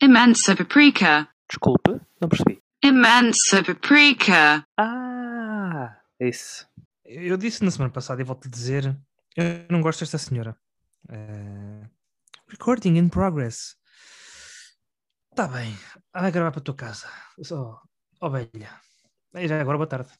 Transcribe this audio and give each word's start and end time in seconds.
Imensa 0.00 0.54
paprika. 0.54 1.28
Desculpe, 1.48 2.00
não 2.20 2.28
percebi. 2.28 2.62
Imensa 2.82 3.62
paprika. 3.64 4.66
Ah, 4.76 5.98
isso. 6.20 6.68
Eu 7.04 7.36
disse 7.36 7.64
na 7.64 7.70
semana 7.70 7.92
passada 7.92 8.20
e 8.20 8.24
volto 8.24 8.46
a 8.46 8.50
dizer: 8.50 8.94
eu 9.36 9.66
não 9.70 9.80
gosto 9.80 10.00
desta 10.00 10.18
senhora. 10.18 10.56
Eh, 11.08 11.88
recording 12.48 12.96
in 12.96 13.08
progress. 13.08 13.76
Está 15.30 15.48
bem, 15.48 15.74
vai 16.12 16.30
gravar 16.30 16.50
para 16.50 16.60
a 16.60 16.64
tua 16.64 16.74
casa. 16.74 17.08
Só, 17.42 17.80
ovelha. 18.20 18.80
E 19.34 19.48
já 19.48 19.60
agora, 19.60 19.78
boa 19.78 19.86
tarde. 19.86 20.10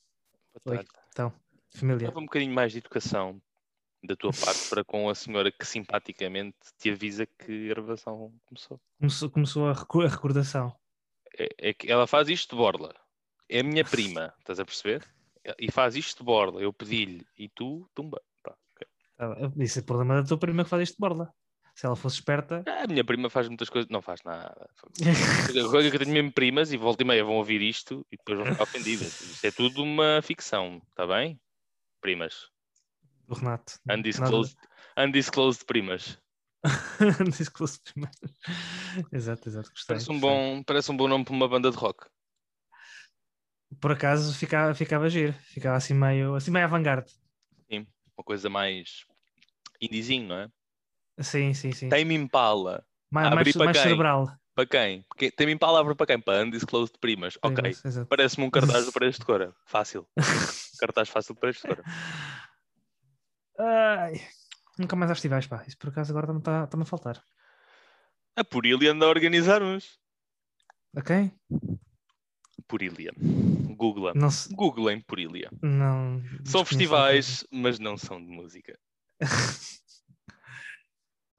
Boa 0.64 0.78
Oi. 0.78 0.84
tarde. 0.84 0.90
Então, 1.10 1.32
família. 1.74 2.08
Leva 2.08 2.20
um 2.20 2.24
bocadinho 2.24 2.54
mais 2.54 2.72
de 2.72 2.78
educação 2.78 3.40
da 4.06 4.16
tua 4.16 4.30
parte 4.32 4.68
para 4.68 4.84
com 4.84 5.08
a 5.08 5.14
senhora 5.14 5.50
que 5.50 5.66
simpaticamente 5.66 6.56
te 6.78 6.90
avisa 6.90 7.26
que 7.26 7.66
a 7.70 7.74
gravação 7.74 8.32
começou. 8.46 8.80
Começou, 8.98 9.30
começou 9.30 9.66
a, 9.68 9.70
a 9.70 10.08
recordação. 10.08 10.74
É, 11.38 11.70
é 11.70 11.74
que 11.74 11.90
ela 11.90 12.06
faz 12.06 12.28
isto 12.28 12.50
de 12.50 12.56
borla. 12.56 12.94
É 13.48 13.60
a 13.60 13.64
minha 13.64 13.84
prima, 13.84 14.32
estás 14.40 14.58
a 14.58 14.64
perceber? 14.64 15.04
E 15.58 15.70
faz 15.70 15.94
isto 15.94 16.18
de 16.18 16.24
borla. 16.24 16.60
Eu 16.60 16.72
pedi-lhe 16.72 17.24
e 17.38 17.48
tu, 17.48 17.88
tumba. 17.94 18.20
Pá, 18.42 18.56
ok. 18.74 18.86
Ah, 19.18 19.62
Isso 19.62 19.78
é 19.78 19.82
problema 19.82 20.20
da 20.20 20.26
tua 20.26 20.38
prima 20.38 20.64
que 20.64 20.70
faz 20.70 20.82
isto 20.82 20.94
de 20.94 21.00
borla. 21.00 21.32
Se 21.74 21.84
ela 21.84 21.94
fosse 21.94 22.16
esperta. 22.16 22.64
Ah, 22.66 22.84
A 22.84 22.86
minha 22.86 23.04
prima 23.04 23.28
faz 23.28 23.48
muitas 23.48 23.68
coisas, 23.68 23.90
não 23.90 24.00
faz 24.00 24.22
nada. 24.24 24.68
Agora 25.62 25.90
que 25.90 25.96
eu 25.96 26.00
tenho 26.00 26.12
mesmo 26.12 26.32
primas 26.32 26.72
e 26.72 26.76
volta 26.78 27.02
e 27.02 27.06
meia 27.06 27.22
vão 27.22 27.34
ouvir 27.36 27.60
isto 27.60 28.04
e 28.10 28.16
depois 28.16 28.38
vão 28.38 28.46
ficar 28.46 28.62
ofendidas. 28.62 29.20
Isto 29.20 29.44
é 29.44 29.50
tudo 29.50 29.82
uma 29.82 30.20
ficção, 30.22 30.80
está 30.88 31.06
bem? 31.06 31.38
Primas. 32.00 32.48
Do 33.28 33.34
Renato. 33.34 33.78
Undisclosed, 33.90 34.56
undisclosed 34.96 35.64
primas. 35.66 36.18
Undisclosed 37.20 37.80
prima. 37.92 38.10
exato, 39.12 39.48
exato. 39.48 39.70
Gostei, 39.70 39.94
Parece 39.94 40.10
um, 40.10 40.14
gostei. 40.14 40.30
bom, 40.30 40.62
parece 40.62 40.90
um 40.90 40.96
bom 40.96 41.08
nome 41.08 41.24
para 41.24 41.34
uma 41.34 41.48
banda 41.48 41.70
de 41.70 41.76
rock. 41.76 42.06
Por 43.80 43.92
acaso 43.92 44.34
ficava, 44.34 44.74
ficava 44.74 45.08
giro. 45.08 45.32
Ficava 45.32 45.76
assim 45.76 45.94
meio, 45.94 46.34
assim 46.34 46.50
meio 46.50 46.64
avant-garde. 46.64 47.12
Uma 48.16 48.24
coisa 48.24 48.48
mais 48.48 49.04
indizinho, 49.80 50.28
não 50.28 50.36
é? 50.38 50.48
Sim, 51.20 51.52
sim, 51.52 51.72
sim. 51.72 51.88
Tame 51.88 52.14
Impala. 52.14 52.84
mais 53.10 53.34
mais, 53.34 53.52
para 53.52 53.64
mais 53.66 53.76
quem? 53.76 53.82
cerebral. 53.84 54.26
Para 54.54 54.66
quem? 54.66 55.04
Impala 55.50 55.80
abre 55.80 55.94
para 55.94 56.06
quem? 56.06 56.20
Para 56.20 56.42
Undisclosed 56.42 56.98
Primas. 56.98 57.38
Ok. 57.42 57.56
Primas. 57.56 58.08
Parece-me 58.08 58.46
um 58.46 58.50
cartaz 58.50 58.86
do 58.86 58.92
Paredes 58.92 59.18
de 59.20 59.26
Cora. 59.26 59.54
Fácil. 59.66 60.08
cartaz 60.80 61.10
fácil 61.10 61.34
do 61.34 61.40
Paredes 61.40 61.60
de 61.60 61.68
Cora. 61.68 61.84
Ai, 63.58 64.20
nunca 64.78 64.96
mais 64.96 65.10
festivais, 65.10 65.46
pá. 65.46 65.64
Isso 65.66 65.78
por 65.78 65.90
acaso 65.90 66.16
agora 66.16 66.36
está-me 66.36 66.68
tá, 66.68 66.78
a 66.80 66.84
faltar. 66.84 67.22
A 68.36 68.44
Purilia 68.44 68.92
anda 68.92 69.06
a 69.06 69.08
organizar 69.08 69.62
uns. 69.62 69.98
Ok? 70.94 71.32
Purilia. 72.68 73.12
Googla. 73.76 74.12
Não 74.14 74.30
se. 74.30 74.54
Google 74.54 74.90
em 74.90 75.00
Purilia. 75.00 75.50
Não, 75.62 76.22
São 76.44 76.64
festivais, 76.64 77.46
mas 77.50 77.78
não 77.78 77.96
são 77.96 78.20
de 78.20 78.28
música. 78.28 78.78
Está 79.20 79.80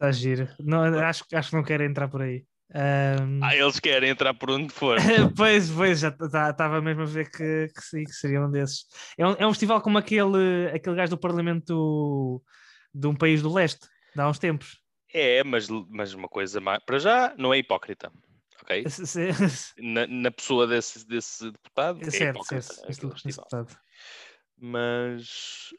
giro. 0.11 0.47
Não, 0.59 0.83
acho, 0.99 1.25
acho 1.33 1.49
que 1.49 1.55
não 1.55 1.63
quero 1.63 1.83
entrar 1.83 2.07
por 2.07 2.21
aí. 2.21 2.45
Ahm, 2.73 3.39
Ah, 3.41 3.55
eles 3.55 3.79
querem 3.79 4.09
entrar 4.09 4.33
por 4.33 4.51
onde 4.51 4.73
for. 4.73 4.97
pois, 5.37 5.69
pois, 5.71 5.99
já 5.99 6.09
estava 6.49 6.81
mesmo 6.81 7.03
a 7.03 7.05
ver 7.05 7.29
que, 7.31 7.67
que 7.73 7.81
sim, 7.81 8.03
que 8.03 8.11
seria 8.11 8.41
um 8.41 8.51
desses. 8.51 8.85
É 9.17 9.25
um, 9.25 9.31
é 9.39 9.47
um 9.47 9.51
festival 9.51 9.81
como 9.81 9.97
aquele, 9.97 10.69
aquele 10.73 10.95
gajo 10.95 11.11
do 11.11 11.17
Parlamento 11.17 12.41
de 12.93 13.07
um 13.07 13.15
país 13.15 13.41
do 13.41 13.53
leste, 13.53 13.87
de 14.15 14.21
há 14.21 14.27
uns 14.27 14.39
tempos. 14.39 14.79
É, 15.13 15.43
mas, 15.43 15.67
mas 15.89 16.13
uma 16.13 16.27
coisa 16.27 16.59
mais. 16.59 16.83
Para 16.83 16.99
já, 16.99 17.33
não 17.37 17.53
é 17.53 17.57
hipócrita. 17.59 18.11
Ok? 18.61 18.83
Na, 19.79 20.05
na 20.07 20.31
pessoa 20.31 20.67
desse, 20.67 21.07
desse 21.07 21.49
deputado, 21.51 22.01
é 22.01 22.09
certo, 22.11 22.35
hipócrita. 22.37 22.61
certo. 22.63 22.91
aquele 22.91 23.13
Este- 23.13 23.27
deputado. 23.27 23.77
mas 24.59 25.69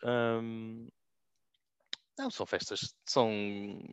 não 2.24 2.30
são 2.30 2.46
festas, 2.46 2.94
são 3.06 3.30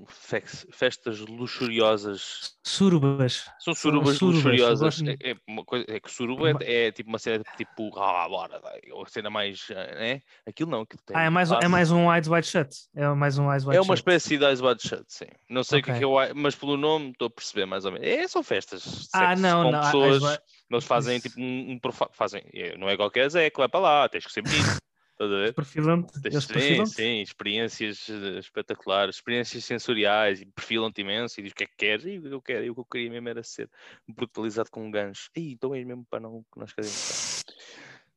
festas 0.07 1.19
luxuriosas, 1.19 2.55
Surubas. 2.65 3.45
são 3.59 3.73
São 3.73 3.75
surubas, 3.75 4.17
surubas, 4.17 4.67
eu 4.67 4.77
luxuriosas. 4.77 4.79
gosto 4.79 5.09
É, 5.09 5.31
é 5.31 5.35
uma 5.47 5.63
coisa, 5.63 5.85
é 5.87 5.99
que 5.99 6.09
suruba 6.11 6.49
Uma- 6.51 6.59
é, 6.63 6.87
é 6.87 6.91
tipo 6.91 7.09
uma 7.09 7.19
cena 7.19 7.45
tipo, 7.55 7.97
ah, 7.99 8.27
bora, 8.27 8.59
vai", 8.59 8.79
ou 8.91 9.03
a 9.03 9.07
cena 9.07 9.29
mais, 9.29 9.69
eh, 9.69 9.95
né? 10.15 10.21
Aquilo 10.47 10.71
não, 10.71 10.81
aquilo 10.81 11.01
tem 11.05 11.15
Ah, 11.15 11.23
é 11.23 11.29
mais, 11.29 11.51
é 11.51 11.67
mais 11.67 11.91
um 11.91 12.11
Eyes 12.13 12.27
Wide 12.27 12.47
Shut. 12.47 12.69
É 12.95 13.07
mais 13.13 13.37
um 13.37 13.51
Eyes 13.51 13.63
Wide 13.65 13.77
É 13.77 13.81
uma 13.81 13.95
Shut. 13.95 13.99
espécie 13.99 14.37
de 14.37 14.51
Ice 14.51 14.61
Wide 14.63 14.81
Shut, 14.87 15.05
sim. 15.07 15.25
Não 15.49 15.63
sei 15.63 15.79
o 15.79 15.83
que 15.83 15.91
é 15.91 16.03
eu, 16.03 16.11
mas 16.35 16.55
pelo 16.55 16.75
nome 16.77 17.11
estou 17.11 17.27
a 17.27 17.31
perceber 17.31 17.65
mais 17.65 17.85
ou 17.85 17.91
menos. 17.91 18.07
É, 18.07 18.27
são 18.27 18.43
festas. 18.43 19.07
Ah, 19.13 19.35
não, 19.35 19.63
com 19.63 19.71
não. 19.71 19.79
Eyes 19.79 19.91
pessoas. 19.91 20.39
Eles 20.69 20.83
fazem 20.85 21.19
tipo 21.19 21.39
um, 21.39 21.71
um 21.73 21.79
profa- 21.79 22.09
fazem, 22.11 22.41
é, 22.53 22.75
não 22.77 22.89
é 22.89 22.97
qualquer 22.97 23.29
Zé 23.29 23.49
que 23.49 23.57
vai 23.59 23.69
para 23.69 23.79
lá, 23.79 24.09
tens 24.09 24.25
que 24.25 24.31
ser 24.33 24.41
bonito. 24.41 24.65
Estás 25.15 25.31
a 25.31 25.35
ver? 25.35 25.53
Perfilam-te. 25.53 26.41
Sim, 26.41 26.85
sim, 26.85 27.21
experiências 27.21 28.09
eh, 28.09 28.39
espetaculares, 28.39 29.15
experiências 29.15 29.63
sensoriais, 29.63 30.41
e 30.41 30.45
perfilam-te 30.45 30.99
imenso 30.99 31.39
e 31.39 31.43
diz 31.43 31.53
o 31.53 31.55
que 31.55 31.63
é 31.63 31.67
que 31.67 31.75
queres, 31.77 32.05
e 32.05 32.19
o 32.19 32.21
que 32.21 32.27
eu 32.27 32.41
quero, 32.41 32.65
e 32.65 32.69
o 32.69 32.73
que 32.73 32.81
eu 32.81 32.85
queria 32.85 33.09
mesmo 33.09 33.29
era 33.29 33.41
ser 33.41 33.69
brutalizado 34.05 34.69
com 34.69 34.85
um 34.85 34.91
gancho. 34.91 35.29
Ih, 35.33 35.53
então 35.53 35.73
é 35.73 35.85
mesmo 35.85 36.05
para 36.09 36.19
não 36.19 36.43
que 36.51 36.59
nós 36.59 36.73
queremos. 36.73 37.45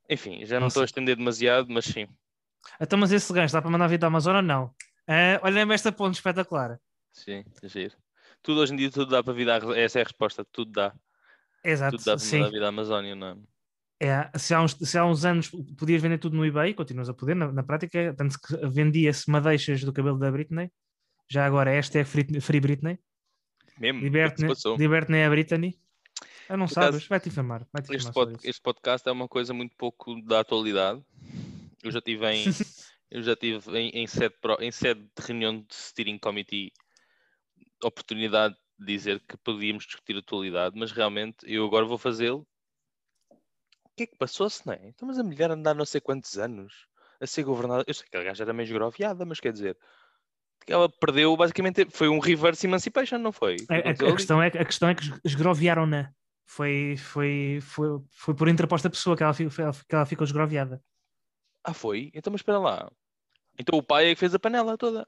Enfim, 0.09 0.45
já 0.45 0.59
não 0.59 0.67
estou 0.67 0.81
a 0.81 0.85
estender 0.85 1.15
demasiado, 1.15 1.67
mas 1.69 1.85
sim. 1.85 2.05
Então, 2.81 2.99
mas 2.99 3.13
esse 3.13 3.31
gancho 3.31 3.53
dá 3.53 3.61
para 3.61 3.71
mandar 3.71 3.87
vir 3.87 3.97
da 3.97 4.07
Amazon 4.07 4.35
ou 4.35 4.41
não? 4.41 4.75
Ah, 5.07 5.39
Olha-me 5.41 5.73
esta 5.73 5.93
ponte 5.93 6.15
espetacular. 6.15 6.81
Sim, 7.13 7.45
giro. 7.63 7.95
Tudo 8.43 8.59
hoje 8.59 8.73
em 8.73 8.75
dia 8.75 8.91
tudo 8.91 9.09
dá 9.09 9.23
para 9.23 9.33
vida, 9.33 9.57
essa 9.77 9.99
é 9.99 10.01
a 10.01 10.05
resposta, 10.05 10.43
tudo 10.51 10.73
dá. 10.73 10.93
Exato, 11.63 11.95
Tudo 11.95 12.05
dá 12.05 12.17
para 12.17 12.25
mandar 12.25 12.51
vida 12.51 12.65
à 12.65 12.69
Amazónia, 12.69 13.15
não 13.15 13.27
é? 13.27 13.37
É, 14.01 14.37
se, 14.37 14.53
há 14.53 14.61
uns, 14.61 14.77
se 14.79 14.97
há 14.97 15.05
uns 15.05 15.25
anos 15.25 15.51
podias 15.77 16.01
vender 16.01 16.19
tudo 16.19 16.37
no 16.37 16.45
eBay, 16.45 16.73
continuas 16.73 17.09
a 17.09 17.13
poder, 17.13 17.35
na, 17.35 17.51
na 17.51 17.63
prática, 17.63 18.13
tanto 18.17 18.39
que 18.39 18.55
vendia-se 18.67 19.29
madeixas 19.29 19.83
do 19.83 19.91
cabelo 19.91 20.17
da 20.17 20.31
Britney. 20.31 20.71
Já 21.29 21.45
agora, 21.45 21.71
esta 21.71 21.99
é 21.99 22.05
Free, 22.05 22.39
free 22.39 22.59
Britney. 22.59 22.97
Mesmo, 23.77 23.99
é 23.99 24.03
Liberte-me 24.03 24.53
liberte 24.77 25.13
a 25.13 25.29
Britney. 25.29 25.79
Ah, 26.49 26.57
não 26.57 26.65
Por 26.65 26.73
sabes? 26.73 27.07
Vai-te 27.07 27.29
infamar. 27.29 27.67
Vai 27.71 27.83
-te 27.83 27.95
Este, 27.95 28.11
pod- 28.11 28.39
este 28.43 28.61
podcast 28.61 29.07
é 29.07 29.11
uma 29.11 29.27
coisa 29.27 29.53
muito 29.53 29.75
pouco 29.77 30.19
da 30.23 30.39
atualidade. 30.39 31.03
Eu 31.83 31.91
já 31.91 32.01
tive 32.01 32.25
em, 32.25 32.43
eu 33.11 33.21
já 33.21 33.35
tive 33.35 33.77
em, 33.77 33.89
em, 33.89 34.07
sede, 34.07 34.35
em 34.59 34.71
sede 34.71 35.01
de 35.01 35.25
reunião 35.25 35.61
de 35.61 35.75
steering 35.75 36.17
committee 36.17 36.73
oportunidade 37.83 38.55
de 38.77 38.85
dizer 38.85 39.21
que 39.27 39.37
podíamos 39.37 39.85
discutir 39.85 40.15
a 40.15 40.19
atualidade, 40.19 40.77
mas 40.77 40.91
realmente 40.91 41.37
eu 41.43 41.65
agora 41.65 41.85
vou 41.85 41.97
fazê-lo. 41.97 42.47
O 43.99 44.01
que 44.01 44.03
é 44.03 44.07
que 44.07 44.17
passou-se, 44.17 44.65
não 44.65 44.73
é? 44.73 44.79
Então, 44.87 45.05
mas 45.07 45.19
a 45.19 45.23
mulher 45.23 45.51
andar 45.51 45.75
não 45.75 45.85
sei 45.85 45.99
quantos 45.99 46.37
anos 46.37 46.87
a 47.19 47.27
ser 47.27 47.43
governada. 47.43 47.83
Eu 47.85 47.93
sei 47.93 48.07
que 48.09 48.15
a 48.15 48.23
gaja 48.23 48.43
era 48.45 48.53
meio 48.53 48.63
esgroviada, 48.65 49.25
mas 49.25 49.41
quer 49.41 49.51
dizer, 49.51 49.77
ela 50.65 50.87
perdeu 50.87 51.35
basicamente 51.35 51.85
foi 51.89 52.07
um 52.07 52.19
reverse 52.19 52.65
emancipation, 52.65 53.17
não 53.17 53.33
foi? 53.33 53.57
A, 53.69 53.75
a- 53.75 53.77
a 53.77 53.89
ali. 53.89 54.15
questão 54.15 54.41
é, 54.41 54.47
a 54.47 54.63
questão 54.65 54.87
é 54.87 54.95
que 54.95 55.03
es- 55.03 55.19
esgroviaram-na. 55.25 56.13
Foi, 56.45 56.95
foi, 56.97 57.59
foi, 57.61 57.87
foi 58.09 58.33
por 58.33 58.47
interposta 58.47 58.89
pessoa 58.89 59.17
que 59.17 59.23
ela, 59.23 59.33
que 59.33 59.93
ela 59.95 60.05
ficou 60.05 60.23
esgroviada. 60.23 60.81
Ah, 61.63 61.73
foi? 61.73 62.09
Então, 62.13 62.31
mas 62.31 62.39
espera 62.39 62.57
lá. 62.57 62.89
Então 63.59 63.77
o 63.77 63.83
pai 63.83 64.11
é 64.11 64.13
que 64.15 64.19
fez 64.19 64.33
a 64.33 64.39
panela 64.39 64.77
toda. 64.77 65.05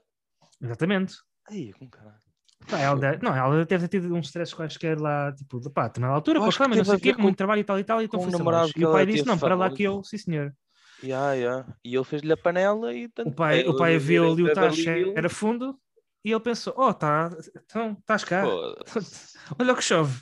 Exatamente. 0.60 1.14
Ai, 1.50 1.72
com 1.78 1.88
caralho. 1.88 2.20
Pá, 2.68 2.78
ela 2.80 2.96
deve, 2.96 3.22
não, 3.22 3.34
ela 3.34 3.64
deve 3.64 3.88
ter 3.88 4.00
tido 4.00 4.14
uns 4.14 4.26
stress 4.26 4.54
quaisquer 4.54 4.98
lá, 4.98 5.32
tipo, 5.32 5.60
de 5.60 5.70
pá, 5.70 5.92
na 5.98 6.08
altura, 6.08 6.40
com 6.40 6.46
a 6.64 6.68
não 6.68 6.84
sei 6.84 6.94
o 6.94 7.00
quê, 7.00 7.14
muito 7.16 7.36
trabalho 7.36 7.60
e 7.60 7.64
tal 7.64 7.78
e 7.78 7.84
tal, 7.84 8.00
e 8.00 8.04
então 8.04 8.20
foi 8.20 8.32
namorado 8.32 8.72
E 8.76 8.84
o 8.84 8.90
pai 8.90 9.06
disse, 9.06 9.26
não, 9.26 9.38
para 9.38 9.54
lá 9.54 9.70
que 9.70 9.82
eu, 9.82 10.02
sim 10.02 10.18
senhor. 10.18 10.54
Ya, 11.02 11.32
ya. 11.34 11.66
E 11.84 11.94
ele 11.94 12.04
fez-lhe 12.04 12.32
a 12.32 12.36
panela 12.36 12.94
e 12.94 13.08
tanto 13.08 13.30
O 13.30 13.34
pai, 13.34 13.66
o 13.66 13.76
pai 13.76 13.98
viu 13.98 14.32
ali 14.32 14.42
o 14.42 14.52
tacho 14.54 14.88
era 14.88 15.28
fundo 15.28 15.76
e 16.24 16.30
ele 16.30 16.40
pensou, 16.40 16.72
oh, 16.76 16.94
tá, 16.94 17.30
então 17.56 17.96
estás 17.98 18.22
cá, 18.24 18.44
olha 19.58 19.72
o 19.72 19.76
que 19.76 19.82
chove. 19.82 20.20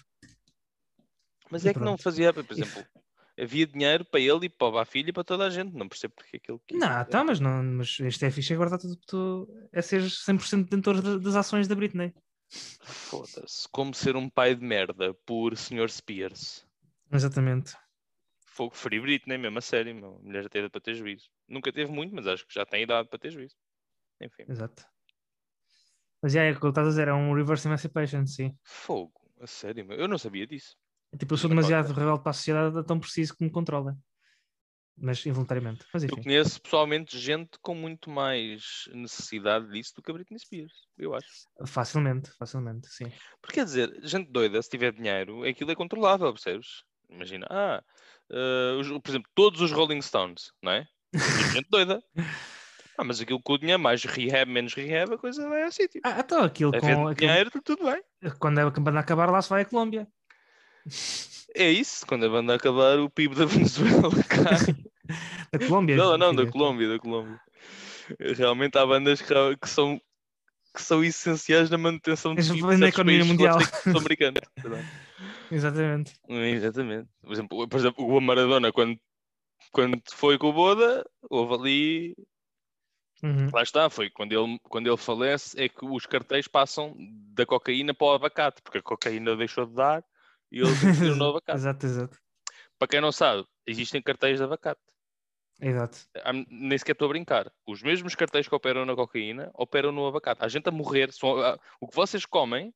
Mas 1.50 1.64
E 1.64 1.68
é 1.68 1.72
que 1.72 1.78
não 1.80 1.86
pronto. 1.92 2.02
fazia, 2.02 2.32
por 2.32 2.44
exemplo, 2.50 2.84
havia 3.38 3.66
dinheiro 3.66 4.04
para 4.04 4.20
ele 4.20 4.46
e 4.46 4.48
para 4.48 4.80
a 4.82 4.84
filha 4.84 5.10
e 5.10 5.12
para 5.12 5.24
toda 5.24 5.44
a 5.44 5.50
gente. 5.50 5.74
Não 5.74 5.88
percebo 5.88 6.14
porque 6.14 6.36
é 6.36 6.40
que. 6.40 6.76
Não, 6.76 7.04
tá, 7.04 7.24
mas, 7.24 7.40
não, 7.40 7.62
mas 7.62 7.98
isto 8.00 8.24
é 8.24 8.30
fixe, 8.30 8.54
agora 8.54 8.68
está 8.74 8.78
tudo, 8.78 8.96
tudo 9.06 9.68
é 9.72 9.82
ser 9.82 10.02
100% 10.08 10.64
detentor 10.64 11.02
de- 11.02 11.18
das 11.18 11.34
ações 11.34 11.66
da 11.66 11.74
Britney. 11.74 12.14
Foda-se. 12.50 13.68
Como 13.70 13.94
ser 13.94 14.16
um 14.16 14.28
pai 14.28 14.54
de 14.54 14.64
merda 14.64 15.14
por 15.26 15.56
Sr. 15.56 15.88
Spears. 15.88 16.66
Exatamente. 17.12 17.76
Fogo 18.44 18.74
Free 18.74 19.00
Britney, 19.00 19.38
mesmo 19.38 19.58
a 19.58 19.62
sério. 19.62 19.94
Meu. 19.94 20.16
A 20.16 20.22
mulher 20.22 20.42
já 20.42 20.48
teve 20.48 20.68
para 20.68 20.80
ter 20.80 20.94
juízo. 20.94 21.28
Nunca 21.48 21.72
teve 21.72 21.90
muito, 21.90 22.14
mas 22.14 22.26
acho 22.26 22.46
que 22.46 22.54
já 22.54 22.66
tem 22.66 22.82
idade 22.82 23.08
para 23.08 23.18
ter 23.18 23.30
juízo. 23.30 23.56
Enfim. 24.20 24.44
Exato. 24.48 24.84
Mas 26.22 26.32
já 26.32 26.42
é 26.42 26.50
o 26.50 26.60
que 26.60 26.66
estás 26.66 26.86
a 26.86 26.90
dizer, 26.90 27.08
é 27.08 27.14
um 27.14 27.34
reverse 27.34 27.66
emancipation, 27.66 28.26
sim. 28.26 28.54
Fogo. 28.62 29.20
A 29.40 29.46
sério, 29.46 29.86
meu. 29.86 29.96
Eu 29.96 30.06
não 30.06 30.18
sabia 30.18 30.46
disso. 30.46 30.76
É 31.12 31.16
tipo, 31.16 31.32
eu 31.32 31.38
sou 31.38 31.48
demasiado 31.48 31.92
rebelde 31.94 32.22
para 32.22 32.30
a 32.30 32.34
sociedade, 32.34 32.78
é 32.78 32.82
tão 32.82 33.00
preciso 33.00 33.34
que 33.34 33.42
me 33.42 33.50
controla. 33.50 33.96
Mas 35.00 35.24
involuntariamente. 35.26 35.84
Mas 35.92 36.04
Eu 36.04 36.16
conheço 36.16 36.60
pessoalmente 36.60 37.18
gente 37.18 37.50
com 37.62 37.74
muito 37.74 38.10
mais 38.10 38.84
necessidade 38.92 39.70
disso 39.70 39.94
do 39.96 40.02
que 40.02 40.10
a 40.10 40.14
Britney 40.14 40.38
Spears, 40.38 40.72
eu 40.98 41.14
acho. 41.14 41.26
facilmente, 41.66 42.30
facilmente, 42.38 42.88
sim. 42.88 43.10
Porque 43.40 43.56
quer 43.60 43.64
dizer, 43.64 43.90
gente 44.02 44.30
doida, 44.30 44.60
se 44.62 44.68
tiver 44.70 44.92
dinheiro, 44.92 45.42
aquilo 45.44 45.70
é 45.70 45.74
controlável, 45.74 46.32
percebes? 46.32 46.84
Imagina, 47.08 47.46
ah, 47.50 47.82
eh, 48.30 48.76
os- 48.78 48.88
por 48.88 49.08
exemplo, 49.10 49.30
todos 49.34 49.60
os 49.60 49.72
Rolling 49.72 50.00
Stones, 50.02 50.52
não 50.62 50.72
é? 50.72 50.86
Gente 51.52 51.66
doida. 51.70 52.02
Ah, 52.96 53.02
mas 53.04 53.20
aquilo 53.20 53.40
com 53.42 53.54
o 53.54 53.58
dinheiro, 53.58 53.80
mais 53.82 54.04
rehab, 54.04 54.50
menos 54.50 54.74
rehab, 54.74 55.14
a 55.14 55.18
coisa 55.18 55.48
vai 55.48 55.64
ao 55.64 55.72
sítio. 55.72 56.00
Ah, 56.04 56.20
então 56.20 56.44
aquilo 56.44 56.70
Havendo 56.76 57.00
com 57.02 57.08
aquilo, 57.08 57.26
dinheiro, 57.30 57.50
tudo 57.64 57.84
bem. 57.84 58.02
quando 58.38 58.58
a 58.58 58.68
banda 58.70 59.00
acabar 59.00 59.30
lá 59.30 59.40
se 59.40 59.48
vai 59.48 59.62
à 59.62 59.64
Colômbia. 59.64 60.06
É 61.54 61.70
isso, 61.70 62.06
quando 62.06 62.26
a 62.26 62.28
banda 62.28 62.54
acabar, 62.54 62.98
o 63.00 63.10
PIB 63.10 63.34
da 63.34 63.44
Venezuela 63.44 64.08
cai. 64.28 64.76
Da 65.52 65.58
Colômbia. 65.58 65.96
Não, 65.96 66.18
não, 66.18 66.34
da. 66.34 66.46
Colômbia, 66.46 66.88
da 66.88 66.98
Colômbia. 66.98 67.40
Realmente 68.36 68.76
há 68.76 68.86
bandas 68.86 69.20
que, 69.20 69.34
que 69.56 69.68
são, 69.68 70.00
que 70.74 70.82
são 70.82 71.02
essenciais 71.04 71.70
na 71.70 71.78
manutenção 71.78 72.34
de 72.34 72.42
certos 72.42 72.80
economia 72.82 73.24
mundial. 73.24 73.58
sul-americanos. 73.82 74.40
Verdade. 74.56 74.88
Exatamente. 75.50 76.14
Exatamente. 76.28 77.08
Por 77.22 77.32
exemplo, 77.32 77.68
por 77.68 77.78
exemplo, 77.78 78.06
o 78.06 78.20
Maradona, 78.20 78.72
quando, 78.72 78.98
quando 79.72 80.00
foi 80.12 80.38
com 80.38 80.48
o 80.48 80.52
Boda, 80.52 81.04
houve 81.28 81.54
ali. 81.54 82.16
Uhum. 83.22 83.50
Lá 83.52 83.62
está, 83.62 83.90
foi 83.90 84.08
quando 84.08 84.32
ele, 84.32 84.58
quando 84.62 84.86
ele 84.86 84.96
falece, 84.96 85.60
é 85.60 85.68
que 85.68 85.84
os 85.84 86.06
cartéis 86.06 86.48
passam 86.48 86.96
da 87.34 87.44
cocaína 87.44 87.92
para 87.92 88.06
o 88.06 88.12
abacate, 88.12 88.62
porque 88.62 88.78
a 88.78 88.82
cocaína 88.82 89.36
deixou 89.36 89.66
de 89.66 89.74
dar 89.74 90.02
e 90.50 90.60
ele 90.60 90.70
decidiu 90.80 91.16
no 91.16 91.28
abacate. 91.28 91.58
exato, 91.58 91.86
exato. 91.86 92.18
Para 92.78 92.88
quem 92.88 93.00
não 93.02 93.12
sabe, 93.12 93.44
existem 93.66 94.00
cartéis 94.00 94.38
de 94.38 94.44
abacate. 94.44 94.80
Exato. 95.60 95.98
Nem 96.48 96.78
sequer 96.78 96.92
estou 96.92 97.06
a 97.06 97.08
brincar. 97.10 97.52
Os 97.66 97.82
mesmos 97.82 98.14
cartéis 98.14 98.48
que 98.48 98.54
operam 98.54 98.84
na 98.86 98.94
cocaína 98.94 99.50
operam 99.54 99.92
no 99.92 100.06
abacate. 100.06 100.42
Há 100.44 100.48
gente 100.48 100.68
a 100.68 100.72
morrer. 100.72 101.12
são- 101.12 101.36
o 101.80 101.86
que 101.88 101.94
vocês 101.94 102.24
comem, 102.24 102.72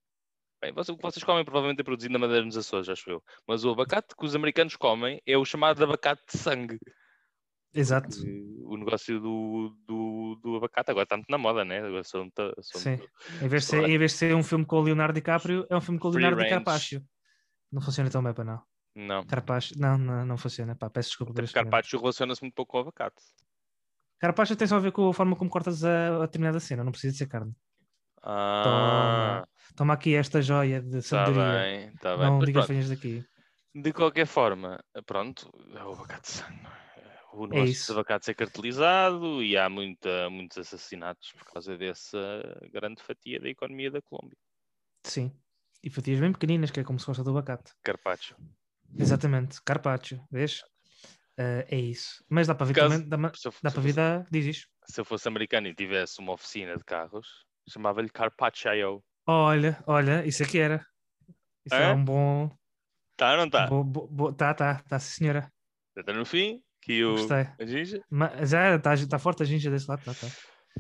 bem, 0.61 0.73
o 0.73 0.85
que 0.97 1.03
vocês 1.03 1.25
comem 1.25 1.45
provavelmente 1.45 1.81
é 1.81 1.85
produzido 1.85 2.13
na 2.13 2.19
Madeira 2.19 2.45
nos 2.45 2.57
Açores, 2.57 2.89
acho 2.89 3.09
eu. 3.11 3.23
Mas 3.49 3.65
o 3.65 3.71
abacate 3.71 4.15
que 4.17 4.25
os 4.25 4.35
americanos 4.35 4.77
comem 4.77 5.21
é 5.27 5.37
o 5.39 5.45
chamado 5.45 5.83
abacate 5.83 6.23
de 6.31 6.39
sangue. 6.39 6.79
Exato. 7.77 8.09
O 8.67 8.77
negócio 8.77 9.19
do, 9.19 9.77
do, 9.87 10.39
do 10.43 10.57
abacate 10.57 10.91
agora 10.91 11.05
está 11.05 11.17
muito 11.17 11.29
na 11.31 11.39
moda, 11.39 11.65
né? 11.65 11.79
Agora 11.81 12.05
são, 12.05 12.31
ta- 12.31 12.53
são 12.61 12.81
Sim. 12.81 12.91
muito- 12.91 13.09
Em 13.43 13.49
vez, 13.49 13.63
de 13.65 13.69
ser, 13.69 13.89
em 13.89 13.99
vez 13.99 14.13
de 14.13 14.19
ser 14.19 14.35
um 14.35 14.43
filme 14.45 14.65
com 14.65 14.77
o 14.77 14.83
Leonardo 14.83 15.13
DiCaprio, 15.15 15.67
é 15.69 15.77
um 15.77 15.81
filme 15.81 15.99
com 15.99 16.09
o 16.09 16.11
Leonardo. 16.13 16.41
DiCaprio. 16.43 17.03
Não 17.73 17.83
funciona 17.83 18.09
tão 18.11 18.23
bem 18.23 18.33
para 18.33 18.45
não. 18.45 18.63
Não. 18.95 19.25
Carpaccio, 19.27 19.77
não, 19.79 19.99
não, 19.99 20.25
não 20.25 20.37
funciona. 20.37 20.75
Pá, 20.77 20.89
peço 20.89 21.09
desculpa 21.11 21.33
momento. 21.33 21.53
carpaccio 21.53 21.99
relaciona-se 21.99 22.43
muito 22.43 22.55
pouco 22.55 22.73
com 22.73 22.79
o 22.79 22.81
abacate. 22.83 23.23
Carpaccio 24.21 24.57
tem 24.57 24.67
só 24.67 24.77
a 24.77 24.81
ver 24.81 24.93
com 24.93 25.09
a 25.09 25.13
forma 25.15 25.37
como 25.37 25.51
cortas 25.51 25.85
a, 25.85 26.17
a 26.17 26.27
determinada 26.27 26.61
cena, 26.61 26.85
não 26.85 26.93
precisa 26.93 27.13
de 27.13 27.19
ser 27.19 27.27
carne. 27.27 27.55
Ah, 28.23 29.45
Toma 29.77 29.95
aqui 29.95 30.15
esta 30.15 30.41
joia 30.41 30.81
de 30.81 31.03
sabedoria. 31.03 31.59
bem, 31.61 31.89
está 31.89 32.17
bem. 32.17 32.27
não 32.27 32.39
Mas 32.39 32.47
digas 32.47 32.67
venhas 32.67 32.89
daqui. 32.89 33.25
De 33.75 33.93
qualquer 33.93 34.27
forma, 34.27 34.83
pronto, 35.05 35.51
é 35.75 35.83
o 35.85 35.93
abacate 35.93 36.31
sangue. 36.31 36.61
é? 36.97 37.19
O 37.33 37.47
negócio 37.47 37.73
isso. 37.73 37.87
de 37.93 37.99
abacate 37.99 38.31
é 38.31 38.35
cartelizado 38.35 39.43
e 39.43 39.57
há 39.57 39.69
muita, 39.69 40.31
muitos 40.31 40.57
assassinatos 40.59 41.33
por 41.33 41.45
causa 41.53 41.77
dessa 41.77 42.19
grande 42.73 43.03
fatia 43.03 43.41
da 43.41 43.49
economia 43.49 43.91
da 43.91 44.01
Colômbia. 44.01 44.39
Sim. 45.03 45.33
E 45.83 45.91
fatias 45.91 46.21
bem 46.21 46.33
pequeninas, 46.33 46.71
que 46.71 46.81
é 46.81 46.85
como 46.85 46.99
se 46.99 47.05
fosse 47.05 47.21
a 47.21 47.25
do 47.25 47.31
abacate. 47.31 47.73
Carpaccio. 47.83 48.37
Exatamente. 48.99 49.61
Carpaccio, 49.65 50.23
vês? 50.31 50.63
Ah, 51.39 51.65
é 51.69 51.77
isso. 51.77 52.25
Mas 52.29 52.47
dá 52.47 52.55
para 52.55 52.67
vir 52.67 52.75
também. 52.75 53.09
Dá, 53.09 53.17
ma- 53.17 53.33
Se 53.35 53.49
eu, 53.49 53.55
dá 53.63 53.71
para 53.71 53.81
vir. 53.81 53.95
Diz 54.31 54.47
isto. 54.47 54.69
se 54.87 55.01
eu 55.01 55.05
fosse 55.05 55.27
americano 55.29 55.67
e 55.67 55.75
tivesse 55.75 56.21
uma 56.21 56.33
oficina 56.33 56.77
de 56.77 56.85
carros, 56.85 57.27
chamava-lhe 57.69 58.09
Carpaccio. 58.09 59.03
Olha, 59.27 59.83
olha, 59.87 60.27
isso 60.27 60.43
aqui 60.43 60.59
era. 60.59 60.85
Isso 61.65 61.75
é 61.75 61.87
Hã? 61.91 61.95
um 61.95 62.05
bom. 62.05 62.51
Tá 63.17 63.33
ou 63.33 63.37
não 63.39 63.49
tá? 63.51 63.67
bo- 63.67 63.85
bo- 63.85 64.07
bo- 64.07 64.33
tá, 64.33 64.53
tá, 64.53 64.83
tá, 64.83 64.99
sim, 64.99 65.19
senhora. 65.19 65.51
Já 65.97 66.01
está 66.01 66.13
no 66.13 66.27
fim. 66.27 66.63
Que 66.83 67.03
o... 67.05 67.13
Gostei. 67.13 67.47
A 67.59 67.65
ginja. 67.67 68.03
Mas 68.11 68.51
já 68.51 68.77
está 68.77 68.95
tá 69.09 69.19
forte 69.19 69.43
a 69.43 69.47
ginja 69.47 69.71
desse 69.71 69.89
lado, 69.89 70.05
tá, 70.05 70.13
tá. 70.13 70.27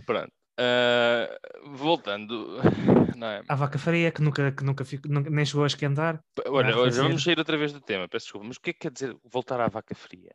Pronto. 0.04 0.32
Ah, 0.58 1.36
voltando, 1.72 2.58
não 3.16 3.26
é? 3.26 3.42
A 3.48 3.54
vaca 3.54 3.78
faria 3.78 4.10
que 4.12 4.22
nunca, 4.22 4.52
que 4.52 4.64
nunca 4.64 4.84
fico, 4.84 5.08
nunca- 5.08 5.30
nem 5.30 5.44
chegou 5.44 5.64
a 5.64 5.66
esquentar. 5.66 6.20
Olha, 6.46 6.72
ser. 6.92 7.02
vamos 7.02 7.22
sair 7.24 7.38
outra 7.38 7.56
vez 7.56 7.72
do 7.72 7.80
tema, 7.80 8.08
peço 8.08 8.26
desculpa, 8.26 8.46
mas 8.46 8.56
o 8.56 8.60
que 8.60 8.70
é 8.70 8.72
que 8.72 8.78
quer 8.80 8.92
dizer 8.92 9.16
voltar 9.24 9.60
à 9.60 9.68
vaca 9.68 9.94
fria? 9.94 10.34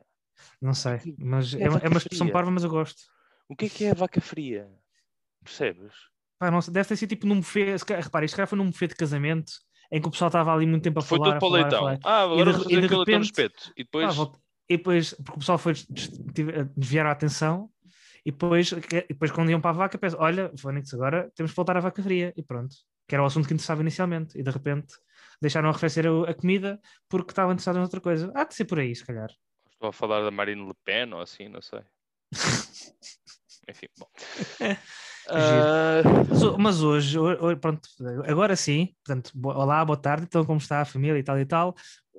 Não 0.62 0.74
sei, 0.74 1.16
mas 1.18 1.54
É 1.54 1.64
é, 1.64 1.66
é 1.66 1.88
uma 1.88 1.98
expressão 1.98 2.28
fria. 2.28 2.34
parva, 2.34 2.52
mas 2.52 2.64
eu 2.64 2.70
gosto. 2.70 3.00
O 3.48 3.56
que 3.56 3.66
é 3.66 3.70
que 3.70 3.86
é 3.86 3.92
a 3.92 3.96
vaca 3.96 4.22
fria? 4.22 4.68
Percebes? 5.44 5.94
Pá, 6.38 6.50
não 6.52 6.62
sei, 6.62 6.74
deve 6.74 6.88
ter 6.88 6.96
sido 6.98 7.10
tipo 7.10 7.26
num 7.28 7.38
buffet. 7.40 7.78
Repara, 8.02 8.26
isto 8.26 8.48
foi 8.48 8.58
num 8.58 8.70
buffet 8.70 8.88
de 8.90 8.96
casamento 8.96 9.52
em 9.92 10.00
que 10.02 10.08
o 10.08 10.12
pessoal 10.12 10.28
estava 10.30 10.54
ali 10.54 10.66
muito 10.66 10.84
tempo 10.84 11.00
a 11.00 11.02
Foi 11.02 11.18
falar. 11.18 11.32
tudo 11.32 11.40
para 11.40 11.48
o 11.48 11.52
leitão. 11.52 12.00
Ah, 12.04 12.24
agora 12.24 12.54
de- 12.54 12.62
e 12.66 12.68
de 12.68 12.76
leitão 12.76 12.98
no 13.00 13.06
repente- 13.06 13.26
espeto. 13.26 13.74
E 13.76 13.84
depois, 13.84 14.16
volta- 14.16 14.40
E 14.70 14.78
depois, 14.78 15.14
porque 15.16 15.32
o 15.32 15.40
pessoal 15.40 15.58
foi 15.58 15.74
desviar 16.76 17.08
a 17.08 17.12
atenção, 17.12 17.70
e 18.30 18.32
depois, 18.32 18.72
e 18.72 19.08
depois 19.10 19.32
quando 19.32 19.50
iam 19.50 19.60
para 19.60 19.72
a 19.72 19.74
vaca, 19.74 19.98
pensa, 19.98 20.16
olha, 20.20 20.52
Fónix, 20.58 20.94
agora 20.94 21.32
temos 21.36 21.52
que 21.52 21.56
voltar 21.56 21.76
à 21.78 21.80
vaca 21.80 22.02
fria, 22.04 22.34
e 22.38 22.44
pronto. 22.44 22.76
Que 23.08 23.16
era 23.16 23.24
o 23.24 23.26
assunto 23.26 23.48
que 23.48 23.54
interessava 23.54 23.82
inicialmente, 23.82 24.38
e 24.40 24.44
de 24.44 24.52
repente 24.52 24.94
deixaram 25.42 25.70
arrefecer 25.70 26.06
a, 26.06 26.30
a 26.30 26.34
comida 26.34 26.80
porque 27.10 27.32
estavam 27.32 27.52
interessados 27.54 27.80
em 27.80 27.84
outra 27.84 28.00
coisa. 28.02 28.32
Há 28.36 28.44
de 28.44 28.54
ser 28.54 28.66
por 28.66 28.80
aí, 28.80 28.96
se 28.96 29.06
calhar. 29.06 29.30
estou 29.72 29.90
a 29.90 29.94
falar 29.94 30.22
da 30.22 30.30
Marine 30.32 30.66
Le 30.68 30.74
Pen 30.86 31.14
ou 31.14 31.22
assim, 31.22 31.48
não 31.50 31.62
sei. 31.62 31.82
Enfim, 33.70 33.88
bom. 34.00 34.08
Ah, 35.32 36.02
Mas, 36.28 36.42
ho- 36.44 36.58
mas 36.58 36.82
hoje, 36.82 37.20
ho- 37.20 37.52
ho- 37.52 37.58
pronto, 37.58 37.88
agora 38.26 38.56
sim, 38.56 38.96
portanto, 39.06 39.32
olá, 39.44 39.86
boa 39.86 39.96
tarde, 39.98 40.26
então 40.26 40.44
como 40.44 40.58
está 40.58 40.82
a 40.82 40.86
família 40.86 41.20
e 41.20 41.24
tal 41.24 41.40
e 41.40 41.46
tal. 41.46 41.76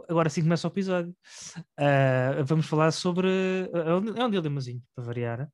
Agora 0.09 0.29
sim 0.31 0.43
começa 0.43 0.69
o 0.69 0.71
episódio. 0.71 1.12
Ah, 1.77 2.41
vamos 2.45 2.67
falar 2.67 2.93
sobre. 2.93 3.29
É 3.75 3.95
um, 3.95 4.17
é 4.17 4.25
um 4.27 4.31
dilemazinho, 4.31 4.81
para 4.95 5.03
variar. 5.05 5.49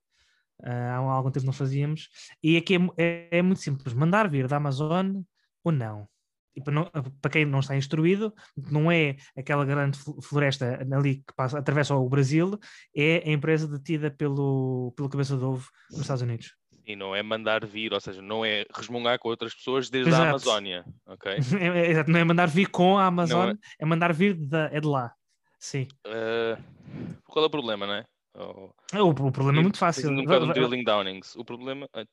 Ah, 0.62 0.96
há 0.96 1.02
um- 1.02 1.10
algum 1.10 1.30
tempo 1.30 1.46
não 1.46 1.52
fazíamos. 1.52 2.08
E 2.42 2.56
aqui 2.56 2.76
é, 2.76 2.78
é- 2.98 3.38
é 3.38 3.42
muito 3.42 3.60
simples: 3.60 3.92
mandar 3.94 4.28
vir 4.28 4.46
da 4.48 4.56
Amazon 4.56 5.22
ou 5.64 5.72
não. 5.72 6.08
E 6.54 6.62
para, 6.62 6.72
não- 6.72 6.90
para 7.20 7.30
quem 7.30 7.44
não 7.44 7.60
está 7.60 7.76
instruído, 7.76 8.32
não 8.70 8.90
é 8.90 9.16
aquela 9.36 9.62
grande 9.66 9.98
fl- 9.98 10.18
floresta 10.22 10.78
ali 10.90 11.16
que 11.16 11.34
passa, 11.36 11.58
atravessa 11.58 11.94
o 11.94 12.08
Brasil, 12.08 12.58
é 12.96 13.22
a 13.28 13.30
empresa 13.30 13.68
detida 13.68 14.10
pelo, 14.10 14.90
pelo 14.96 15.10
cabeça 15.10 15.36
de 15.36 15.44
ovo 15.44 15.68
nos 15.90 16.00
Estados 16.00 16.22
Unidos. 16.22 16.54
e 16.88 16.94
não 16.94 17.14
é 17.16 17.20
mandar 17.22 17.66
vir, 17.66 17.92
ou 17.92 18.00
seja, 18.00 18.22
não 18.22 18.44
é 18.44 18.64
resmungar 18.72 19.18
com 19.18 19.28
outras 19.28 19.52
pessoas 19.52 19.90
desde 19.90 20.08
Exato. 20.08 20.22
a 20.24 20.28
Amazónia, 20.30 20.84
ok? 21.04 21.32
É, 21.60 21.66
é, 21.66 21.90
exato, 21.90 22.10
não 22.12 22.20
é 22.20 22.24
mandar 22.24 22.46
vir 22.46 22.70
com 22.70 22.96
a 22.96 23.06
Amazon, 23.06 23.48
Não 23.48 23.58
é... 23.80 23.84
mandar 23.84 24.12
vir 24.14 24.34
da, 24.34 24.70
é 24.72 24.80
de 24.80 24.86
lá. 24.86 25.12
Sim. 25.58 25.88
Ah, 26.06 26.56
qual 27.24 27.44
é 27.44 27.48
o 27.48 27.50
problema, 27.50 27.86
não 27.88 27.94
é? 27.94 28.04
Oh, 28.38 28.70
O, 28.94 29.08
o 29.10 29.32
problema 29.32 29.58
é 29.58 29.62
muito 29.62 29.78
fácil. 29.78 30.10
Um 30.10 30.16
bocado 30.24 30.44
um 30.44 30.48
va- 30.48 30.54
drilling 30.54 30.84
downings. 30.84 31.34
O 31.36 31.44
problema. 31.44 31.88
ah, 31.92 32.04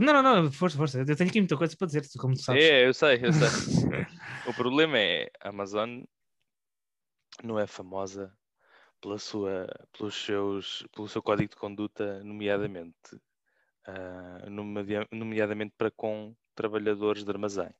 Não, 0.00 0.22
não, 0.22 0.42
não, 0.42 0.52
força, 0.52 0.76
força. 0.76 0.98
Eu 1.00 1.16
tenho 1.16 1.30
aqui 1.30 1.40
muita 1.40 1.56
coisa 1.56 1.76
para 1.76 1.86
dizer, 1.86 2.02
como 2.18 2.34
tu 2.34 2.42
sabes. 2.42 2.64
É, 2.64 2.86
eu 2.86 2.92
sei, 2.94 3.20
eu 3.22 3.32
sei. 3.32 3.48
o 4.46 4.52
problema 4.54 4.98
é 4.98 5.30
a 5.40 5.48
Amazon 5.50 6.02
não 7.42 7.58
é 7.58 7.66
famosa 7.66 8.32
pela 9.00 9.18
sua, 9.18 9.66
pelos 9.96 10.14
seus, 10.14 10.84
pelo 10.94 11.08
seu 11.08 11.22
código 11.22 11.50
de 11.50 11.56
conduta, 11.56 12.22
nomeadamente, 12.24 13.20
nomea- 14.50 15.06
nomeadamente 15.12 15.74
para 15.76 15.90
com 15.90 16.34
trabalhadores 16.54 17.24
de 17.24 17.30
armazém. 17.30 17.70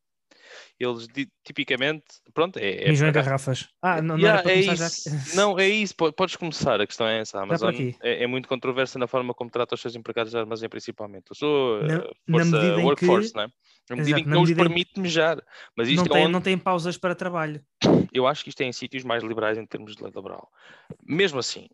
Eles 0.78 1.06
tipicamente, 1.44 2.04
pronto, 2.32 2.58
é, 2.58 2.84
é 2.84 2.88
Mijam 2.90 3.08
em 3.08 3.12
garrafas. 3.12 3.68
Ah, 3.80 4.02
não, 4.02 4.16
não 4.16 4.24
Yeah, 4.24 4.50
é 4.50 4.54
isso. 4.60 5.10
já. 5.10 5.34
Não, 5.36 5.58
é 5.58 5.68
isso. 5.68 5.94
po- 5.94 6.12
Podes 6.12 6.36
começar. 6.36 6.80
A 6.80 6.86
questão 6.86 7.06
é 7.06 7.20
essa. 7.20 7.38
A 7.38 7.42
Amazon 7.42 7.74
é, 8.02 8.22
é 8.24 8.26
muito 8.26 8.48
controversa 8.48 8.98
na 8.98 9.06
forma 9.06 9.32
como 9.34 9.50
trata 9.50 9.74
os 9.74 9.80
seus 9.80 9.94
empregados 9.94 10.32
de 10.32 10.38
armazém, 10.38 10.68
principalmente. 10.68 11.26
Eu 11.30 11.36
sou 11.36 11.82
Na- 11.82 11.98
na 11.98 12.04
força 12.38 12.50
medida 12.56 12.80
em 12.80 12.84
workforce, 12.84 13.30
que- 13.30 13.36
não 13.36 13.44
é? 13.44 13.46
Na 13.90 13.96
medida 13.96 14.10
em 14.10 14.12
Exato, 14.12 14.22
que 14.24 14.28
na 14.30 14.34
não 14.34 14.42
os 14.42 14.48
medida 14.48 14.62
em 14.62 14.64
que- 14.64 14.68
permite 14.74 15.00
mejar. 15.00 15.42
Mas 15.76 15.88
Não 15.88 15.94
isto 15.94 16.06
é 16.06 16.12
tem, 16.12 16.22
onde- 16.24 16.32
não 16.32 16.40
tem 16.40 16.58
pausas 16.58 16.96
para 16.98 17.14
trabalho. 17.14 17.60
eu 18.12 18.26
acho 18.26 18.42
que 18.42 18.48
isto 18.50 18.60
é 18.62 18.64
em 18.64 18.72
sítios 18.72 19.04
mais 19.04 19.22
liberais 19.22 19.58
em 19.58 19.66
termos 19.66 19.94
de 19.94 20.02
lei 20.02 20.12
laboral. 20.14 20.50
Mesmo 21.06 21.38
assim, 21.38 21.68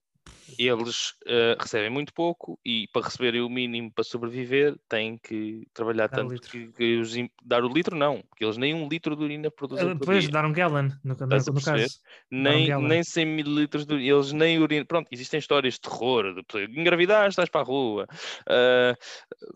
eles 0.59 1.11
uh, 1.26 1.57
recebem 1.59 1.90
muito 1.90 2.12
pouco 2.12 2.59
e 2.64 2.88
para 2.92 3.07
receberem 3.07 3.40
o 3.40 3.49
mínimo 3.49 3.92
para 3.92 4.04
sobreviver 4.04 4.76
têm 4.88 5.19
que 5.19 5.66
trabalhar 5.73 6.09
Dar 6.09 6.16
tanto 6.16 6.40
que, 6.40 6.69
que 6.73 6.99
os 6.99 7.14
dar 7.45 7.64
o 7.64 7.69
litro 7.69 7.97
não, 7.97 8.23
porque 8.28 8.45
eles 8.45 8.57
nem 8.57 8.75
um 8.75 8.88
litro 8.88 9.14
de 9.14 9.23
urina 9.23 9.50
produzem 9.50 9.97
Depois 9.97 10.25
dia. 10.25 10.33
dar 10.33 10.45
um 10.45 10.52
gallon, 10.52 10.90
no, 11.04 11.14
no, 11.14 11.26
no 11.54 11.62
caso. 11.62 12.00
nem, 12.30 12.66
gallon. 12.66 12.87
nem 12.87 13.02
100 13.02 13.26
mililitros 13.26 13.87
de 13.87 13.95
eles 13.95 14.33
nem 14.33 14.59
urina. 14.59 14.85
Pronto, 14.85 15.09
existem 15.11 15.38
histórias 15.38 15.75
de 15.75 15.80
terror, 15.80 16.35
de 16.35 16.80
engravidar, 16.80 17.28
estás 17.28 17.49
para 17.49 17.61
a 17.61 17.64
rua. 17.64 18.07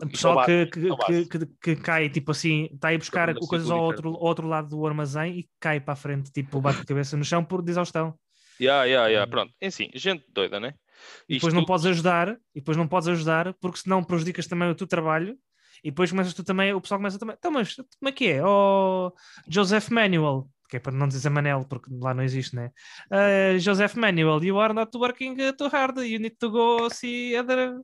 O 0.01 0.07
pessoal 0.09 0.39
ao 0.39 0.45
que, 0.45 0.65
que, 0.67 1.25
que, 1.25 1.45
que, 1.61 1.75
cai, 1.75 2.09
tipo 2.09 2.31
assim, 2.31 2.69
está 2.73 2.89
a 2.89 2.93
ir 2.93 2.97
buscar 2.97 3.25
Problema 3.25 3.47
coisas 3.47 3.71
ao 3.71 3.81
outro, 3.81 4.11
outro 4.11 4.47
lado 4.47 4.69
do 4.69 4.85
armazém 4.85 5.39
e 5.39 5.49
cai 5.59 5.79
para 5.79 5.93
a 5.93 5.97
frente, 5.97 6.31
tipo, 6.31 6.61
bate 6.61 6.81
a 6.81 6.85
cabeça 6.85 7.17
no 7.17 7.23
chão 7.23 7.43
por 7.43 7.67
exaustão. 7.67 8.17
Yeah, 8.59 8.85
yeah, 8.85 9.07
yeah. 9.09 9.27
Hum. 9.27 9.29
Pronto, 9.29 9.53
enfim, 9.61 9.89
gente 9.93 10.25
doida, 10.29 10.59
né? 10.59 10.73
E 11.29 11.35
depois 11.35 11.51
Isto- 11.53 11.55
não 11.59 11.65
podes 11.65 11.85
ajudar, 11.85 12.29
e 12.53 12.59
depois 12.59 12.77
não 12.77 12.87
podes 12.87 13.07
ajudar, 13.07 13.53
porque 13.55 13.79
senão 13.79 14.03
prejudicas 14.03 14.47
também 14.47 14.69
o 14.69 14.75
teu 14.75 14.87
trabalho, 14.87 15.37
e 15.83 15.91
depois 15.91 16.09
começas 16.09 16.33
tu 16.33 16.43
também, 16.43 16.73
o 16.73 16.81
pessoal 16.81 16.99
começa 16.99 17.19
também, 17.19 17.35
então, 17.37 17.51
mas 17.51 17.75
como 17.75 18.09
é 18.09 18.11
que 18.11 18.27
é? 18.27 18.45
Oh, 18.45 19.11
Joseph 19.47 19.89
Manuel, 19.89 20.47
que 20.69 20.77
é 20.77 20.79
para 20.79 20.91
não 20.93 21.07
dizer 21.07 21.29
Manel, 21.29 21.65
porque 21.69 21.89
lá 22.01 22.13
não 22.13 22.23
existe, 22.23 22.55
né? 22.55 22.71
Uh, 23.11 23.59
Joseph 23.59 23.95
Manuel, 23.95 24.43
you 24.43 24.59
are 24.59 24.73
not 24.73 24.95
working 24.97 25.35
too 25.57 25.67
hard, 25.69 25.97
you 25.99 26.19
need 26.19 26.37
to 26.39 26.49
go 26.49 26.89
see 26.89 27.37
other 27.37 27.79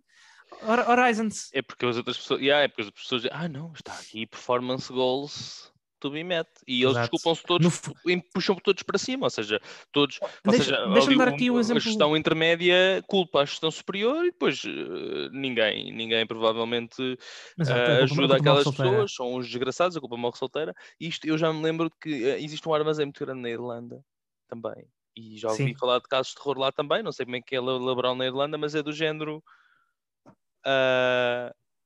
hor- 0.63 0.89
horizons. 0.89 1.49
É 1.53 1.61
porque 1.61 1.85
as 1.85 1.97
outras 1.97 2.17
pessoas. 2.17 2.41
Yeah, 2.41 2.63
é 2.63 2.67
porque 2.67 2.81
as 2.81 2.89
pessoas 2.89 3.21
dizem, 3.21 3.37
ah, 3.37 3.47
não, 3.47 3.71
está 3.73 3.93
aqui 3.93 4.25
performance 4.25 4.91
goals 4.91 5.70
to 6.01 6.11
be 6.11 6.23
met. 6.23 6.49
E 6.67 6.83
eles 6.83 6.97
desculpam-se 6.97 7.43
todos 7.43 7.81
No 7.87 8.11
e 8.11 8.21
puxam 8.21 8.55
todos 8.55 8.83
para 8.83 8.97
cima, 8.97 9.27
ou 9.27 9.29
seja, 9.29 9.61
todos. 9.93 10.19
Ou 10.21 10.29
Deixa- 10.51 10.63
seja, 10.65 10.85
deixa-me 10.87 11.15
ali 11.15 11.17
dar 11.17 11.27
aqui 11.29 11.49
um 11.49 11.55
a 11.57 11.59
exemplo. 11.61 11.79
gestão 11.81 12.17
intermédia 12.17 13.01
culpa 13.07 13.41
a 13.41 13.45
gestão 13.45 13.71
superior 13.71 14.25
e 14.25 14.31
depois 14.31 14.61
eh, 14.65 15.29
ninguém, 15.31 15.93
ninguém 15.93 16.27
provavelmente 16.27 17.17
a 17.59 17.73
a 17.73 18.03
ajuda 18.03 18.35
aquelas 18.37 18.63
pessoas, 18.69 19.13
são 19.13 19.35
os 19.35 19.47
desgraçados, 19.47 19.95
a 19.95 19.99
culpa 20.01 20.17
mal 20.17 20.33
solteira. 20.35 20.73
Isto 20.99 21.25
eu 21.27 21.37
já 21.37 21.53
me 21.53 21.61
lembro 21.63 21.89
que 22.01 22.25
eh, 22.25 22.41
existe 22.43 22.67
um 22.67 22.73
armazém 22.73 23.05
muito 23.05 23.23
grande 23.23 23.41
na 23.41 23.49
Irlanda 23.49 24.03
também. 24.49 24.85
E 25.15 25.37
já 25.37 25.49
ouvi 25.49 25.65
Sim. 25.65 25.75
falar 25.77 25.99
de 25.99 26.07
casos 26.07 26.29
de 26.33 26.35
terror 26.35 26.57
lá 26.57 26.71
também, 26.71 27.03
não 27.03 27.11
sei 27.11 27.25
como 27.25 27.35
é 27.35 27.41
que 27.41 27.55
é 27.55 27.59
la- 27.61 27.77
laboral 27.77 28.15
na 28.15 28.25
Irlanda, 28.25 28.57
mas 28.57 28.73
é 28.75 28.81
do 28.81 28.91
género. 28.93 29.43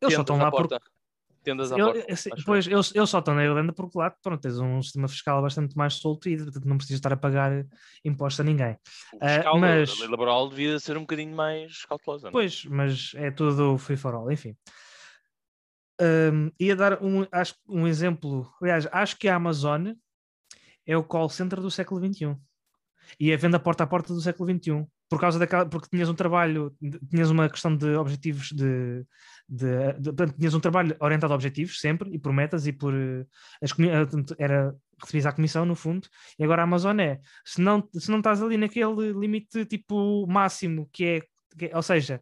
Eles 0.02 0.14
só 0.16 0.22
estão 0.22 0.38
lá 0.38 0.52
porta. 0.52 0.80
Tendas 1.46 1.72
à 1.72 1.76
Ele- 1.76 1.86
porta. 1.86 2.00
eu. 2.30 2.36
pois, 2.46 2.66
eles, 2.68 2.96
eles 2.96 3.10
só 3.10 3.20
estão 3.20 3.36
na 3.36 3.44
Irlanda 3.46 3.72
porque 3.72 3.98
lá 3.98 4.10
pronto, 4.10 4.42
tens 4.42 4.58
um 4.60 4.82
sistema 4.82 5.08
fiscal 5.08 5.42
bastante 5.44 5.78
mais 5.78 5.94
solto 5.94 6.28
e 6.28 6.36
portanto, 6.36 6.66
não 6.66 6.76
precisas 6.78 6.98
estar 6.98 7.14
a 7.14 7.18
pagar 7.18 7.64
imposto 8.04 8.42
a 8.42 8.46
ninguém. 8.46 8.76
Ah, 9.22 9.30
fiscal, 9.36 9.60
mas- 9.60 9.92
A 9.92 10.00
lei 10.02 10.08
laboral 10.10 10.50
devia 10.50 10.80
ser 10.80 10.98
um 10.98 11.02
bocadinho 11.02 11.36
mais 11.36 11.86
cautelosa. 11.86 12.24
não 12.24 12.30
é? 12.30 12.32
Pois, 12.32 12.66
mas 12.66 13.12
é 13.16 13.30
tudo 13.30 13.78
free 13.78 13.96
for 13.96 14.14
all, 14.16 14.32
enfim. 14.32 14.58
Hum, 16.02 16.52
ia 16.60 16.76
dar 16.76 17.02
um, 17.02 17.26
acho, 17.32 17.56
um 17.70 17.88
exemplo. 17.88 18.52
Aliás, 18.62 18.88
acho 18.92 19.18
que 19.18 19.28
a 19.30 19.36
Amazon 19.36 19.94
é 20.86 20.98
o 20.98 21.04
call 21.04 21.30
center 21.30 21.62
do 21.62 21.72
século 21.72 22.02
XXI 22.06 22.36
e 23.20 23.32
a 23.34 23.38
venda 23.38 23.60
porta 23.60 23.84
a 23.84 23.88
porta 23.88 24.14
do 24.14 24.20
século 24.20 24.50
XXI. 24.52 24.86
Por 25.08 25.20
causa 25.20 25.38
daquela, 25.38 25.68
porque 25.70 25.88
tinhas 25.90 26.10
um 26.10 26.16
trabalho, 26.16 26.76
tinhas 27.12 27.30
uma 27.30 27.48
questão 27.48 27.76
de 27.78 27.96
objetivos 27.96 28.50
de, 28.52 29.06
de, 29.48 29.94
de- 30.00 30.12
portanto, 30.14 30.36
tinhas 30.38 30.54
um 30.56 30.60
trabalho 30.60 30.96
orientado 31.00 31.32
a 31.32 31.36
objetivos 31.36 31.80
sempre 31.80 32.10
e 32.12 32.18
por 32.20 32.34
metas 32.34 32.66
e 32.66 32.74
por 32.74 32.92
eh, 32.94 33.26
as, 33.62 33.72
eh, 33.80 34.36
era 34.40 34.76
recebias 35.00 35.26
a 35.28 35.32
comissão 35.32 35.64
no 35.66 35.76
fundo 35.76 36.08
e 36.40 36.44
agora 36.44 36.62
a 36.62 36.66
Amazon 36.66 37.00
é 37.00 37.20
se 37.46 37.62
não, 37.62 37.88
se 37.94 38.10
não 38.10 38.18
estás 38.18 38.42
ali 38.42 38.58
naquele 38.58 39.12
limite 39.14 39.66
tipo 39.66 40.26
máximo 40.28 40.90
que 40.92 41.06
é, 41.06 41.22
que 41.58 41.66
é- 41.68 41.76
ou 41.76 41.84
seja, 41.84 42.20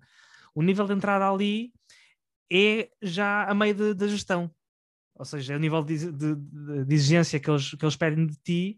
o 0.53 0.61
nível 0.61 0.85
de 0.85 0.93
entrada 0.93 1.29
ali 1.29 1.71
é 2.51 2.89
já 3.01 3.45
a 3.45 3.53
meio 3.53 3.95
da 3.95 4.07
gestão. 4.07 4.51
Ou 5.15 5.25
seja, 5.25 5.55
o 5.55 5.59
nível 5.59 5.83
de- 5.83 6.11
de- 6.11 6.85
de 6.85 6.95
exigência 6.95 7.39
que 7.39 7.49
eles, 7.49 7.71
que 7.75 7.85
eles 7.85 7.95
pedem 7.95 8.25
de 8.27 8.35
ti 8.43 8.77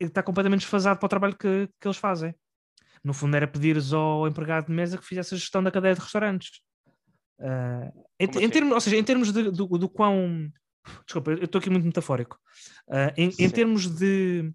está 0.00 0.22
completamente 0.22 0.60
desfasado 0.60 0.98
para 1.00 1.06
o 1.06 1.10
trabalho 1.10 1.36
que, 1.36 1.68
que 1.80 1.88
eles 1.88 1.96
fazem. 1.98 2.34
No 3.04 3.12
fundo, 3.14 3.36
era 3.36 3.46
pedires 3.46 3.92
ao 3.92 4.26
empregado 4.26 4.66
de 4.66 4.72
mesa 4.72 4.98
que 4.98 5.04
fizesse 5.04 5.34
a 5.34 5.38
gestão 5.38 5.62
da 5.62 5.70
cadeia 5.70 5.94
de 5.94 6.00
restaurantes. 6.00 6.60
Ah, 7.40 7.92
em, 8.18 8.26
Como 8.26 8.38
em 8.40 8.44
assim? 8.44 8.50
termos, 8.50 8.72
ou 8.74 8.80
seja, 8.80 8.96
em 8.96 9.04
termos 9.04 9.32
de- 9.32 9.50
do, 9.50 9.66
do 9.66 9.88
quão. 9.88 10.50
Desculpa, 11.04 11.32
eu 11.32 11.44
estou 11.44 11.58
aqui 11.58 11.70
muito 11.70 11.84
metafórico. 11.84 12.38
Ah, 12.90 13.12
em, 13.16 13.30
em 13.38 13.50
termos 13.50 13.86
de 13.88 14.52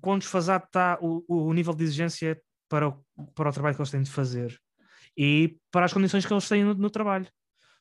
quão 0.00 0.18
desfasado 0.18 0.64
está 0.64 0.98
o, 1.00 1.24
o 1.28 1.52
nível 1.52 1.74
de 1.74 1.84
exigência 1.84 2.40
para 2.68 2.88
o, 2.88 3.04
para 3.34 3.50
o 3.50 3.52
trabalho 3.52 3.74
que 3.74 3.80
eles 3.82 3.90
têm 3.90 4.02
de 4.02 4.10
fazer 4.10 4.58
e 5.16 5.58
para 5.70 5.84
as 5.84 5.92
condições 5.92 6.24
que 6.24 6.32
eles 6.32 6.48
têm 6.48 6.64
no, 6.64 6.74
no 6.74 6.88
trabalho. 6.90 7.28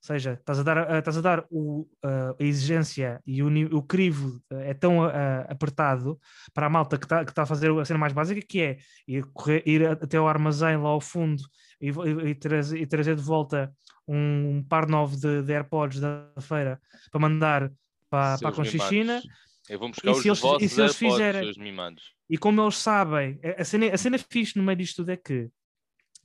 Ou 0.01 0.07
seja, 0.07 0.33
estás 0.33 0.57
a 0.59 0.63
dar, 0.63 0.77
a- 0.79 0.97
estás 0.97 1.15
a, 1.17 1.21
dar 1.21 1.45
o, 1.51 1.87
a, 2.03 2.31
a 2.31 2.43
exigência 2.43 3.21
e 3.25 3.43
o, 3.43 3.47
o 3.77 3.83
crivo 3.83 4.41
eh, 4.51 4.71
é 4.71 4.73
tão 4.73 5.03
ah, 5.03 5.41
apertado 5.47 6.19
para 6.55 6.65
a 6.65 6.69
malta 6.69 6.97
que 6.97 7.05
está 7.05 7.23
que 7.23 7.31
tá 7.31 7.43
a 7.43 7.45
fazer 7.45 7.71
a 7.71 7.85
cena 7.85 7.99
mais 7.99 8.11
básica, 8.11 8.41
que 8.41 8.59
é 8.61 8.77
ir, 9.07 9.23
correr, 9.31 9.61
ir 9.65 9.85
a- 9.85 9.91
até 9.91 10.17
ao 10.17 10.27
armazém 10.27 10.75
lá 10.75 10.89
ao 10.89 10.99
fundo 10.99 11.43
e, 11.79 11.89
e, 11.89 12.29
e 12.29 12.35
trazer, 12.35 12.79
e 12.81 12.87
trazer 12.87 13.15
de 13.15 13.21
volta 13.21 13.71
um 14.07 14.63
par 14.67 14.87
novo 14.87 15.15
de, 15.15 15.43
de 15.43 15.53
AirPods 15.53 15.99
da 15.99 16.27
feira 16.41 16.81
para 17.11 17.21
mandar 17.21 17.71
para, 18.09 18.37
para 18.39 18.49
a 18.49 18.51
Conchichina. 18.53 19.21
Eu 19.69 19.77
vou 19.79 19.89
buscar 19.89 20.07
E 20.09 20.11
os 20.13 20.21
se 20.21 20.27
eles- 20.29 20.39
e 20.39 20.41
vossos 20.41 20.71
se 20.73 20.81
eles 20.81 20.91
AirPods, 20.95 20.97
fizerem-. 20.97 21.49
E 22.27 22.37
como 22.39 22.59
eles 22.61 22.77
sabem, 22.77 23.39
a 23.43 23.61
a 23.61 23.65
cena, 23.65 23.93
a 23.93 23.97
cena 23.97 24.17
fixe 24.17 24.57
no 24.57 24.63
meio 24.63 24.77
disto 24.77 24.95
tudo 24.97 25.11
é 25.11 25.17
que, 25.17 25.47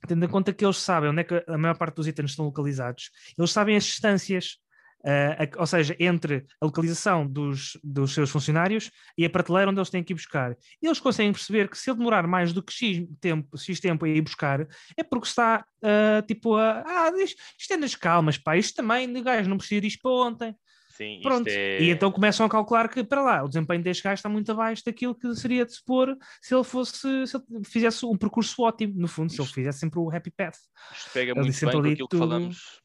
tendo 0.07 0.25
em 0.25 0.27
conta 0.29 0.53
que 0.53 0.65
eles 0.65 0.77
sabem 0.77 1.09
onde 1.09 1.21
é 1.21 1.23
que 1.23 1.43
a 1.47 1.57
maior 1.57 1.77
parte 1.77 1.95
dos 1.95 2.07
itens 2.07 2.31
estão 2.31 2.45
localizados, 2.45 3.09
eles 3.37 3.51
sabem 3.51 3.75
as 3.75 3.83
distâncias, 3.85 4.57
ah, 5.05 5.43
a- 5.43 5.59
ou 5.61 5.67
seja, 5.67 5.95
entre 5.99 6.45
a 6.61 6.65
localização 6.65 7.25
dos, 7.27 7.77
dos 7.83 8.13
seus 8.13 8.29
funcionários 8.29 8.91
e 9.17 9.25
a 9.25 9.29
prateleira 9.29 9.69
onde 9.71 9.79
eles 9.79 9.89
têm 9.89 10.03
que 10.03 10.13
ir 10.13 10.15
buscar. 10.15 10.55
Eles 10.81 10.99
conseguem 10.99 11.31
perceber 11.31 11.69
que 11.69 11.77
se 11.77 11.89
ele 11.89 11.97
demorar 11.99 12.27
mais 12.27 12.51
do 12.53 12.61
que 12.63 12.73
X 12.73 13.07
tempo, 13.21 13.57
X 13.57 13.79
tempo 13.79 14.05
a 14.05 14.09
ir 14.09 14.21
buscar, 14.21 14.67
é 14.97 15.03
porque 15.03 15.27
está 15.27 15.65
ah, 15.83 16.21
tipo 16.27 16.55
a. 16.55 16.83
Ah, 16.85 17.11
isto, 17.21 17.73
é 17.73 17.77
nas 17.77 17.95
calmas, 17.95 18.37
pá, 18.37 18.57
isto 18.57 18.75
também, 18.75 19.11
gajo 19.21 19.49
não 19.49 19.57
precisa 19.57 19.81
disto 19.81 19.99
para 20.01 20.11
ontem. 20.11 20.55
Sim, 20.97 21.19
Pronto, 21.21 21.47
isto 21.47 21.57
é... 21.59 21.79
e 21.81 21.89
então 21.91 22.11
começam 22.11 22.43
a 22.45 22.49
calcular 22.49 22.89
que, 22.89 23.03
para 23.03 23.21
lá, 23.21 23.43
o 23.43 23.47
desempenho 23.47 23.83
deste 23.83 24.01
gajo 24.01 24.15
está 24.15 24.27
muito 24.27 24.51
abaixo 24.51 24.83
daquilo 24.83 25.13
que 25.13 25.35
seria 25.35 25.63
de 25.63 25.71
supor 25.73 26.17
se 26.41 26.55
ele 26.55 26.63
fosse, 26.63 27.27
se 27.27 27.37
ele 27.37 27.63
fizesse 27.63 28.03
um 28.05 28.17
percurso 28.17 28.63
ótimo, 28.63 28.95
no 28.97 29.07
fundo, 29.07 29.29
se 29.31 29.37
ele 29.39 29.43
Isto- 29.45 29.53
fizesse 29.53 29.79
sempre 29.79 29.99
o 29.99 30.09
happy 30.09 30.31
path. 30.31 30.57
Isto 30.91 31.11
pega 31.13 31.35
muito 31.35 31.65
bem 31.81 31.91
aquilo 31.93 32.07
que 32.07 32.17
falamos. 32.17 32.81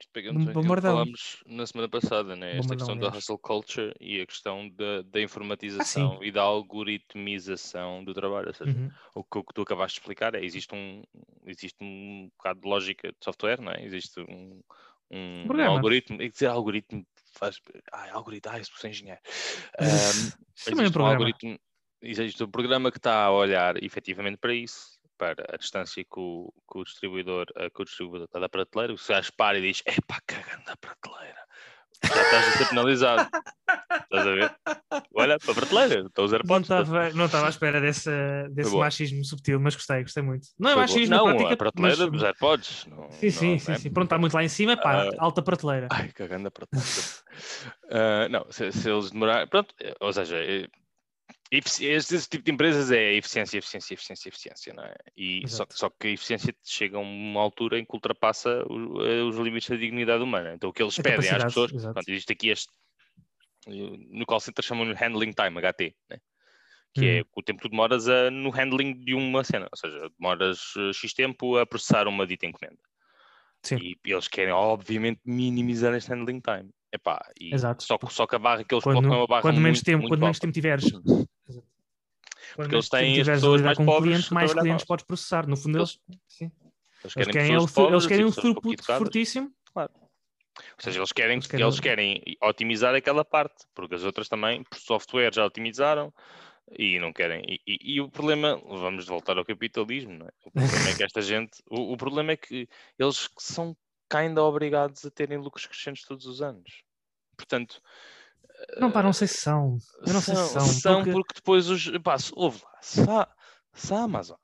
Isto 0.00 0.10
pega 0.12 0.32
muito 0.32 0.52
bem 0.52 0.62
que 0.62 0.80
falámos 0.80 1.42
na 1.44 1.66
semana 1.66 1.88
passada, 1.88 2.36
né? 2.36 2.56
Esta 2.58 2.76
questão 2.76 2.96
da 2.96 3.08
hustle 3.08 3.36
culture 3.38 3.92
e 4.00 4.20
a 4.20 4.26
questão 4.26 4.70
da, 4.70 5.02
da 5.02 5.20
informatização 5.20 6.22
e 6.22 6.30
da 6.30 6.42
algoritmização 6.42 8.04
do 8.04 8.14
trabalho. 8.14 8.46
Ou 8.48 8.54
seja, 8.54 8.70
Uhum. 8.70 8.90
o 9.16 9.24
que, 9.24 9.38
o 9.38 9.44
que 9.44 9.54
tu 9.54 9.62
acabaste 9.62 9.96
de 9.96 10.02
explicar 10.02 10.34
é 10.36 10.44
existe 10.44 10.72
um, 10.72 11.02
existe 11.44 11.82
um 11.82 12.30
bocado 12.36 12.60
de 12.60 12.68
lógica 12.68 13.08
de 13.08 13.16
software, 13.24 13.60
não 13.60 13.72
é? 13.72 13.84
Existe 13.84 14.20
um, 14.20 14.60
um, 15.10 15.46
um 15.50 15.62
algoritmo. 15.64 16.22
E 16.22 16.28
dizer 16.30 16.46
algoritmo 16.46 17.04
faz. 17.38 17.60
Ai, 17.92 18.10
algoritmo, 18.10 18.52
ai, 18.52 18.62
sou 18.64 18.90
engenheiro. 18.90 19.20
Também 19.78 19.88
é 19.88 19.94
um 19.94 20.82
existe 20.82 20.88
um 20.88 20.92
programa. 20.92 21.10
algoritmo, 21.12 21.58
existe 22.02 22.44
um 22.44 22.50
programa 22.50 22.90
que 22.90 22.98
está 22.98 23.24
a 23.24 23.30
olhar 23.30 23.82
efetivamente 23.82 24.38
para 24.38 24.54
isso, 24.54 24.98
para 25.16 25.44
a 25.52 25.56
distância 25.56 26.04
que 26.04 26.20
o, 26.20 26.52
que 26.70 26.78
o 26.78 26.84
distribuidor, 26.84 27.46
eh, 27.56 27.70
que 27.70 27.82
o 27.82 27.84
distribuidor 27.84 28.26
está 28.26 28.38
da 28.38 28.48
prateleira, 28.48 28.92
o 28.92 28.96
gajo 28.96 29.32
para 29.34 29.58
e 29.58 29.62
diz, 29.62 29.82
epá, 29.86 30.20
cagando 30.26 30.64
da 30.64 30.76
prateleira. 30.76 31.46
Já 32.04 32.22
estás 32.22 32.46
a 32.46 32.50
ser 32.52 32.68
penalizado. 32.68 33.28
Estás 34.02 34.26
a 34.26 34.30
ver? 34.30 34.54
Olha, 35.14 35.38
para 35.38 35.52
a 35.52 35.54
prateleira, 35.54 36.00
estão 36.06 36.24
os 36.24 36.30
Não 36.32 36.38
AirPods. 36.38 36.62
estava 36.70 37.10
não 37.10 37.24
estava 37.26 37.46
à 37.46 37.48
espera 37.50 37.80
desse, 37.80 38.10
desse 38.50 38.74
machismo 38.76 39.24
subtil, 39.24 39.58
mas 39.60 39.74
gostei, 39.74 40.02
gostei 40.02 40.22
muito. 40.22 40.46
Não 40.58 40.70
é 40.70 40.72
Foi 40.74 40.82
machismo 40.82 41.16
Não, 41.16 41.24
prática, 41.24 41.54
a 41.54 41.56
prateleira 41.56 41.96
mas- 41.98 42.10
dos 42.12 42.22
AirPods. 42.22 42.86
Não, 42.86 43.10
Sim, 43.10 43.30
sim, 43.30 43.50
não 43.52 43.58
sim, 43.58 43.72
é- 43.72 43.78
sim. 43.78 43.90
Pronto, 43.90 44.06
está 44.06 44.18
muito 44.18 44.34
lá 44.34 44.44
em 44.44 44.48
cima, 44.48 44.76
pá, 44.76 45.02
Ah. 45.04 45.10
alta 45.18 45.42
prateleira. 45.42 45.88
Ai, 45.90 46.08
cagando 46.12 46.48
a 46.48 46.50
prateleira. 46.50 46.88
Ah, 47.90 48.28
não, 48.28 48.44
se, 48.50 48.70
se 48.72 48.90
eles 48.90 49.10
demorarem. 49.10 49.46
Pronto, 49.48 49.74
eh, 49.80 49.94
ou 50.00 50.12
seja, 50.12 50.36
eh, 50.36 50.66
esse 51.50 52.28
tipo 52.28 52.44
de 52.44 52.52
empresas 52.52 52.90
é 52.90 53.14
eficiência, 53.14 53.58
eficiência, 53.58 53.94
eficiência, 53.94 54.28
eficiência, 54.28 54.74
não 54.74 54.84
é? 54.84 54.94
E 55.16 55.40
só, 55.48 55.62
Exato. 55.64 55.78
só 55.78 55.90
que 55.90 56.08
a 56.08 56.10
eficiência 56.10 56.54
chega 56.64 56.96
a 56.98 57.00
uma 57.00 57.40
altura 57.40 57.78
em 57.78 57.84
que 57.84 57.94
ultrapassa 57.94 58.64
o- 58.68 59.02
eh, 59.04 59.22
os 59.22 59.36
limites 59.36 59.68
da 59.68 59.76
dignidade 59.76 60.22
humana. 60.22 60.52
Então 60.54 60.70
o 60.70 60.72
que 60.72 60.82
eles 60.82 60.98
A 60.98 61.02
pedem 61.02 61.30
às 61.30 61.44
pessoas. 61.44 61.72
exato. 61.72 61.94
Pronto, 61.94 62.08
existe 62.08 62.32
aqui 62.32 62.50
este. 62.50 62.68
No 63.66 64.24
call 64.26 64.40
center 64.40 64.64
chamam-lhe 64.64 64.94
handling 64.94 65.32
time, 65.32 65.58
HT, 65.60 65.94
né? 66.10 66.18
que 66.94 67.06
é 67.06 67.20
Hum. 67.20 67.24
o 67.36 67.42
tempo 67.42 67.60
que 67.62 67.68
tu 67.68 67.70
demoras 67.70 68.08
a- 68.08 68.30
no 68.30 68.50
handling 68.50 68.94
de 69.04 69.14
uma 69.14 69.44
cena, 69.44 69.68
ou 69.70 69.76
seja, 69.76 70.10
demoras 70.18 70.72
eh, 70.76 70.92
X 70.92 71.12
tempo 71.14 71.56
a 71.56 71.66
processar 71.66 72.08
uma 72.08 72.26
dita 72.26 72.46
encomenda. 72.46 72.78
Sim. 73.62 73.76
E 73.76 73.96
eles 74.04 74.26
querem, 74.28 74.52
obviamente, 74.52 75.20
minimizar 75.24 75.94
este 75.94 76.10
handling 76.10 76.40
time. 76.40 76.70
Epá, 76.92 77.20
e 77.38 77.54
Exato. 77.54 77.84
Só, 77.84 77.98
só 78.08 78.26
que 78.26 78.34
a 78.36 78.38
barra 78.38 78.64
que 78.64 78.74
eles 78.74 78.82
Quando, 78.82 78.96
colocam 78.96 79.14
é 79.14 79.20
uma 79.20 79.26
barra 79.26 79.42
quando 79.42 79.60
menos 79.60 79.78
muito, 79.78 79.84
tempo, 79.84 79.98
muito 80.00 80.10
quando 80.12 80.20
menos 80.22 80.38
tempo 80.38 80.52
tiveres. 80.52 80.84
Quando 82.54 82.72
eles 82.72 82.88
têm 82.88 83.20
as 83.20 83.26
pessoas 83.26 83.62
mais 83.62 83.78
pobres 83.78 84.12
cliente, 84.14 84.34
mais 84.34 84.54
clientes 84.54 84.84
podes 84.84 85.04
processar. 85.04 85.46
No 85.46 85.56
fundo, 85.56 85.78
Eles- 85.78 86.00
eles, 86.08 86.20
sim. 86.28 86.44
Eles 86.44 86.62
Eles 87.04 87.14
querem, 87.14 87.32
querem, 87.32 87.66
pobres 87.66 87.92
eles 87.92 88.06
querem 88.06 88.24
e 88.24 88.28
um 88.28 88.32
throughput 88.32 88.82
fortíssimo. 88.84 89.52
Ou 89.76 89.88
seja, 90.78 90.98
eles 90.98 91.12
querem, 91.12 91.36
Eles 91.36 91.52
eles 91.54 91.80
querem- 91.80 92.20
querem... 92.20 92.36
otimizar 92.42 92.94
aquela 92.94 93.24
parte, 93.24 93.64
porque 93.74 93.94
as 93.94 94.02
outras 94.02 94.28
também, 94.28 94.64
por 94.64 94.78
software, 94.78 95.32
já 95.32 95.44
otimizaram 95.46 96.12
e 96.76 96.98
não 96.98 97.12
querem. 97.12 97.42
E, 97.48 97.60
e- 97.66 97.94
e 97.94 98.00
o 98.00 98.10
problema, 98.10 98.56
vamos 98.56 99.06
voltar 99.06 99.38
ao 99.38 99.44
capitalismo, 99.44 100.14
não 100.14 100.26
é? 100.26 100.30
O 100.44 100.50
problema 100.50 100.88
é 100.88 100.94
que 100.94 101.04
esta 101.04 101.22
gente, 101.22 101.62
o, 101.70 101.92
o 101.92 101.96
problema 101.96 102.32
é 102.32 102.36
que 102.36 102.68
eles 102.98 103.28
são 103.38 103.76
ainda 104.12 104.42
obrigados 104.42 105.04
a 105.04 105.10
terem 105.10 105.38
lucros 105.38 105.66
crescentes 105.66 106.04
todos 106.04 106.26
os 106.26 106.42
anos. 106.42 106.82
Portanto, 107.36 107.80
Não, 108.78 108.90
pá, 108.90 109.02
não 109.02 109.12
sei 109.12 109.28
se 109.28 109.38
são. 109.38 109.78
Eu 110.06 110.12
não 110.12 110.20
sei 110.20 110.34
se 110.36 110.48
são. 110.48 110.66
são 110.66 110.94
porque- 110.96 111.12
porque... 111.12 111.34
depois 111.36 111.68
os. 111.68 111.88
Pá, 111.98 112.16
ouve 112.34 112.60
lá, 112.64 112.78
se, 112.82 113.00
há- 113.08 113.28
Se 113.74 113.94
a 113.94 114.00
Amazon 114.02 114.36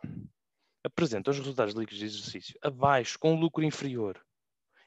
apresenta 0.84 1.30
os 1.30 1.38
resultados 1.38 1.74
líquidos 1.74 1.98
de 1.98 2.04
exercício 2.06 2.58
abaixo, 2.62 3.18
com 3.18 3.34
um 3.34 3.40
lucro 3.40 3.64
inferior, 3.64 4.20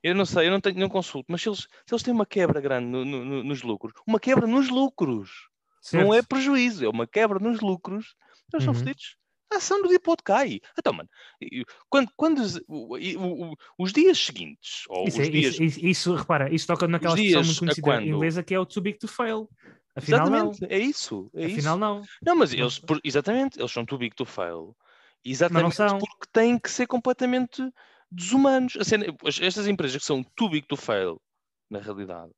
eu 0.04 0.14
não 0.16 0.26
sei, 0.26 0.48
eu 0.48 0.52
não, 0.52 0.62
tenho, 0.62 0.80
não 0.80 0.88
consulto, 0.90 1.26
mas 1.30 1.42
se 1.42 1.50
eles, 1.50 1.60
se 1.62 1.94
eles 1.94 2.04
têm 2.04 2.14
uma 2.14 2.26
quebra 2.26 2.62
grande 2.62 2.86
no- 2.88 3.04
no- 3.04 3.26
no- 3.26 3.44
nos 3.44 3.64
lucros, 3.64 3.94
uma 4.08 4.20
quebra 4.20 4.46
nos 4.48 4.70
lucros, 4.70 5.50
não 5.92 6.14
é 6.14 6.18
Certo. 6.18 6.28
prejuízo, 6.30 6.86
é 6.86 6.90
uma 6.90 7.08
quebra 7.08 7.40
nos 7.40 7.60
lucros, 7.62 8.16
eles 8.54 8.64
são 8.64 8.74
Uhum. 8.74 8.80
fodidos. 8.80 9.18
A 9.51 9.58
ação 9.58 9.82
do 9.82 9.88
dia 9.88 10.00
pode 10.00 10.24
cair. 10.24 10.62
Então, 10.77 10.92
mano, 10.94 11.10
quando, 11.89 12.12
quando 12.16 12.42
os, 13.77 13.94
dias 13.94 14.18
seguintes, 14.18 14.84
ou 14.89 15.08
Isso, 15.08 15.22
os 15.22 15.27
é- 15.27 15.30
dias. 15.32 15.60
isso, 15.60 15.86
isso, 15.86 16.16
repara, 16.16 16.54
isso 16.54 16.68
toca 16.68 16.88
naquela 16.88 17.16
expressão 17.16 17.44
muito 17.44 17.60
conhecida 17.60 17.88
quando? 17.88 18.06
inglesa 18.08 18.44
que 18.44 18.54
é 18.54 18.60
o 18.60 18.66
too 18.66 18.82
big 18.84 18.98
to 19.00 19.08
fail. 19.08 19.50
Afinal, 19.96 20.30
não. 20.30 20.51
exatamente, 20.51 20.74
é 20.74 20.80
isso. 20.80 21.30
É 21.34 21.46
Afinal, 21.46 21.75
isso. 21.75 21.77
não. 21.77 22.01
Não, 22.22 22.36
mas 22.36 22.54
Não. 22.54 22.60
eles, 22.60 22.82
exatamente, 23.04 23.60
eles 23.60 23.72
são 23.72 23.86
too 23.86 23.98
big 23.98 24.16
to 24.16 24.25
fail. 24.25 24.75
Exatamente 25.25 25.75
porque 26.00 26.25
têm 26.32 26.60
que 26.60 26.70
ser 26.70 26.86
completamente 26.86 27.63
desumanos. 28.12 28.77
A 28.80 28.84
cena- 28.84 29.06
as- 29.25 29.42
estas 29.42 29.68
empresas 29.68 29.98
que 29.98 30.06
são 30.06 30.24
too 30.36 30.50
big 30.50 30.68
to 30.68 30.75
fail, 30.77 31.20
na 31.70 31.80
realidade, 31.80 32.32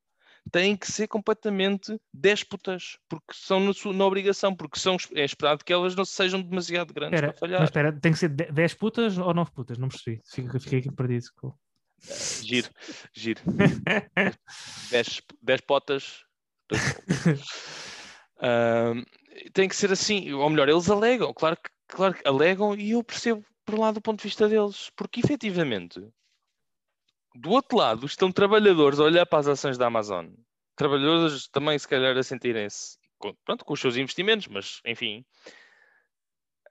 têm 0.52 0.76
que 0.76 0.92
ser 0.92 1.08
completamente 1.08 2.00
déspotas, 2.14 2.98
porque 3.08 3.34
são 3.34 3.60
na, 3.94 4.06
obrigação, 4.06 4.56
porque 4.56 4.80
são, 4.80 4.98
é 5.14 5.24
esperado 5.24 5.64
que 5.64 5.74
elas 5.74 5.96
não 5.96 6.06
sejam 6.06 6.42
demasiado 6.42 6.94
grandes 6.94 7.18
Espera, 7.18 7.34
para 7.34 7.40
falhar. 7.40 7.60
mas 7.60 7.70
espera, 7.70 7.92
tem 7.94 8.12
que 8.12 8.20
ser 8.20 8.30
10 8.30 8.74
putas 8.76 9.18
ou 9.18 9.34
9 9.34 9.52
putas? 9.52 9.78
Não 9.78 9.90
percebi. 9.90 10.22
Fiquei, 10.60 10.80
aqui 10.80 10.92
perdido. 10.92 11.28
Giro, 12.42 12.70
giro. 13.14 13.42
10 15.42 15.62
potas. 15.62 16.24
Ahm, 18.42 19.04
tem 19.54 19.68
que 19.68 19.76
ser 19.76 19.92
assim, 19.92 20.32
ou 20.32 20.50
melhor, 20.50 20.70
eles 20.70 20.90
alegam, 20.90 21.34
claro 21.34 21.58
que, 21.58 21.70
claro 21.88 22.14
que 22.14 22.28
alegam, 22.28 22.76
e 22.76 22.92
eu 22.92 23.04
percebo 23.04 23.44
por 23.66 23.78
lado 23.78 23.96
do 23.96 24.02
ponto 24.02 24.20
de 24.20 24.24
vista 24.24 24.48
deles, 24.48 24.90
porque 24.96 25.20
efetivamente 25.20 26.02
do 27.36 27.52
outro 27.52 27.78
lado 27.78 28.06
estão 28.06 28.32
trabalhadores 28.32 29.00
a 29.00 29.04
olhar 29.04 29.26
para 29.26 29.40
as 29.40 29.48
ações 29.48 29.78
da 29.78 29.88
Amazon, 29.88 30.28
trabalhadores 30.76 31.48
também 31.48 31.78
se 31.78 31.88
calhar 31.88 32.18
a 32.18 32.24
sentirem-se 32.24 32.98
pronto, 33.46 33.66
com 33.66 33.74
os 33.74 33.80
seus 33.80 33.98
investimentos, 33.98 34.48
mas 34.48 34.80
enfim. 34.86 35.26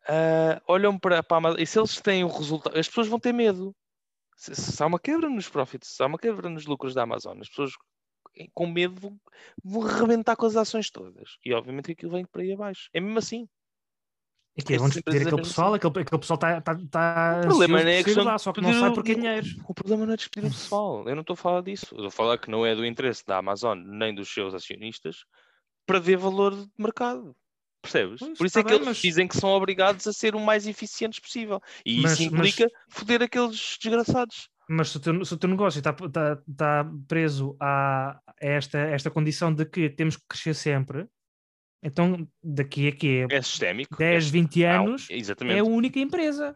ah, 0.08 0.60
olham 0.66 0.98
para, 0.98 1.22
para 1.22 1.36
a 1.36 1.38
Amazon 1.38 1.60
e 1.60 1.66
se 1.66 1.78
eles 1.78 2.00
têm 2.00 2.24
o 2.24 2.28
resultado, 2.28 2.78
as 2.78 2.88
pessoas 2.88 3.08
vão 3.08 3.20
ter 3.20 3.32
medo 3.32 3.74
se, 4.36 4.54
se 4.54 4.82
há 4.82 4.86
uma 4.86 5.00
quebra 5.00 5.28
nos 5.28 5.48
profits, 5.48 5.88
se 5.88 6.02
há 6.02 6.06
uma 6.06 6.18
quebra 6.18 6.48
nos 6.48 6.64
lucros 6.64 6.94
da 6.94 7.02
Amazon, 7.02 7.38
as 7.40 7.48
pessoas 7.48 7.72
com 8.54 8.66
medo 8.66 8.94
vão, 9.00 9.20
vão 9.64 9.82
arrebentar 9.82 10.36
com 10.36 10.46
as 10.46 10.56
ações 10.56 10.90
todas. 10.90 11.36
E 11.44 11.52
obviamente 11.52 11.90
aquilo 11.90 12.12
vem 12.12 12.24
para 12.24 12.42
aí 12.42 12.52
abaixo. 12.52 12.88
É 12.92 13.00
mesmo 13.00 13.18
assim. 13.18 13.48
E 14.58 14.62
que 14.62 14.76
vão 14.76 14.88
Estas 14.88 15.02
despedir 15.02 15.20
é 15.22 15.26
aquele 15.28 15.42
pessoal, 15.42 15.74
aquele, 15.74 15.92
aquele 16.00 16.18
pessoal 16.20 16.34
está 16.36 16.60
tá, 16.60 16.78
tá 16.90 17.40
O 17.44 17.46
problema 17.48 17.82
não 17.84 17.90
é 17.90 18.02
questão 18.02 18.24
lá, 18.24 18.38
só 18.38 18.52
que 18.52 18.60
não 18.60 18.72
sai 18.72 18.92
porque 18.92 19.12
é 19.12 19.14
dinheiro. 19.14 19.46
O 19.68 19.72
problema 19.72 20.04
não 20.04 20.14
é 20.14 20.16
despedir 20.16 20.48
o 20.48 20.52
pessoal. 20.52 21.08
Eu 21.08 21.14
não 21.14 21.20
estou 21.20 21.34
a 21.34 21.36
falar 21.36 21.60
disso. 21.62 21.86
Eu 21.92 21.98
estou 21.98 22.06
a 22.08 22.10
falar 22.10 22.38
que 22.38 22.50
não 22.50 22.66
é 22.66 22.74
do 22.74 22.84
interesse 22.84 23.24
da 23.24 23.38
Amazon 23.38 23.78
nem 23.78 24.12
dos 24.12 24.28
seus 24.28 24.52
acionistas 24.54 25.24
perder 25.86 26.16
valor 26.16 26.54
de 26.56 26.68
mercado. 26.76 27.36
Percebes? 27.80 28.18
Pois, 28.18 28.36
Por 28.36 28.46
isso 28.46 28.54
tá 28.54 28.60
é 28.60 28.62
que 28.64 28.68
bem, 28.70 28.76
eles 28.78 28.88
mas- 28.88 28.96
dizem 28.98 29.28
que 29.28 29.36
são 29.36 29.50
obrigados 29.50 30.06
a 30.08 30.12
ser 30.12 30.34
o 30.34 30.40
mais 30.40 30.66
eficientes 30.66 31.20
possível. 31.20 31.60
E 31.86 32.00
Mas- 32.02 32.18
isso 32.18 32.30
mas- 32.32 32.48
implica 32.48 32.68
foder 32.90 33.22
aqueles 33.22 33.78
desgraçados. 33.80 34.50
Mas 34.68 34.90
se 34.90 34.96
o 34.96 35.00
teu, 35.00 35.24
se 35.24 35.32
o 35.32 35.36
teu 35.38 35.48
negócio 35.48 35.78
está 35.78 35.92
tá, 35.92 36.36
tá 36.56 36.90
preso 37.06 37.56
a, 37.60 38.18
a 38.26 38.34
esta, 38.40 38.76
esta 38.78 39.10
condição 39.10 39.54
de 39.54 39.64
que 39.64 39.88
temos 39.88 40.16
que 40.16 40.24
crescer 40.28 40.54
sempre, 40.54 41.06
então 41.82 42.26
daqui 42.42 42.88
a 42.88 42.92
quê? 42.92 43.26
É 43.30 43.40
sistémico. 43.42 43.96
10, 43.96 44.26
é, 44.26 44.30
20 44.30 44.60
não, 44.62 44.68
anos 44.86 45.06
exatamente. 45.10 45.56
é 45.56 45.60
a 45.60 45.64
única 45.64 45.98
empresa. 45.98 46.54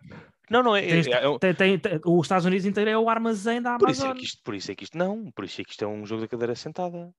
Não, 0.50 0.62
não 0.62 0.76
é. 0.76 0.82
Tens- 0.82 1.06
é- 1.06 1.10
é- 1.24 1.38
Tem- 1.38 1.54
tem- 1.54 1.78
tem- 1.78 2.00
os 2.04 2.24
Estados 2.26 2.44
Unidos 2.44 2.66
inteiro 2.66 2.90
é 2.90 2.98
o 2.98 3.08
armazém 3.08 3.62
da 3.62 3.78
Por 3.78 3.88
isso, 3.90 4.02
é 4.02 4.06
Amazon. 4.06 4.20
que 4.20 4.26
isto, 4.26 4.42
por 4.42 4.54
isso 4.54 4.70
é 4.70 4.74
que 4.74 4.84
isto 4.84 4.98
não, 4.98 5.30
por 5.32 5.44
isso 5.44 5.60
é 5.60 5.64
que 5.64 5.70
isto 5.70 5.84
é 5.84 5.86
um 5.88 6.04
jogo 6.04 6.22
da 6.22 6.28
cadeira 6.28 6.54
sentada. 6.54 7.10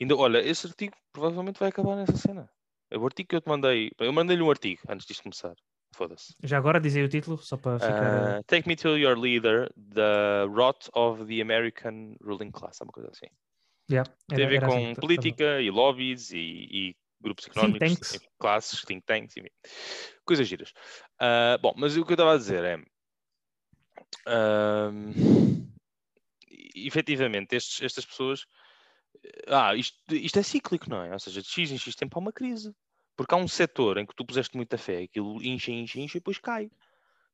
Ainda, 0.00 0.14
olha, 0.16 0.38
esse 0.38 0.66
artigo 0.66 0.94
provavelmente 1.12 1.58
vai 1.58 1.70
acabar 1.70 1.96
nessa 1.96 2.16
cena. 2.16 2.48
É 2.90 2.96
o 2.96 3.04
artigo 3.04 3.28
que 3.30 3.36
eu 3.36 3.40
te 3.40 3.48
mandei. 3.48 3.90
Eu 3.98 4.12
mandei-lhe 4.12 4.42
um 4.42 4.50
artigo 4.50 4.80
antes 4.88 5.06
disto 5.06 5.22
começar. 5.22 5.54
Foda-se. 5.94 6.34
Já 6.44 6.58
agora 6.58 6.78
dizei 6.78 7.02
o 7.02 7.08
título, 7.08 7.38
só 7.38 7.56
para 7.56 7.78
ficar. 7.80 8.36
Ah, 8.38 8.42
Take 8.46 8.68
me 8.68 8.76
to 8.76 8.96
your 8.96 9.18
leader, 9.18 9.68
the 9.94 10.44
rot 10.48 10.88
of 10.94 11.24
the 11.24 11.40
American 11.40 12.14
ruling 12.20 12.50
class, 12.50 12.78
uma 12.80 12.92
coisa 12.92 13.10
assim. 13.10 13.26
yeah, 13.90 14.08
Tem 14.28 14.38
a 14.38 14.40
era- 14.42 14.50
ver 14.50 14.56
era 14.58 14.66
com 14.68 14.74
assim, 14.74 14.94
política 14.94 15.60
e 15.62 15.70
lobbies 15.70 16.30
e, 16.30 16.36
e 16.70 16.96
grupos 17.20 17.46
económicos, 17.46 17.94
tanks. 17.94 18.14
e 18.14 18.20
classes, 18.38 18.82
think 18.82 19.04
tanks, 19.04 19.36
enfim. 19.36 19.50
coisas 20.24 20.46
giras. 20.46 20.72
Ah, 21.18 21.58
bom, 21.60 21.72
mas 21.76 21.96
o 21.96 22.04
que 22.04 22.12
eu 22.12 22.14
estava 22.14 22.34
a 22.34 22.38
dizer 22.38 22.64
é. 22.64 22.78
e- 26.50 26.86
efetivamente, 26.86 27.54
estes- 27.56 27.82
estas 27.82 28.04
pessoas. 28.06 28.46
Ah, 29.48 29.74
isto, 29.74 29.96
isto 30.14 30.38
é 30.38 30.42
cíclico, 30.42 30.88
não 30.88 31.02
é? 31.02 31.12
Ou 31.12 31.18
seja, 31.18 31.42
de 31.42 31.48
X 31.48 31.70
em 31.72 31.78
X 31.78 31.94
tempo 31.94 32.18
há 32.18 32.20
uma 32.20 32.32
crise. 32.32 32.74
Porque 33.16 33.34
há 33.34 33.38
um 33.38 33.48
setor 33.48 33.98
em 33.98 34.06
que 34.06 34.14
tu 34.14 34.24
puseste 34.24 34.56
muita 34.56 34.78
fé, 34.78 35.02
aquilo 35.02 35.42
incha, 35.42 35.72
incha, 35.72 35.98
incha 35.98 36.18
e 36.18 36.20
depois 36.20 36.38
cai. 36.38 36.70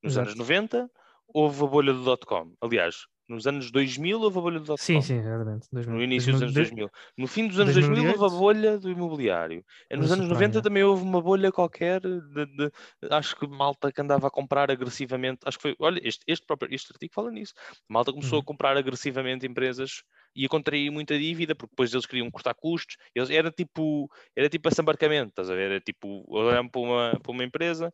Nos 0.02 0.14
Exato. 0.14 0.28
anos 0.28 0.38
90 0.38 0.90
houve 1.28 1.62
a 1.62 1.66
bolha 1.66 1.92
do 1.92 2.02
dot-com. 2.04 2.54
Aliás, 2.60 3.06
nos 3.34 3.46
anos 3.46 3.70
2000 3.70 4.20
houve 4.20 4.38
a 4.38 4.40
bolha 4.40 4.58
do 4.58 4.64
dot-com. 4.66 4.84
Sim, 4.84 5.00
sim, 5.02 5.18
exatamente. 5.18 5.68
No 5.72 6.02
início 6.02 6.32
dos 6.32 6.42
anos 6.42 6.54
2000. 6.54 6.90
No 7.18 7.26
fim 7.26 7.46
dos 7.48 7.58
anos 7.60 7.74
2008. 7.74 8.02
2000 8.06 8.22
houve 8.22 8.34
a 8.34 8.38
bolha 8.38 8.78
do 8.78 8.90
imobiliário. 8.90 9.64
E 9.90 9.96
Nos 9.96 10.10
anos 10.12 10.26
subprime, 10.26 10.54
90 10.54 10.58
é. 10.58 10.62
também 10.62 10.82
houve 10.84 11.02
uma 11.02 11.20
bolha 11.20 11.52
qualquer 11.52 12.00
de, 12.00 12.46
de- 12.46 12.70
acho 13.10 13.36
que 13.36 13.46
malta 13.46 13.92
que 13.92 14.00
andava 14.00 14.26
a 14.28 14.30
comprar 14.30 14.70
agressivamente. 14.70 15.40
Acho 15.44 15.58
que 15.58 15.62
foi, 15.62 15.76
olha, 15.78 16.00
este, 16.02 16.24
este 16.26 16.46
próprio 16.46 16.72
este 16.74 16.92
artigo 16.92 17.12
fala 17.12 17.30
nisso. 17.30 17.52
Malta 17.88 18.12
começou 18.12 18.38
Uhum. 18.38 18.42
a 18.42 18.44
comprar 18.46 18.76
agressivamente 18.76 19.46
empresas 19.46 20.02
e 20.36 20.44
a 20.46 20.48
contrair 20.48 20.90
muita 20.90 21.18
dívida 21.18 21.54
porque 21.54 21.70
depois 21.72 21.92
eles 21.92 22.06
queriam 22.06 22.30
cortar 22.30 22.54
custos. 22.54 22.96
Eles, 23.14 23.30
era 23.30 23.50
tipo, 23.50 24.10
era 24.34 24.48
tipo 24.48 24.68
assambarcamento, 24.68 25.28
estás 25.30 25.50
a 25.50 25.54
ver? 25.54 25.70
Era 25.70 25.80
tipo, 25.80 26.24
olhavam 26.28 26.68
para 26.68 26.80
uma, 26.80 27.20
para 27.22 27.32
uma 27.32 27.44
empresa, 27.44 27.92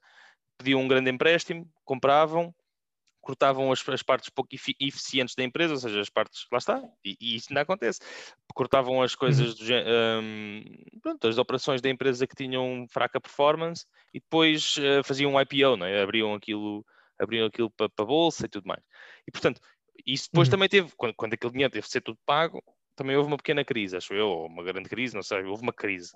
pediam 0.58 0.80
um 0.80 0.88
grande 0.88 1.10
empréstimo, 1.10 1.68
compravam, 1.84 2.54
cortavam 3.20 3.70
as, 3.70 3.86
as 3.88 4.02
partes 4.02 4.28
pouco 4.30 4.54
efi- 4.54 4.76
eficientes 4.80 5.34
da 5.34 5.44
empresa, 5.44 5.74
ou 5.74 5.80
seja, 5.80 6.00
as 6.00 6.08
partes, 6.08 6.46
lá 6.50 6.58
está, 6.58 6.82
e, 7.04 7.16
e 7.20 7.36
isso 7.36 7.52
não 7.52 7.60
acontece. 7.62 8.00
Cortavam 8.54 9.02
as 9.02 9.14
coisas, 9.14 9.54
do, 9.54 9.64
gé- 9.64 9.84
hum, 10.22 10.62
pronto, 11.02 11.28
as 11.28 11.38
operações 11.38 11.80
da 11.80 11.88
empresa 11.88 12.26
que 12.26 12.34
tinham 12.36 12.86
fraca 12.90 13.20
performance 13.20 13.86
e 14.12 14.20
depois 14.20 14.76
eh, 14.78 15.02
faziam 15.02 15.32
um 15.34 15.40
IPO, 15.40 15.76
não 15.76 15.86
é? 15.86 16.02
abriam 16.02 16.34
aquilo, 16.34 16.84
abriam 17.18 17.46
aquilo 17.46 17.70
para 17.70 17.88
a 17.98 18.04
bolsa 18.04 18.46
e 18.46 18.48
tudo 18.48 18.66
mais. 18.66 18.82
E 19.26 19.30
portanto, 19.30 19.60
isso 20.06 20.28
depois 20.30 20.48
Uhum. 20.48 20.52
também 20.52 20.68
teve, 20.68 20.92
quando, 20.96 21.14
quando 21.14 21.34
aquele 21.34 21.52
dinheiro 21.52 21.72
teve 21.72 21.86
de 21.86 21.92
ser 21.92 22.00
tudo 22.00 22.18
pago, 22.26 22.62
também 22.96 23.16
houve 23.16 23.28
uma 23.28 23.36
pequena 23.36 23.64
crise, 23.64 23.96
acho 23.96 24.12
eu, 24.12 24.26
ou 24.28 24.46
uma 24.46 24.62
grande 24.62 24.88
crise, 24.88 25.14
não 25.14 25.22
sei, 25.22 25.42
houve 25.44 25.62
uma 25.62 25.72
crise. 25.72 26.12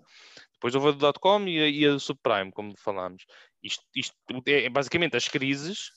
Depois 0.54 0.74
houve 0.74 0.88
a 0.88 0.90
do 0.92 0.98
dot-com 0.98 1.40
e 1.46 1.58
a, 1.60 1.68
e 1.68 1.86
a 1.86 1.90
do 1.92 2.00
subprime, 2.00 2.50
como 2.52 2.74
falámos. 2.76 3.24
Isto, 3.64 3.82
isto 3.96 4.14
é, 4.46 4.64
é 4.66 4.68
basicamente 4.68 5.16
as 5.16 5.26
crises 5.26 5.90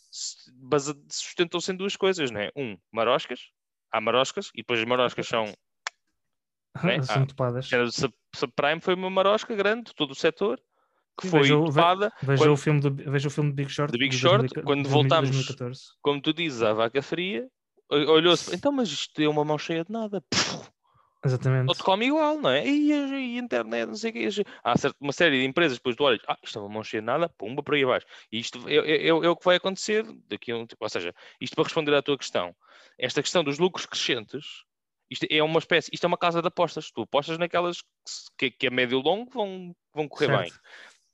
sustentam-se 1.11 1.69
em 1.71 1.75
duas 1.75 1.97
coisas, 1.97 2.31
não 2.31 2.39
é? 2.39 2.49
Um, 2.55 2.77
maroscas, 2.91 3.41
há 3.91 3.99
maroscas, 3.99 4.49
e 4.55 4.59
depois 4.59 4.79
as 4.79 4.85
maroscas 4.85 5.27
são. 5.27 5.43
né? 6.83 7.01
São 7.03 7.23
Ah, 7.23 7.25
topadas. 7.25 7.69
A 7.73 7.87
subprime 8.33 8.79
foi 8.79 8.93
uma 8.93 9.09
marosca 9.09 9.53
grande, 9.53 9.85
de 9.89 9.95
todo 9.95 10.11
o 10.11 10.15
setor, 10.15 10.61
que 11.19 11.27
foi 11.27 11.41
veja 11.41 11.55
topada, 11.55 12.13
Veja, 12.21 12.43
quando- 12.43 12.53
o 12.53 12.57
filme 12.57 12.79
do, 12.79 12.91
veja 13.11 13.27
o 13.27 13.31
filme 13.31 13.51
Big 13.51 13.69
Short. 13.69 13.97
Big 13.97 14.15
Short, 14.15 14.47
2000 14.47 14.63
quando 14.63 14.83
2000 14.83 14.91
voltámos- 15.01 15.29
2014. 15.31 15.81
como 16.01 16.21
tu 16.21 16.31
dizes, 16.31 16.61
à 16.61 16.71
vaca 16.73 17.01
fria, 17.01 17.49
olhou-se, 17.89 18.55
então, 18.55 18.71
mas 18.71 18.87
isto 18.89 19.21
é 19.21 19.27
uma 19.27 19.43
mão 19.43 19.57
cheia 19.57 19.83
de 19.83 19.91
nada. 19.91 20.21
Puf, 20.29 20.69
Exatamente. 21.25 21.67
Outro 21.67 21.83
come 21.83 22.05
igual, 22.07 22.39
não 22.39 22.49
é? 22.49 22.65
E 22.65 22.93
a, 22.93 23.07
e 23.19 23.37
internet, 23.37 23.87
não 23.87 23.95
sei 23.95 24.11
o 24.11 24.13
que. 24.13 24.27
Há 24.63 24.77
certa- 24.77 24.97
uma 24.99 25.11
série 25.11 25.39
de 25.41 25.45
empresas, 25.45 25.77
depois 25.77 25.95
tu 25.95 26.03
olhas, 26.03 26.21
ah, 26.27 26.37
isto 26.43 26.57
é 26.57 26.61
uma 26.61 26.69
mão 26.69 26.83
cheia 26.83 27.01
de 27.01 27.05
nada, 27.05 27.27
pumba 27.29 27.63
por 27.63 27.73
aí 27.75 27.83
abaixo. 27.83 28.05
E 28.31 28.39
isto 28.39 28.67
é, 28.69 28.75
é- 28.75 29.07
é 29.07 29.13
o- 29.13 29.35
que 29.35 29.45
vai 29.45 29.55
acontecer 29.57 30.03
daqui 30.27 30.51
a 30.51 30.57
um 30.57 30.65
tempo. 30.67 30.83
Ou 30.83 30.89
seja, 30.89 31.13
isto 31.41 31.55
para 31.55 31.63
responder 31.63 31.93
à 31.95 32.01
tua 32.01 32.17
questão, 32.17 32.55
esta 32.97 33.21
questão 33.21 33.43
dos 33.43 33.57
lucros 33.57 33.85
crescentes, 33.85 34.45
isto 35.09 35.25
é 35.29 35.41
uma 35.41 35.59
espécie, 35.59 35.89
isto 35.93 36.03
é 36.03 36.07
uma 36.07 36.17
casa 36.17 36.41
de 36.41 36.47
apostas. 36.47 36.91
Tu 36.91 37.01
apostas 37.01 37.37
naquelas 37.37 37.83
que, 38.37 38.51
que, 38.51 38.67
a 38.67 38.71
médio 38.71 38.99
e 38.99 39.03
longo 39.03 39.31
vão, 39.31 39.75
vão 39.93 40.07
correr 40.07 40.27
bem. 40.27 40.49
Certo. 40.49 40.61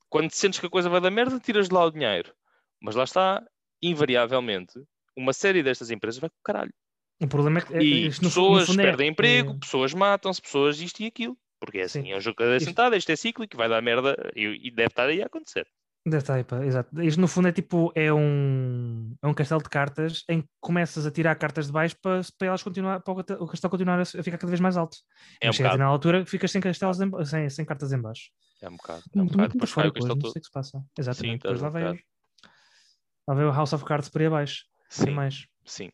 Quando 0.09 0.31
sentes 0.31 0.59
que 0.59 0.65
a 0.65 0.69
coisa 0.69 0.89
vai 0.89 0.99
dar 1.01 1.09
merda, 1.11 1.39
tiras 1.39 1.69
de 1.69 1.73
lá 1.73 1.85
o 1.85 1.91
dinheiro. 1.91 2.33
Mas 2.81 2.95
lá 2.95 3.03
está, 3.03 3.43
invariavelmente, 3.81 4.73
uma 5.15 5.31
série 5.33 5.63
destas 5.63 5.91
empresas 5.91 6.19
vai 6.19 6.29
com 6.29 6.35
o 6.35 6.43
caralho. 6.43 6.73
O 7.21 7.27
problema 7.27 7.59
é 7.59 7.61
que 7.61 7.73
é- 7.75 7.81
E 7.83 8.07
isto 8.07 8.21
pessoas 8.21 8.67
fundo 8.67 8.81
é- 8.81 8.83
perdem 8.83 9.09
emprego, 9.09 9.51
é- 9.53 9.57
pessoas 9.59 9.93
matam-se, 9.93 10.41
pessoas 10.41 10.79
isto 10.81 11.01
e 11.01 11.05
aquilo. 11.05 11.37
Porque 11.59 11.79
é 11.79 11.83
assim, 11.83 12.01
Sim. 12.03 12.11
é 12.11 12.17
um 12.17 12.19
jogo 12.19 12.33
de 12.33 12.37
cadeira 12.39 12.57
Isto- 12.57 12.67
sentada, 12.67 12.97
isto 12.97 13.09
é 13.11 13.15
cíclico, 13.15 13.55
vai 13.55 13.69
dar 13.69 13.81
merda 13.81 14.15
e, 14.35 14.67
e 14.67 14.71
deve 14.71 14.87
estar 14.87 15.07
aí 15.07 15.21
a 15.21 15.27
acontecer. 15.27 15.65
Deve 16.05 16.17
estar 16.17 16.33
aí, 16.33 16.43
pá, 16.43 16.65
exato. 16.65 17.01
Isto 17.01 17.21
no 17.21 17.29
fundo 17.29 17.47
é 17.47 17.53
tipo, 17.53 17.89
é 17.95 18.11
um, 18.11 19.15
é 19.23 19.27
um 19.27 19.33
castelo 19.33 19.63
de 19.63 19.69
cartas 19.69 20.25
em 20.27 20.41
que 20.41 20.47
começas 20.59 21.05
a 21.05 21.11
tirar 21.11 21.33
cartas 21.37 21.67
de 21.67 21.71
baixo 21.71 21.95
para, 22.01 22.19
para 22.37 22.47
elas 22.49 22.61
continuar, 22.61 22.99
para 22.99 23.13
o 23.13 23.47
castelo 23.47 23.71
continuar 23.71 24.01
a, 24.01 24.05
ficar 24.05 24.37
cada 24.37 24.47
vez 24.47 24.59
mais 24.59 24.75
alto. 24.75 24.97
É 25.39 25.49
um 25.49 25.53
chega 25.53 25.69
a 25.69 25.71
bocado, 25.71 25.77
determinada 25.77 25.91
altura 25.93 26.25
ficas 26.25 26.51
sem, 26.51 26.59
castelos 26.59 26.99
em 26.99 27.09
sem, 27.25 27.49
sem 27.49 27.63
cartas 27.65 27.93
em 27.93 28.01
baixo. 28.01 28.31
é 28.61 28.67
um 28.67 28.75
bocado, 28.75 29.01
é 29.15 29.17
um 29.17 29.21
Muito, 29.21 29.31
bocado. 29.31 29.41
muito 29.43 29.53
Depois 29.53 29.73
cai 29.73 29.87
o 29.87 29.93
castelo 29.93 30.15
não 30.15 30.21
todo. 30.21 30.31
sei 30.33 30.39
o 30.39 30.41
que 30.41 30.47
se 30.47 30.51
passa. 30.51 30.83
Exatamente. 30.99 31.35
estás 31.37 31.61
Depois 31.61 31.61
lá 31.61 31.67
um 31.69 31.71
vai. 31.93 32.03
Lá 33.29 33.35
vem 33.35 33.45
o 33.45 33.51
House 33.53 33.71
of 33.71 33.85
Cards 33.85 34.09
por 34.09 34.19
aí 34.19 34.27
abaixo. 34.27 34.65
Sim. 34.89 35.05
Sim, 35.05 35.11
mais. 35.11 35.47
sim. 35.63 35.89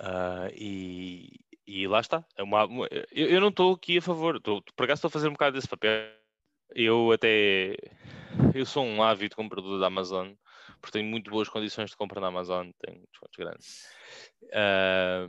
Ah, 0.00 0.48
e, 0.54 1.30
e 1.66 1.86
lá 1.86 2.00
está. 2.00 2.24
É 2.36 2.42
uma, 2.42 2.64
uma- 2.66 2.88
eu, 3.12 3.28
eu 3.28 3.40
não 3.40 3.48
estou 3.48 3.74
aqui 3.74 3.98
a 3.98 4.02
favor. 4.02 4.36
Estou, 4.36 4.62
por 4.76 4.84
acaso 4.84 4.98
estou 4.98 5.08
a 5.08 5.12
fazer 5.12 5.28
um 5.28 5.32
bocado 5.32 5.54
desse 5.56 5.68
papel. 5.68 6.08
Eu 6.74 7.12
até. 7.12 7.76
Eu 8.54 8.66
sou 8.66 8.84
um 8.84 9.02
ávido 9.02 9.36
comprador 9.36 9.78
da 9.78 9.86
Amazon, 9.86 10.32
porque 10.80 10.98
tenho 10.98 11.08
muito 11.08 11.30
boas 11.30 11.48
condições 11.48 11.90
de 11.90 11.96
compra 11.96 12.20
na 12.20 12.28
Amazon, 12.28 12.70
tenho 12.80 13.00
descontos 13.10 13.36
grandes. 13.38 13.84
Ah, 14.52 15.28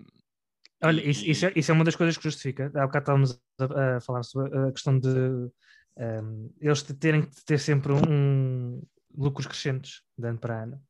Olha, 0.84 1.02
e- 1.02 1.10
isso, 1.10 1.26
isso 1.26 1.46
é, 1.46 1.54
isso 1.56 1.72
é 1.72 1.74
uma 1.74 1.84
das 1.84 1.96
coisas 1.96 2.18
que 2.18 2.24
justifica. 2.24 2.66
Há 2.76 2.88
bocado 2.88 3.04
estávamos 3.04 3.42
a, 3.60 3.98
a 3.98 4.02
falar 4.02 4.24
sobre 4.24 4.58
a 4.58 4.72
questão 4.72 5.00
de 5.00 5.10
ehm, 5.98 6.50
eles 6.60 6.84
te- 6.84 6.94
terem 6.94 7.22
que 7.24 7.46
ter 7.46 7.60
sempre 7.60 7.94
um 7.94 8.82
lucros 9.16 9.48
crescentes 9.48 10.02
de 10.18 10.28
ano 10.28 10.40
para 10.40 10.64
ano. 10.64 10.82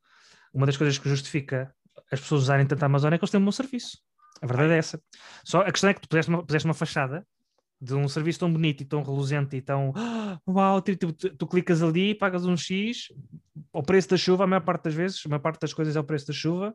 Uma 0.52 0.66
das 0.66 0.76
coisas 0.76 0.98
que 0.98 1.08
justifica 1.08 1.74
as 2.12 2.20
pessoas 2.20 2.42
usarem 2.42 2.66
tanto 2.66 2.82
a 2.82 2.86
Amazon 2.86 3.12
é 3.12 3.18
que 3.18 3.24
eles 3.24 3.30
têm 3.30 3.40
um 3.40 3.44
bom 3.44 3.52
serviço. 3.52 3.98
A 4.42 4.46
verdade 4.46 4.72
é 4.74 4.78
essa. 4.78 5.00
Só 5.44 5.60
a 5.62 5.70
questão 5.72 5.90
é 5.90 5.94
que 5.94 6.00
tu 6.00 6.08
puseste 6.08 6.30
uma, 6.30 6.44
puseste 6.44 6.66
uma 6.68 6.74
fachada 6.74 7.26
de 7.80 7.94
um 7.94 8.08
serviço 8.08 8.38
tão 8.40 8.52
bonito 8.52 8.82
e 8.82 8.86
tão 8.86 9.02
reluzente 9.02 9.56
e 9.56 9.60
tão 9.60 9.92
"Ah, 9.96 10.38
uau, 10.48 10.80
tu, 10.80 10.96
tu- 10.96 11.12
tu- 11.12 11.36
tu 11.36 11.46
clicas 11.46 11.82
ali, 11.82 12.14
pagas 12.14 12.46
um 12.46 12.56
X, 12.56 13.08
ao 13.72 13.82
preço 13.82 14.08
da 14.10 14.16
chuva, 14.16 14.44
a 14.44 14.46
maior 14.46 14.62
parte 14.62 14.84
das 14.84 14.94
vezes, 14.94 15.20
a 15.26 15.28
maior 15.28 15.40
parte 15.40 15.60
das 15.60 15.74
coisas 15.74 15.94
é 15.96 16.00
o 16.00 16.04
preço 16.04 16.26
da 16.26 16.32
chuva, 16.32 16.74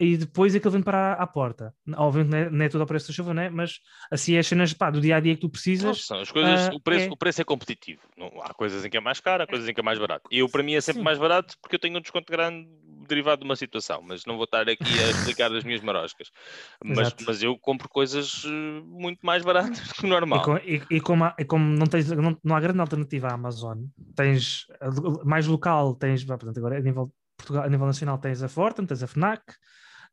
e 0.00 0.16
depois 0.16 0.54
aquilo 0.54 0.70
vem 0.70 0.82
para 0.82 1.14
à 1.14 1.26
porta. 1.26 1.74
Obviamente 1.96 2.30
não 2.30 2.38
é, 2.38 2.50
não 2.50 2.64
é 2.64 2.68
tudo 2.68 2.82
ao 2.82 2.86
preço 2.86 3.08
da 3.08 3.12
chuva, 3.14 3.34
né? 3.34 3.50
mas 3.50 3.80
assim 4.10 4.34
é 4.34 4.38
as 4.38 4.46
cenas 4.46 4.72
pá, 4.72 4.90
do 4.90 5.00
dia 5.00 5.16
a 5.16 5.20
dia 5.20 5.34
que 5.34 5.40
tu 5.40 5.50
precisas. 5.50 6.08
as 6.10 6.30
coisas, 6.30 6.68
ah, 6.68 6.70
o, 6.72 6.80
preço, 6.80 7.08
é. 7.08 7.10
o 7.10 7.16
preço 7.16 7.40
é 7.40 7.44
competitivo. 7.44 8.00
Não, 8.16 8.30
há 8.42 8.54
coisas 8.54 8.84
em 8.84 8.90
que 8.90 8.96
é 8.96 9.00
mais 9.00 9.18
caro, 9.20 9.42
há 9.42 9.46
coisas 9.46 9.68
em 9.68 9.74
que 9.74 9.80
é 9.80 9.82
mais 9.82 9.98
barato. 9.98 10.28
Eu, 10.30 10.48
para 10.48 10.62
mim, 10.62 10.74
é 10.74 10.80
sempre 10.80 11.00
Sim. 11.00 11.04
mais 11.04 11.18
barato 11.18 11.56
porque 11.60 11.74
eu 11.74 11.80
tenho 11.80 11.98
um 11.98 12.00
desconto 12.00 12.30
grande 12.30 12.68
derivado 13.08 13.40
de 13.40 13.44
uma 13.44 13.56
situação, 13.56 14.00
mas 14.02 14.24
não 14.26 14.36
vou 14.36 14.44
estar 14.44 14.68
aqui 14.68 15.00
a 15.02 15.10
explicar 15.10 15.50
as 15.52 15.64
minhas 15.64 15.80
maroscas. 15.80 16.30
Mas, 16.84 17.14
mas 17.26 17.42
eu 17.42 17.58
compro 17.58 17.88
coisas 17.88 18.42
eh, 18.44 18.80
muito 18.84 19.24
mais 19.26 19.42
baratas 19.44 19.80
do 19.80 19.94
que 19.94 20.06
o 20.06 20.08
normal. 20.08 20.40
E, 20.40 20.44
com- 20.44 20.56
e- 20.58 20.96
e 20.96 21.00
como, 21.00 21.24
há- 21.24 21.34
e 21.38 21.44
como 21.44 21.64
não, 21.64 21.86
tens, 21.86 22.08
não, 22.10 22.36
não 22.44 22.54
há 22.56 22.60
grande 22.60 22.80
alternativa 22.80 23.28
à 23.28 23.34
Amazon, 23.34 23.84
tens 24.14 24.66
lo- 24.80 25.22
mais 25.24 25.46
local, 25.46 25.94
tens, 25.94 26.24
portanto, 26.24 26.56
agora 26.58 26.78
a 26.78 26.80
nível, 26.80 27.12
Portugal, 27.36 27.64
a 27.64 27.68
nível 27.68 27.86
nacional 27.86 28.18
tens 28.18 28.42
a 28.42 28.48
Fortem, 28.48 28.86
tens 28.86 29.02
a 29.02 29.06
FNAC, 29.06 29.42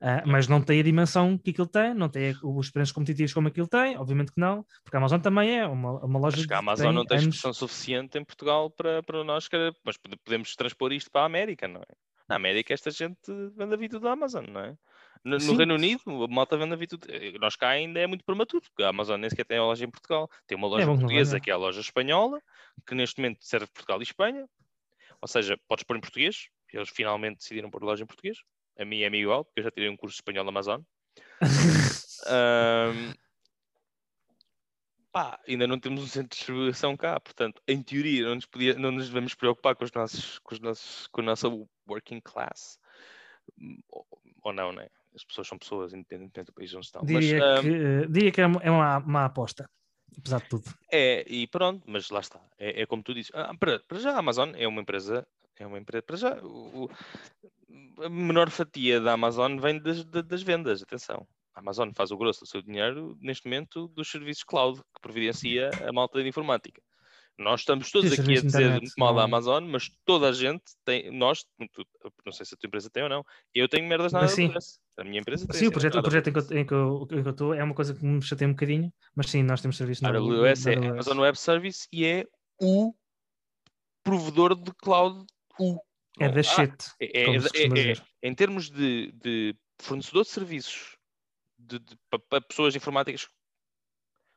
ah, 0.02 0.24
mas 0.26 0.48
não 0.48 0.62
tem 0.62 0.80
a 0.80 0.84
dimensão 0.84 1.38
que 1.38 1.52
aquilo 1.52 1.68
tem, 1.68 1.94
não 1.94 2.10
tem 2.10 2.36
os 2.44 2.70
preços 2.70 2.92
competitivos 2.92 3.34
como 3.34 3.48
aquilo 3.48 3.68
tem, 3.68 3.98
obviamente 3.98 4.32
que 4.34 4.40
não, 4.42 4.66
porque 4.84 4.96
a 4.96 5.00
Amazon 5.00 5.20
também 5.22 5.58
é 5.58 5.66
uma, 5.66 6.04
uma 6.04 6.20
loja 6.20 6.38
Acho 6.38 6.48
que 6.48 6.54
a 6.54 6.58
Amazon 6.60 6.86
tem 6.88 6.94
não 6.94 7.06
tem 7.06 7.18
anos- 7.18 7.28
expressão 7.36 7.54
suficiente 7.54 8.18
em 8.18 8.24
Portugal 8.26 8.70
para, 8.70 9.02
para 9.04 9.24
nós, 9.24 9.48
mas 9.86 9.98
pode- 9.98 10.18
podemos 10.18 10.56
transpor 10.56 10.92
isto 10.92 11.10
para 11.10 11.22
a 11.22 11.26
América, 11.26 11.68
não 11.68 11.82
é? 11.82 11.86
Na 12.28 12.36
América 12.36 12.74
esta 12.74 12.90
gente 12.92 13.32
vende 13.56 13.74
a 13.74 13.78
vida 13.78 14.00
da 14.00 14.12
Amazon, 14.12 14.46
não 14.48 14.62
é? 14.62 14.78
No, 15.24 15.38
no. 15.38 15.56
Reino 15.56 15.74
Unido, 15.74 16.24
a 16.24 16.28
malta 16.28 16.56
vende 16.56 16.74
a 16.74 16.76
vida. 16.76 16.98
Nós 17.40 17.56
cá 17.56 17.70
ainda 17.70 18.00
é 18.00 18.06
muito 18.06 18.24
prematuro, 18.24 18.64
porque 18.64 18.84
a 18.84 18.90
Amazon 18.90 19.20
nem 19.20 19.30
sequer 19.30 19.46
tem 19.46 19.58
a 19.58 19.64
loja 19.64 19.84
em 19.84 19.90
Portugal. 19.90 20.30
Tem 20.46 20.56
uma 20.56 20.68
loja 20.68 20.86
bom 20.86 20.94
que 20.94 21.02
não 21.02 21.08
portuguesa, 21.08 21.40
que 21.40 21.50
é 21.50 21.54
a 21.54 21.58
loja 21.58 21.82
espanhola, 21.82 22.40
que 22.86 22.94
neste 22.94 23.20
momento 23.20 23.44
serve 23.44 23.66
Portugal 23.68 24.00
e 24.00 24.04
Espanha. 24.04 24.48
Ou 25.20 25.28
seja, 25.28 25.58
podes 25.68 25.84
pôr 25.84 25.98
em 25.98 26.02
português. 26.02 26.48
Eles 26.72 26.90
finalmente 26.90 27.38
decidiram 27.38 27.72
pôr 27.72 27.84
loja 27.84 28.04
em 28.04 28.06
português. 28.06 28.38
A 28.78 28.86
mim 28.86 29.02
é-me 29.02 29.20
igual, 29.20 29.46
porque 29.46 29.62
eu 29.62 29.64
já 29.64 29.72
tirei 29.72 29.90
um 29.90 29.98
curso 29.98 30.16
de 30.16 30.22
espanhol 30.22 30.44
na 30.44 30.50
Amazon. 30.50 30.82
Ahm, 32.28 33.14
pá, 35.12 35.40
ainda 35.48 35.66
não 35.66 35.80
temos 35.80 36.04
um 36.04 36.08
centro 36.08 36.30
de 36.30 36.36
distribuição 36.36 36.98
cá, 36.98 37.20
portanto, 37.20 37.62
em 37.68 37.82
teoria, 37.82 38.26
não 38.26 38.36
nos, 38.36 38.46
podia, 38.46 38.74
não 38.74 38.92
nos 38.92 39.08
devemos 39.08 39.34
preocupar 39.34 39.76
com 39.76 39.86
os 39.86 39.92
nossos, 39.92 40.40
com 40.40 40.54
os 40.54 40.60
nossos, 40.60 41.08
com 41.08 41.22
a 41.22 41.24
nossa 41.24 41.48
working 41.88 42.22
class. 42.22 42.80
Hum, 43.60 43.78
Ou, 44.44 44.54
não, 44.54 44.72
né? 44.72 44.88
As 45.16 45.24
pessoas 45.24 45.48
são 45.48 45.58
pessoas, 45.58 45.94
independentemente 45.94 46.48
do 46.52 46.54
país 46.54 46.74
onde 46.74 46.86
estão. 46.86 47.04
Mas, 47.08 47.26
diria, 47.26 47.44
ahm, 47.44 47.62
que, 47.62 47.68
eh, 47.70 48.08
diria 48.08 48.32
que 48.32 48.42
é 48.42 48.46
uma, 48.46 48.62
é 48.62 48.70
uma, 48.72 49.26
aposta, 49.26 49.70
apesar 50.18 50.42
de 50.42 50.50
tudo. 50.50 50.64
É, 50.92 51.26
e 51.28 51.48
pronto, 51.48 51.84
mas 51.88 52.10
lá 52.10 52.20
está. 52.20 52.40
É, 52.58 52.82
é 52.82 52.86
como 52.86 53.02
tu 53.04 53.14
dizes. 53.14 53.32
Ah, 53.34 53.54
para, 53.58 53.80
para 53.80 54.00
já 54.00 54.12
a 54.14 54.20
Amazon 54.20 54.52
é 54.56 54.68
uma 54.68 54.82
empresa, 54.82 55.26
é 55.58 55.66
uma 55.66 55.80
empresa, 55.80 56.04
para 56.04 56.16
já 56.18 56.36
o- 56.44 56.86
o- 56.86 58.04
a 58.04 58.10
menor 58.10 58.50
fatia 58.50 59.00
da 59.00 59.14
Amazon 59.14 59.58
vem 59.58 59.82
das, 59.82 60.04
da- 60.06 60.22
das 60.22 60.44
vendas, 60.44 60.82
atenção. 60.84 61.28
A 61.54 61.60
Amazon 61.60 61.90
faz 61.96 62.12
o 62.12 62.18
grosso 62.18 62.42
do 62.42 62.48
seu 62.48 62.62
dinheiro 62.62 63.18
neste 63.22 63.46
momento 63.46 63.88
dos 63.90 64.10
serviços 64.12 64.44
cloud, 64.44 64.80
que 64.94 65.02
providencia 65.02 65.70
a 65.88 65.94
malta 65.94 66.22
de 66.22 66.28
informática. 66.28 66.82
Nós 67.38 67.62
estamos 67.62 67.92
todos 67.92 68.12
aqui 68.14 68.22
a 68.22 68.24
de 68.24 68.42
dizer 68.44 68.62
internet, 68.62 68.92
mal 68.98 69.10
da 69.14 69.20
não- 69.20 69.26
Amazon, 69.26 69.66
mas 69.66 69.90
toda 70.06 70.30
a 70.30 70.32
gente 70.32 70.64
tem, 70.86 71.12
nós, 71.12 71.46
não 72.26 72.32
sei 72.32 72.46
se 72.46 72.54
a 72.56 72.58
tua 72.58 72.68
empresa 72.68 72.90
tem 72.90 73.04
ou 73.04 73.10
não, 73.10 73.26
eu 73.54 73.68
tenho 73.68 73.86
merdas 73.88 74.14
na 74.14 74.26
sim. 74.28 74.52
A 74.98 75.04
minha 75.04 75.20
empresa 75.20 75.46
tem. 75.46 75.60
Sim, 75.60 75.68
o 75.68 75.72
projeto, 75.72 75.98
o 76.00 76.02
projeto 76.02 76.28
em 76.30 76.34
que, 76.34 76.40
eu, 76.40 76.58
em, 76.58 76.66
que 76.66 76.74
eu, 76.74 77.08
em 77.12 77.22
que 77.22 77.28
eu 77.28 77.32
estou 77.32 77.54
é 77.54 77.62
uma 77.62 77.74
coisa 77.76 77.94
que 77.94 78.06
me 78.06 78.22
chateia 78.22 78.48
um 78.48 78.54
bocadinho, 78.54 78.94
mas 79.14 79.30
sim, 79.30 79.44
nós 79.44 79.62
temos 79.62 79.76
serviço 79.76 80.02
na 80.04 80.10
AWS 80.12 80.68
é 80.68 80.76
Amazon 80.76 81.20
Web 81.20 81.38
Service 81.38 81.88
e 81.92 82.06
é 82.06 82.26
o 82.62 82.94
provedor 84.02 84.56
de 84.56 84.72
cloud 84.76 85.26
U. 85.60 85.78
É 86.18 86.30
da 86.30 86.40
ah, 86.40 86.44
shit, 86.44 86.72
é- 87.02 87.24
é- 87.24 87.36
é- 87.36 87.92
é- 87.92 87.96
em 88.24 88.34
termos 88.34 88.70
de, 88.70 89.12
de 89.12 89.54
fornecedor 89.82 90.24
de 90.24 90.30
serviços 90.30 90.96
para 92.30 92.40
pessoas 92.42 92.74
informáticas, 92.76 93.28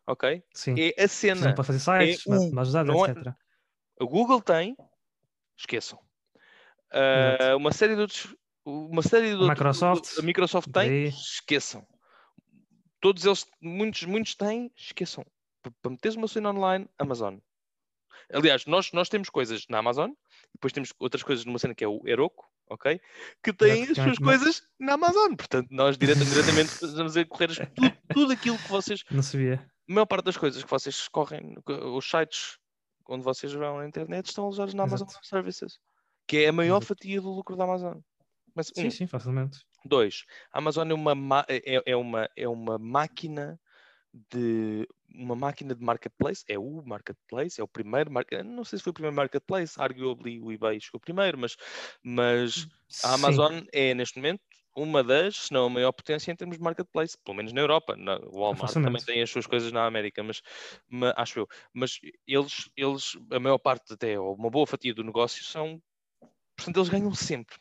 ok? 0.09 0.43
Sim. 0.53 0.75
É 0.79 1.05
a 1.05 1.09
cena. 1.09 1.55
para 1.55 1.65
fazer 1.65 1.79
sites, 1.79 2.27
é 2.27 2.31
o- 2.31 2.51
não 2.85 3.07
é- 3.07 3.11
etc. 3.11 3.29
A 4.01 4.05
Google 4.05 4.41
tem, 4.41 4.77
esqueçam. 5.57 5.99
Exato. 6.93 7.57
uma 7.57 7.73
série 7.73 7.95
de 7.95 8.01
outros. 8.01 8.35
Uma 8.65 9.03
série 9.03 9.29
de 9.29 9.33
outros- 9.35 9.49
Microsoft, 9.51 10.19
a 10.19 10.23
Microsoft 10.23 10.69
tem, 10.73 11.05
esqueçam. 11.05 11.87
Todos 13.01 13.25
eles, 13.25 13.47
muitos, 13.61 14.03
muitos 14.05 14.35
têm, 14.35 14.71
esqueçam. 14.77 15.25
Para 15.83 15.91
meteres 15.91 16.17
uma 16.17 16.29
cena 16.29 16.51
online, 16.51 16.89
Amazon. 16.99 17.37
Aliás, 18.33 18.67
nós, 18.67 18.93
nós 18.93 19.09
temos 19.09 19.31
coisas 19.31 19.65
na 19.71 19.79
Amazon, 19.79 20.11
depois 20.55 20.73
temos 20.73 20.93
outras 20.99 21.23
coisas 21.23 21.45
numa 21.45 21.59
cena 21.59 21.75
que 21.75 21.83
é 21.85 21.89
o 21.89 22.01
Heroku, 22.07 22.45
ok? 22.69 23.01
Que 23.43 23.53
tem 23.53 23.85
as 23.85 23.91
é 23.99 24.03
suas 24.05 24.19
coisas 24.19 24.63
na 24.79 24.95
Amazon. 24.95 25.35
Portanto, 25.35 25.69
nós 25.71 25.97
direta- 25.97 26.25
diretamente 26.25 26.69
estamos 26.85 27.17
a 27.17 27.25
correr 27.25 27.49
tudo, 27.75 27.97
tudo 28.13 28.33
aquilo 28.33 28.59
que 28.59 28.69
vocês. 28.69 29.03
Não 29.11 29.23
sabia. 29.23 29.67
A 29.89 29.93
maior 29.93 30.07
parte 30.07 30.27
das 30.27 30.37
coisas 30.37 30.63
que 30.63 30.71
vocês 30.71 31.09
correm, 31.09 31.55
os 31.67 32.09
sites 32.09 32.59
onde 33.09 33.25
vocês 33.25 33.53
vão 33.53 33.79
na 33.79 33.87
internet 33.89 34.27
estão 34.27 34.45
alojados 34.45 34.75
na 34.75 34.83
Amazon 34.83 35.07
Exato. 35.07 35.15
Web 35.15 35.27
Services, 35.27 35.79
que 36.27 36.39
é 36.39 36.49
a 36.49 36.53
maior 36.53 36.81
Exato. 36.81 36.83
fatia 36.83 37.21
do 37.21 37.31
lucro 37.31 37.57
da 37.57 37.65
Amazon. 37.65 38.01
Mas, 38.55 38.71
um, 38.77 38.91
Sim, 38.91 38.91
sim, 38.91 39.07
facilmente. 39.07 39.59
Dois, 39.85 40.25
a 40.53 40.59
Amazon 40.59 40.91
é 40.91 40.95
uma, 40.95 41.15
ma- 41.15 41.47
é, 41.49 41.83
é 41.93 41.97
uma, 41.97 42.29
é 42.37 42.49
uma 42.49 42.79
máquina 42.79 43.61
de 44.33 44.87
uma 45.15 45.37
máquina 45.37 45.75
de 45.75 45.83
marketplace, 45.85 46.45
é 46.49 46.59
o 46.59 46.83
marketplace, 46.85 47.61
é 47.61 47.65
o 47.65 47.69
primeiro 47.69 48.11
não 48.45 48.65
sei 48.65 48.79
se 48.79 48.85
foi 48.85 48.91
o 48.93 48.95
primeiro 48.95 49.17
marketplace, 49.17 49.81
arguably 49.81 50.41
o 50.41 50.53
eBay 50.53 50.81
chegou 50.81 51.01
primeiro, 51.01 51.39
mas, 51.39 51.57
mas 52.03 52.67
a 53.03 53.15
Sim. 53.15 53.15
Amazon 53.15 53.63
é 53.73 53.95
neste 53.95 54.19
momento 54.19 54.43
uma 54.77 55.03
das, 55.05 55.37
se 55.37 55.53
não 55.53 55.67
a 55.67 55.71
maior 55.71 55.93
potência 55.93 56.31
em 56.33 56.37
termos 56.37 56.57
de 56.59 56.63
marketplace, 56.63 57.17
pelo 57.25 57.37
menos 57.37 57.53
na 57.53 57.61
Europa. 57.61 57.97
Na, 57.97 58.17
o 58.19 58.41
Walmart 58.41 58.79
também 58.81 59.03
tem 59.03 59.23
as 59.23 59.31
suas 59.31 59.47
coisas 59.47 59.73
na 59.73 59.87
América, 59.87 60.23
mas, 60.23 60.41
ma- 60.89 61.15
acho 61.17 61.41
eu. 61.41 61.49
Mas 61.75 61.99
eles, 62.27 62.71
eles, 62.77 63.17
a 63.33 63.41
maior 63.41 63.59
parte 63.59 63.93
até, 63.95 64.19
ou 64.19 64.35
uma 64.37 64.51
boa 64.51 64.67
fatia 64.67 64.95
do 64.95 65.05
negócio 65.05 65.45
são, 65.45 65.83
portanto, 66.57 66.79
eles 66.79 66.89
ganham 66.91 67.15
sempre. 67.15 67.57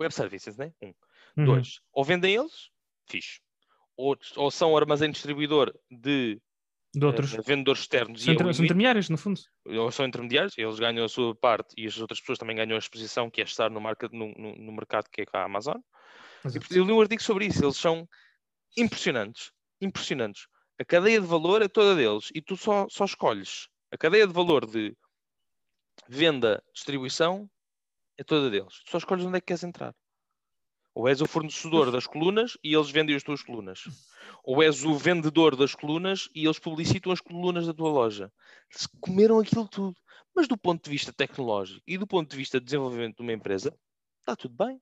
Web 0.00 0.14
services, 0.14 0.56
né? 0.58 0.72
Um. 0.82 0.94
Uhum. 1.36 1.44
Dois, 1.46 1.80
ou 1.92 2.04
vendem 2.04 2.34
eles, 2.36 2.70
fixe. 3.08 3.40
Ou, 3.96 4.16
ou 4.36 4.50
são 4.50 4.76
armazém 4.76 5.10
distribuidor 5.10 5.72
de 5.90 6.40
De 6.94 7.06
outros. 7.06 7.38
eh, 7.38 7.42
vendedores 7.46 7.82
externos 7.82 8.22
São, 8.22 8.32
e 8.32 8.36
é 8.36 8.52
são 8.54 8.64
intermediários, 8.64 9.08
no 9.10 9.18
fundo. 9.18 9.40
ou 9.66 9.90
são 9.92 10.06
intermediários, 10.06 10.56
eles 10.58 10.78
ganham 10.78 11.04
a 11.04 11.08
sua 11.08 11.34
parte 11.34 11.74
e 11.76 11.86
as 11.86 11.98
outras 11.98 12.20
pessoas 12.20 12.38
também 12.38 12.56
ganham 12.56 12.74
a 12.76 12.78
exposição 12.78 13.30
que 13.30 13.40
é 13.40 13.44
estar 13.44 13.70
no, 13.70 13.80
market, 13.80 14.12
no, 14.12 14.32
no- 14.34 14.56
no 14.56 14.72
mercado 14.72 15.08
que 15.10 15.22
é 15.22 15.26
cá 15.26 15.40
a 15.42 15.44
Amazon. 15.44 15.78
Exato. 16.44 16.74
eu 16.74 16.84
li 16.84 16.92
um 16.92 17.00
artigo 17.00 17.22
sobre 17.22 17.46
isso, 17.46 17.64
eles 17.64 17.76
são 17.76 18.08
impressionantes, 18.76 19.52
impressionantes. 19.80 20.46
A 20.78 20.84
cadeia 20.84 21.20
de 21.20 21.26
valor 21.26 21.62
é 21.62 21.68
toda 21.68 21.94
deles 21.94 22.30
e 22.34 22.42
tu 22.42 22.56
só, 22.56 22.86
só 22.90 23.04
escolhes. 23.04 23.68
A 23.90 23.96
cadeia 23.96 24.26
de 24.26 24.32
valor 24.32 24.66
de 24.66 24.96
venda, 26.08 26.62
distribuição 26.74 27.48
é 28.18 28.24
toda 28.24 28.50
deles. 28.50 28.82
Tu 28.84 28.90
só 28.90 28.98
escolhes 28.98 29.24
onde 29.24 29.36
é 29.36 29.40
que 29.40 29.46
queres 29.46 29.62
entrar. 29.62 29.94
Ou 30.94 31.08
és 31.08 31.22
o 31.22 31.26
fornecedor 31.26 31.90
das 31.90 32.06
colunas 32.06 32.58
e 32.62 32.74
eles 32.74 32.90
vendem 32.90 33.16
as 33.16 33.22
tuas 33.22 33.42
colunas. 33.42 33.84
Ou 34.44 34.62
és 34.62 34.84
o 34.84 34.94
vendedor 34.94 35.56
das 35.56 35.74
colunas 35.74 36.28
e 36.34 36.44
eles 36.44 36.58
publicitam 36.58 37.12
as 37.12 37.20
colunas 37.20 37.66
da 37.66 37.72
tua 37.72 37.90
loja. 37.90 38.30
Eles 38.70 38.86
comeram 39.00 39.38
aquilo 39.38 39.66
tudo. 39.68 39.96
Mas 40.34 40.48
do 40.48 40.56
ponto 40.56 40.84
de 40.84 40.90
vista 40.90 41.12
tecnológico 41.12 41.82
e 41.86 41.96
do 41.96 42.06
ponto 42.06 42.30
de 42.30 42.36
vista 42.36 42.58
de 42.58 42.64
desenvolvimento 42.64 43.16
de 43.16 43.22
uma 43.22 43.32
empresa, 43.32 43.74
está 44.20 44.36
tudo 44.36 44.54
bem. 44.54 44.80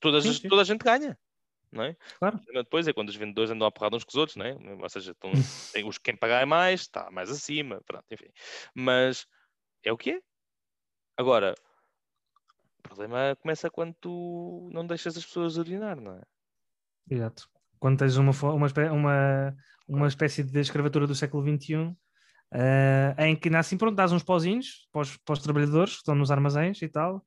Todas, 0.00 0.24
Sim, 0.24 0.32
sim. 0.34 0.48
toda 0.48 0.62
a 0.62 0.64
gente 0.64 0.82
ganha. 0.82 1.18
Não 1.70 1.84
é? 1.84 1.96
Claro. 2.18 2.38
O 2.50 2.52
Depois 2.52 2.86
é 2.86 2.92
quando 2.92 3.08
os 3.08 3.16
vendedores 3.16 3.50
andam 3.50 3.66
a 3.66 3.72
porrada 3.72 3.96
uns 3.96 4.04
com 4.04 4.10
os 4.10 4.16
outros, 4.16 4.36
não 4.36 4.44
é? 4.44 4.54
Ou 4.54 4.88
seja, 4.88 5.12
estão, 5.12 5.32
tem 5.72 5.88
os 5.88 5.96
quem 5.96 6.14
pagar 6.14 6.46
mais, 6.46 6.82
está 6.82 7.10
mais 7.10 7.30
acima, 7.30 7.80
pronto, 7.86 8.04
enfim. 8.10 8.28
Mas 8.74 9.26
é 9.82 9.90
o 9.90 9.96
que 9.96 10.10
é. 10.10 10.20
Agora, 11.16 11.54
problema 12.82 13.36
começa 13.40 13.70
quando 13.70 13.94
tu 14.00 14.68
não 14.72 14.86
deixas 14.86 15.16
as 15.16 15.24
pessoas 15.24 15.56
urinar, 15.56 15.98
não 15.98 16.16
é? 16.16 16.22
Exato. 17.10 17.48
Quando 17.78 17.98
tens 17.98 18.16
uma, 18.16 18.32
uma, 18.32 18.68
uma, 18.92 19.56
uma 19.88 20.08
espécie 20.08 20.44
de 20.44 20.60
escravatura 20.60 21.06
do 21.06 21.14
século 21.14 21.42
XXI, 21.42 21.96
eh, 22.54 23.14
em 23.18 23.34
que 23.34 23.48
assim, 23.56 23.78
pronto, 23.78 23.96
dás 23.96 24.12
uns 24.12 24.22
pauzinhos 24.22 24.86
para 24.92 25.02
os, 25.02 25.16
para 25.16 25.32
os 25.32 25.40
trabalhadores 25.40 25.94
que 25.94 25.98
estão 25.98 26.14
nos 26.14 26.30
armazéns 26.30 26.80
e 26.82 26.88
tal, 26.88 27.24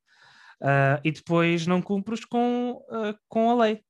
eh, 0.62 1.02
e 1.04 1.12
depois 1.12 1.66
não 1.68 1.82
cumpres 1.82 2.24
com, 2.26 2.84
eh, 2.92 3.16
com 3.28 3.50
a 3.52 3.56
lei, 3.64 3.82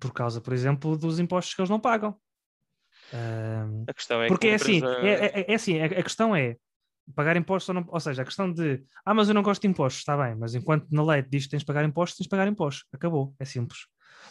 por 0.00 0.12
causa, 0.12 0.40
por 0.40 0.52
exemplo, 0.52 0.96
dos 0.96 1.18
impostos 1.18 1.54
que 1.54 1.60
eles 1.60 1.70
não 1.70 1.80
pagam. 1.80 2.16
Eh, 3.12 3.64
A 3.88 3.94
questão 3.94 4.22
é 4.22 4.28
porque 4.28 4.46
que 4.46 4.48
é 4.48 4.52
a 4.52 4.56
assim, 4.56 4.76
empresa- 4.78 5.06
é, 5.06 5.40
é- 5.40 5.52
é 5.52 5.54
assim, 5.54 5.80
a, 5.80 5.84
a 5.86 6.02
questão 6.02 6.34
é 6.34 6.56
pagar 7.14 7.36
impostos 7.36 7.68
ou 7.68 7.74
não, 7.74 7.84
ou 7.88 8.00
seja, 8.00 8.22
a 8.22 8.24
questão 8.24 8.50
de 8.50 8.82
ah, 9.04 9.12
mas 9.12 9.28
eu 9.28 9.34
não 9.34 9.42
gosto 9.42 9.60
de 9.62 9.68
impostos, 9.68 10.00
está 10.00 10.16
bem, 10.16 10.34
mas 10.34 10.54
enquanto 10.54 10.86
na 10.90 11.04
lei 11.04 11.22
diz 11.22 11.44
que 11.44 11.50
tens 11.50 11.60
de 11.60 11.66
pagar 11.66 11.84
impostos, 11.84 12.16
tens 12.16 12.24
de 12.24 12.30
pagar 12.30 12.48
impostos, 12.48 12.86
acabou, 12.92 13.34
é 13.38 13.44
simples. 13.44 13.80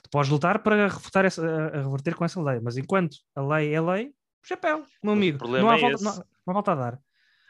Tu 0.01 0.09
podes 0.09 0.31
lutar 0.31 0.63
para 0.63 0.87
refutar 0.87 1.23
essa, 1.23 1.45
a, 1.45 1.67
a 1.79 1.83
reverter 1.83 2.15
com 2.15 2.25
essa 2.25 2.41
lei, 2.41 2.59
mas 2.59 2.75
enquanto 2.77 3.17
a 3.35 3.41
lei 3.41 3.73
é 3.75 3.79
lei, 3.79 4.11
chapéu, 4.43 4.83
meu 5.03 5.13
amigo, 5.13 5.37
não 5.61 5.69
há, 5.69 5.77
é 5.77 5.81
volta, 5.81 6.03
não, 6.03 6.11
há- 6.11 6.15
não 6.47 6.51
há 6.51 6.53
volta 6.53 6.71
a 6.71 6.75
dar. 6.75 6.99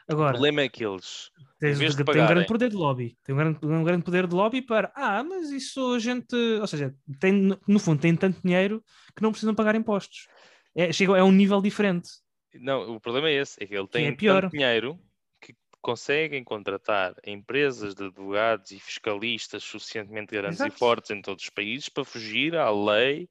O 0.06 0.12
Agora, 0.12 0.32
problema 0.32 0.60
é 0.60 0.68
que 0.68 0.84
eles, 0.84 1.30
tens, 1.58 1.78
de 1.78 1.86
tem 1.86 1.92
um 1.92 1.94
grande 1.94 2.04
pagarem- 2.04 2.46
poder 2.46 2.68
de 2.68 2.76
lobby, 2.76 3.16
tem 3.24 3.34
um 3.34 3.38
grande, 3.38 3.58
um 3.66 3.84
grande 3.84 4.04
poder 4.04 4.26
de 4.26 4.34
lobby 4.34 4.60
para 4.60 4.92
ah, 4.94 5.24
mas 5.24 5.50
isso 5.50 5.94
a 5.94 5.98
gente, 5.98 6.34
ou 6.60 6.66
seja, 6.66 6.94
tem, 7.18 7.32
no- 7.66 7.78
fundo, 7.80 8.00
tem 8.02 8.14
tanto 8.14 8.38
dinheiro 8.42 8.84
que 9.16 9.22
não 9.22 9.30
precisam 9.30 9.54
pagar 9.54 9.74
impostos. 9.74 10.28
É, 10.74 10.92
chega, 10.92 11.16
é 11.16 11.22
um 11.22 11.32
nível 11.32 11.62
diferente. 11.62 12.08
não, 12.54 12.96
o 12.96 13.00
problema 13.00 13.28
é 13.30 13.34
esse, 13.34 13.62
é 13.62 13.66
que 13.66 13.74
ele 13.74 13.84
é 13.84 13.86
tem 13.86 14.14
pior. 14.14 14.42
tanto 14.42 14.52
dinheiro 14.52 15.00
que 15.40 15.54
conseguem 15.80 16.44
contratar 16.44 17.14
empresas 17.26 17.94
de 17.94 18.04
advogados 18.04 18.72
e 18.72 18.78
fiscalistas 18.78 19.64
suficientemente 19.64 20.32
grandes 20.34 20.60
Exato. 20.60 20.74
e 20.74 20.78
fortes 20.78 21.10
em 21.12 21.22
todos 21.22 21.44
os 21.44 21.50
países 21.50 21.88
para 21.88 22.04
fugir 22.04 22.56
à 22.56 22.70
lei, 22.70 23.26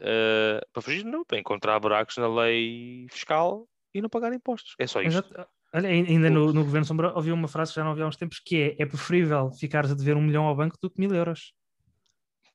eh, 0.00 0.60
para 0.72 0.82
fugir 0.82 1.04
não, 1.04 1.24
para 1.26 1.38
encontrar 1.38 1.78
buracos 1.78 2.16
na 2.16 2.26
lei 2.28 3.06
fiscal 3.10 3.68
e 3.92 4.00
não 4.00 4.08
pagar 4.08 4.32
impostos. 4.32 4.74
É 4.78 4.86
só 4.86 5.02
isto. 5.02 5.34
Olha, 5.74 5.88
ai- 5.88 6.06
ainda 6.06 6.30
no, 6.30 6.52
no 6.52 6.64
governo 6.64 6.86
Sombra 6.86 7.12
ouvi 7.14 7.32
uma 7.32 7.48
frase 7.48 7.72
que 7.72 7.76
já 7.76 7.82
não 7.82 7.90
ouvi 7.90 8.02
há 8.02 8.06
uns 8.06 8.16
tempos 8.16 8.38
que 8.38 8.76
é 8.78 8.82
é 8.82 8.86
preferível 8.86 9.50
ficares 9.52 9.90
a 9.90 9.94
dever 9.94 10.16
um 10.16 10.22
milhão 10.22 10.44
ao 10.44 10.54
banco 10.54 10.78
do 10.80 10.88
que 10.88 11.00
mil 11.00 11.12
euros. 11.12 11.52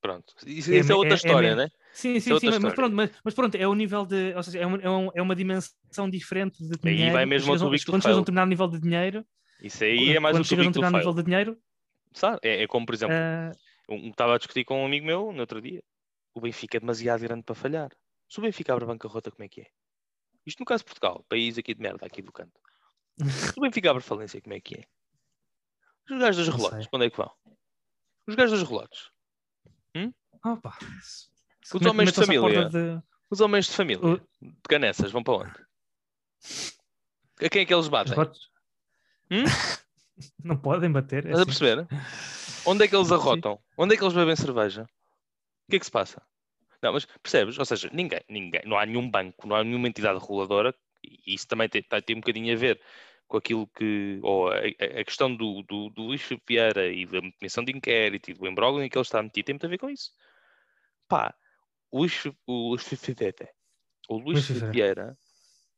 Pronto. 0.02 0.34
Isso, 0.46 0.74
É 0.74 0.78
isso 0.78 0.92
é 0.92 0.96
outra 0.96 1.10
é- 1.10 1.14
é 1.14 1.16
história, 1.16 1.50
me- 1.52 1.56
né? 1.64 1.70
Sim, 1.92 2.16
é 2.16 2.20
sim, 2.22 2.40
sim, 2.40 2.60
mas, 2.62 2.74
pronto, 2.74 2.96
mas, 2.96 3.12
mas 3.24 3.34
pronto, 3.34 3.56
é 3.56 3.68
o 3.68 3.74
nível 3.76 4.06
de, 4.06 4.34
ou 4.36 4.44
seja, 4.44 4.60
é 4.60 4.66
uma, 4.66 4.78
é 4.78 4.90
um- 4.90 5.10
é 5.16 5.22
uma 5.22 5.36
dimensão 5.36 6.10
diferente 6.10 6.60
de 6.64 6.76
Aí 6.88 6.96
dinheiro. 6.96 7.12
vai 7.14 7.26
mesmo 7.26 7.52
ao 7.52 7.58
quando 7.60 8.02
chegas 8.02 8.06
a 8.06 8.16
um 8.16 8.20
determinado 8.22 8.50
nível 8.50 8.68
de 8.70 8.80
dinheiro, 8.80 9.26
Isso 9.60 9.84
aí 9.84 10.16
é 10.16 10.20
mais 10.20 10.34
quando 10.36 10.42
um 10.42 10.48
chegas 10.48 10.66
a 10.66 10.70
um 10.70 10.72
determinado 10.72 10.98
nível 10.98 11.14
de 11.14 11.24
dinheiro, 11.24 11.58
Sabe? 12.14 12.40
É, 12.44 12.64
é 12.64 12.68
como, 12.68 12.86
por 12.86 12.96
exemplo, 12.96 13.16
ah, 13.16 13.52
um- 13.90 14.10
estava 14.10 14.36
a 14.36 14.38
discutir 14.38 14.64
com 14.64 14.82
um 14.82 14.86
amigo 14.86 15.06
meu 15.06 15.34
no 15.34 15.42
outro 15.42 15.62
dia. 15.62 15.84
O 16.34 16.40
Benfica 16.42 16.78
é 16.78 16.80
demasiado 16.80 17.22
grande 17.22 17.44
para 17.44 17.54
falhar. 17.56 17.90
Se 18.30 18.40
o 18.40 18.42
Benfica 18.42 18.72
abre 18.74 18.86
bancarrota, 18.86 19.30
como 19.30 19.44
é 19.44 19.50
que 19.50 19.62
é? 19.62 19.66
Isto 20.46 20.60
no 20.62 20.66
caso 20.66 20.82
de 20.82 20.86
Portugal, 20.86 21.26
país 21.28 21.58
aqui 21.58 21.74
de 21.74 21.82
merda, 21.82 22.06
aqui 22.06 22.22
do 22.22 22.32
canto. 22.32 22.54
O 23.58 23.62
Benfica 23.62 23.92
abre 23.92 24.02
falência, 24.04 24.42
como 24.42 24.54
é 24.54 24.60
que 24.62 24.76
é? 24.76 24.84
Os 26.14 26.20
gajos 26.20 26.46
dos 26.46 26.56
relotes, 26.56 26.88
para 26.88 26.98
onde 26.98 27.06
é 27.06 27.10
que 27.10 27.18
vão? 27.18 27.32
Os 28.28 28.36
gajos 28.36 28.60
dos 28.60 28.70
relotes. 28.70 29.10
opa, 30.46 30.78
se- 31.02 31.28
se 31.64 31.76
Os 31.76 31.82
met- 31.82 31.90
homens 31.90 32.14
de 32.14 32.26
família. 32.26 32.70
de- 32.70 33.02
Os 33.30 33.42
homens 33.42 33.66
de 33.68 33.74
família, 33.74 34.06
o- 34.06 34.18
de 34.42 34.56
canessas, 34.68 35.12
vão 35.12 35.22
para 35.24 35.34
onde? 35.34 35.52
A 37.42 37.50
quem 37.50 37.62
é 37.62 37.66
que 37.66 37.74
eles 37.74 37.88
batem? 37.88 38.16
Hum? 39.32 39.44
Não 40.44 40.58
podem 40.58 40.92
bater. 40.92 41.26
é 41.26 41.32
Estás 41.32 41.40
a 41.40 41.42
assim. 41.44 41.60
perceber? 41.60 41.88
Onde 42.66 42.84
é 42.84 42.88
que 42.88 42.96
eles 42.96 43.12
arrotam? 43.12 43.60
Onde 43.78 43.94
é 43.94 43.98
que 43.98 44.04
eles 44.04 44.14
bebem 44.14 44.36
cerveja? 44.36 44.84
O 44.84 45.70
que 45.70 45.76
é 45.78 45.80
que 45.80 45.86
se 45.86 45.92
passa? 45.92 46.22
Não, 46.82 46.94
mas 46.94 47.06
percebes? 47.06 47.58
Ou 47.60 47.66
seja, 47.66 47.90
ninguém, 47.94 48.22
ninguém, 48.28 48.62
não 48.66 48.78
há 48.78 48.86
nenhum 48.86 49.10
banco, 49.10 49.48
não 49.48 49.56
há 49.56 49.64
nenhuma 49.64 49.88
entidade 49.88 50.20
reguladora, 50.20 50.74
e 51.04 51.34
isso 51.36 51.48
também 51.48 51.70
tem, 51.70 51.82
tem 51.84 52.16
um 52.16 52.20
bocadinho 52.20 52.54
a 52.54 52.58
ver 52.58 52.82
com 53.30 53.38
aquilo 53.38 53.68
que, 53.68 54.20
ou 54.24 54.50
a, 54.52 54.58
a- 54.58 55.06
questão 55.06 55.34
do, 55.34 55.64
do, 55.64 55.90
do 55.92 56.02
Luís 56.02 56.28
Vieira 56.48 56.88
e 56.92 57.06
da 57.06 57.22
comissão 57.40 57.64
de 57.64 57.72
inquérito 57.72 58.32
e 58.32 58.34
do 58.34 58.48
imbróglio 58.48 58.84
em 58.84 58.90
que 58.90 58.98
ele 58.98 59.04
está 59.04 59.24
metido, 59.24 59.46
tem 59.46 59.54
muito 59.54 59.66
a 59.66 59.70
ver 59.70 59.78
com 59.78 59.90
isso. 59.90 60.12
Pá, 61.08 61.34
o 61.92 62.00
Luís, 62.00 62.26
o 62.48 62.70
Luís 62.72 62.90
o 64.10 64.18
Luís 64.18 64.48
Vieira. 64.72 65.18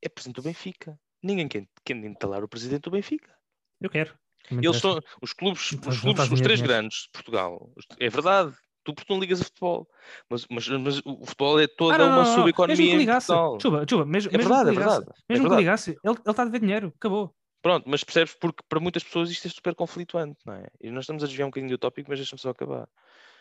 É 0.02 0.10
presidente 0.10 0.38
do 0.38 0.42
Benfica. 0.42 1.00
Ninguém 1.22 1.48
quer, 1.48 1.68
quer 1.86 1.96
entalar 1.98 2.44
o 2.44 2.48
presidente 2.48 2.82
do 2.84 2.92
Benfica. 2.92 3.32
Eu 3.80 3.90
quero. 3.90 4.18
Eles 4.50 4.78
são 4.78 5.00
os 5.22 5.34
clubes, 5.34 5.72
Então, 5.74 5.92
os, 5.92 6.00
clubes 6.00 6.24
os 6.32 6.42
três 6.42 6.60
dinheiro. 6.60 6.82
grandes 6.82 7.04
de 7.04 7.10
Portugal. 7.12 7.72
É 8.00 8.10
verdade, 8.10 8.56
tu 8.84 8.94
porque 8.96 9.14
não 9.14 9.20
ligas 9.22 9.42
a 9.42 9.44
futebol. 9.44 9.88
Mas, 10.30 10.48
mas, 10.50 10.68
mas 10.68 10.98
o 11.06 11.26
futebol 11.26 11.60
é 11.60 11.66
Ah, 11.66 11.68
toda 11.78 11.98
não, 12.00 12.10
não, 12.10 12.18
uma 12.18 12.26
subeconomia 12.26 12.76
Mesmo 12.78 12.92
que 12.92 12.98
ligasse, 12.98 13.28
chuba, 13.62 13.86
chuba, 13.88 14.06
mesmo, 14.06 14.30
É 14.34 14.38
mesmo 14.38 14.50
verdade, 14.50 14.64
que 14.64 14.70
é 14.70 14.80
ligasse, 14.80 14.98
verdade. 14.98 15.20
É 15.30 15.34
mesmo 15.34 15.44
que 15.44 15.50
verdade. 15.50 15.62
ligasse, 15.62 15.90
ele 15.92 16.00
ele 16.04 16.30
está 16.32 16.42
a 16.42 16.46
dever 16.46 16.60
dinheiro, 16.62 16.94
acabou. 16.98 17.36
Pronto, 17.62 17.88
mas 17.88 18.04
percebes 18.04 18.34
porque 18.34 18.63
para 18.67 18.80
muitas 18.80 19.04
pessoas 19.04 19.30
isto 19.30 19.47
é 19.47 19.52
super 19.52 19.76
conflituante, 19.76 20.39
não 20.45 20.54
é? 20.56 20.67
E 20.80 20.89
nós 20.89 21.04
estamos 21.04 21.24
a 21.24 21.28
desviar 21.28 21.47
um 21.47 21.52
bocadinho 21.52 21.71
do 21.71 21.78
tópico, 21.78 22.10
mas 22.10 22.19
deixa-me 22.19 22.39
só 22.39 22.50
acabar. 22.50 22.88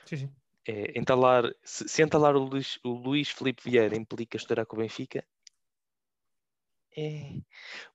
Sim, 0.05 0.17
sim. 0.17 0.31
É, 0.67 0.99
entalar, 0.99 1.45
se, 1.65 1.89
se 1.89 2.03
entalar 2.03 2.37
o 2.37 2.41
Luís, 2.41 2.79
o 2.85 2.91
Luís 2.91 3.31
Filipe 3.31 3.63
Vieira 3.65 3.97
implica 3.97 4.37
estourar 4.37 4.67
com 4.67 4.77
o 4.77 4.81
Benfica, 4.81 5.25
é. 6.97 7.41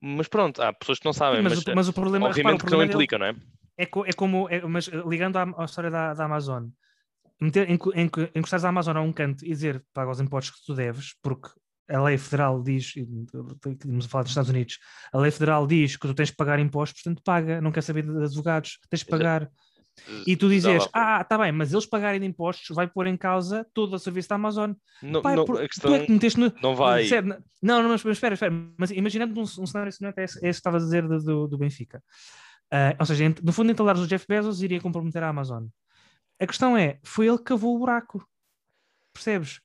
Mas 0.01 0.27
pronto, 0.27 0.61
há 0.61 0.73
pessoas 0.73 0.99
que 0.99 1.05
não 1.05 1.13
sabem, 1.13 1.41
mas, 1.43 1.53
mas, 1.55 1.67
o, 1.67 1.75
mas 1.75 1.89
o 1.89 1.93
problema, 1.93 2.27
repara, 2.33 2.55
obviamente 2.55 2.61
o 2.61 2.65
que 2.65 2.71
não 2.71 2.79
dele 2.79 2.93
implica, 2.93 3.17
não 3.17 3.25
é? 3.27 3.35
é, 3.77 3.85
co- 3.85 4.05
é 4.05 4.13
como, 4.13 4.49
é- 4.49 4.61
mas 4.61 4.87
eh, 4.87 5.03
ligando 5.07 5.37
à, 5.37 5.43
à 5.57 5.65
história 5.65 5.91
da, 5.91 6.13
da 6.13 6.25
Amazon, 6.25 6.69
meter, 7.39 7.69
enco- 7.69 7.91
enco- 7.97 8.21
encostares 8.33 8.63
a 8.65 8.69
Amazon 8.69 8.97
a 8.97 9.01
um 9.01 9.11
canto 9.13 9.43
e 9.45 9.49
dizer 9.49 9.85
paga 9.93 10.11
os 10.11 10.19
impostos 10.21 10.59
que 10.59 10.65
tu 10.65 10.73
deves, 10.73 11.13
porque 11.21 11.49
a 11.89 12.01
lei 12.01 12.17
federal 12.17 12.61
diz, 12.61 12.93
estamos 13.65 14.05
a 14.05 14.09
falar 14.09 14.23
dos 14.23 14.31
Estados 14.31 14.49
Unidos, 14.49 14.79
a 15.13 15.17
lei 15.17 15.31
federal 15.31 15.67
diz 15.67 15.95
que 15.95 16.07
tu 16.07 16.13
tens 16.13 16.31
que 16.31 16.37
pagar 16.37 16.59
impostos, 16.59 17.01
portanto 17.01 17.23
paga, 17.23 17.61
não 17.61 17.71
quer 17.71 17.81
saber 17.81 18.03
de 18.03 18.23
advogados, 18.23 18.79
tens 18.89 19.03
que 19.03 19.09
Exato. 19.09 19.23
pagar. 19.23 19.51
E 20.27 20.35
tu 20.35 20.49
dizes, 20.49 20.89
ah, 20.93 21.21
está 21.21 21.37
bem, 21.37 21.53
mas 21.53 21.71
eles 21.71 21.85
pagarem 21.85 22.19
de 22.19 22.25
impostos 22.25 22.75
vai 22.75 22.85
pôr 22.85 23.07
em 23.07 23.15
causa 23.15 23.65
todo 23.73 23.93
o 23.93 23.99
serviço 23.99 24.27
da 24.27 24.35
Amazon. 24.35 24.73
Não, 25.01 25.21
é 25.21 25.35
não, 25.35 25.45
por- 25.45 25.57
a 25.57 25.61
tu 25.61 25.69
questão 25.69 25.95
é 25.95 26.05
que 26.05 26.11
meteste 26.11 26.39
no, 26.39 26.53
não 26.61 26.75
vai. 26.75 27.07
Não, 27.63 27.81
não, 27.81 27.89
mas, 27.89 28.03
espera, 28.03 28.33
espera. 28.33 28.53
Mas 28.77 28.91
imaginando 28.91 29.39
um, 29.39 29.43
um 29.43 29.65
cenário 29.65 29.91
semelhante 29.91 30.19
a 30.19 30.23
esse, 30.23 30.39
que 30.39 30.47
estavas 30.47 30.83
a 30.83 30.85
dizer 30.85 31.07
do, 31.07 31.47
do, 31.47 31.57
Benfica. 31.57 32.03
Ah, 32.69 32.93
ou 32.99 33.05
seja, 33.05 33.33
no 33.41 33.53
fundo, 33.53 33.71
entalares 33.71 34.01
o 34.01 34.07
Jeff 34.07 34.25
Bezos 34.27 34.61
iria 34.61 34.81
comprometer 34.81 35.23
a 35.23 35.29
Amazon. 35.29 35.65
A 36.41 36.45
questão 36.45 36.75
é, 36.75 36.99
foi 37.03 37.27
ele 37.27 37.37
que 37.37 37.45
cavou 37.45 37.75
o 37.75 37.79
buraco. 37.79 38.27
Percebes? 39.13 39.61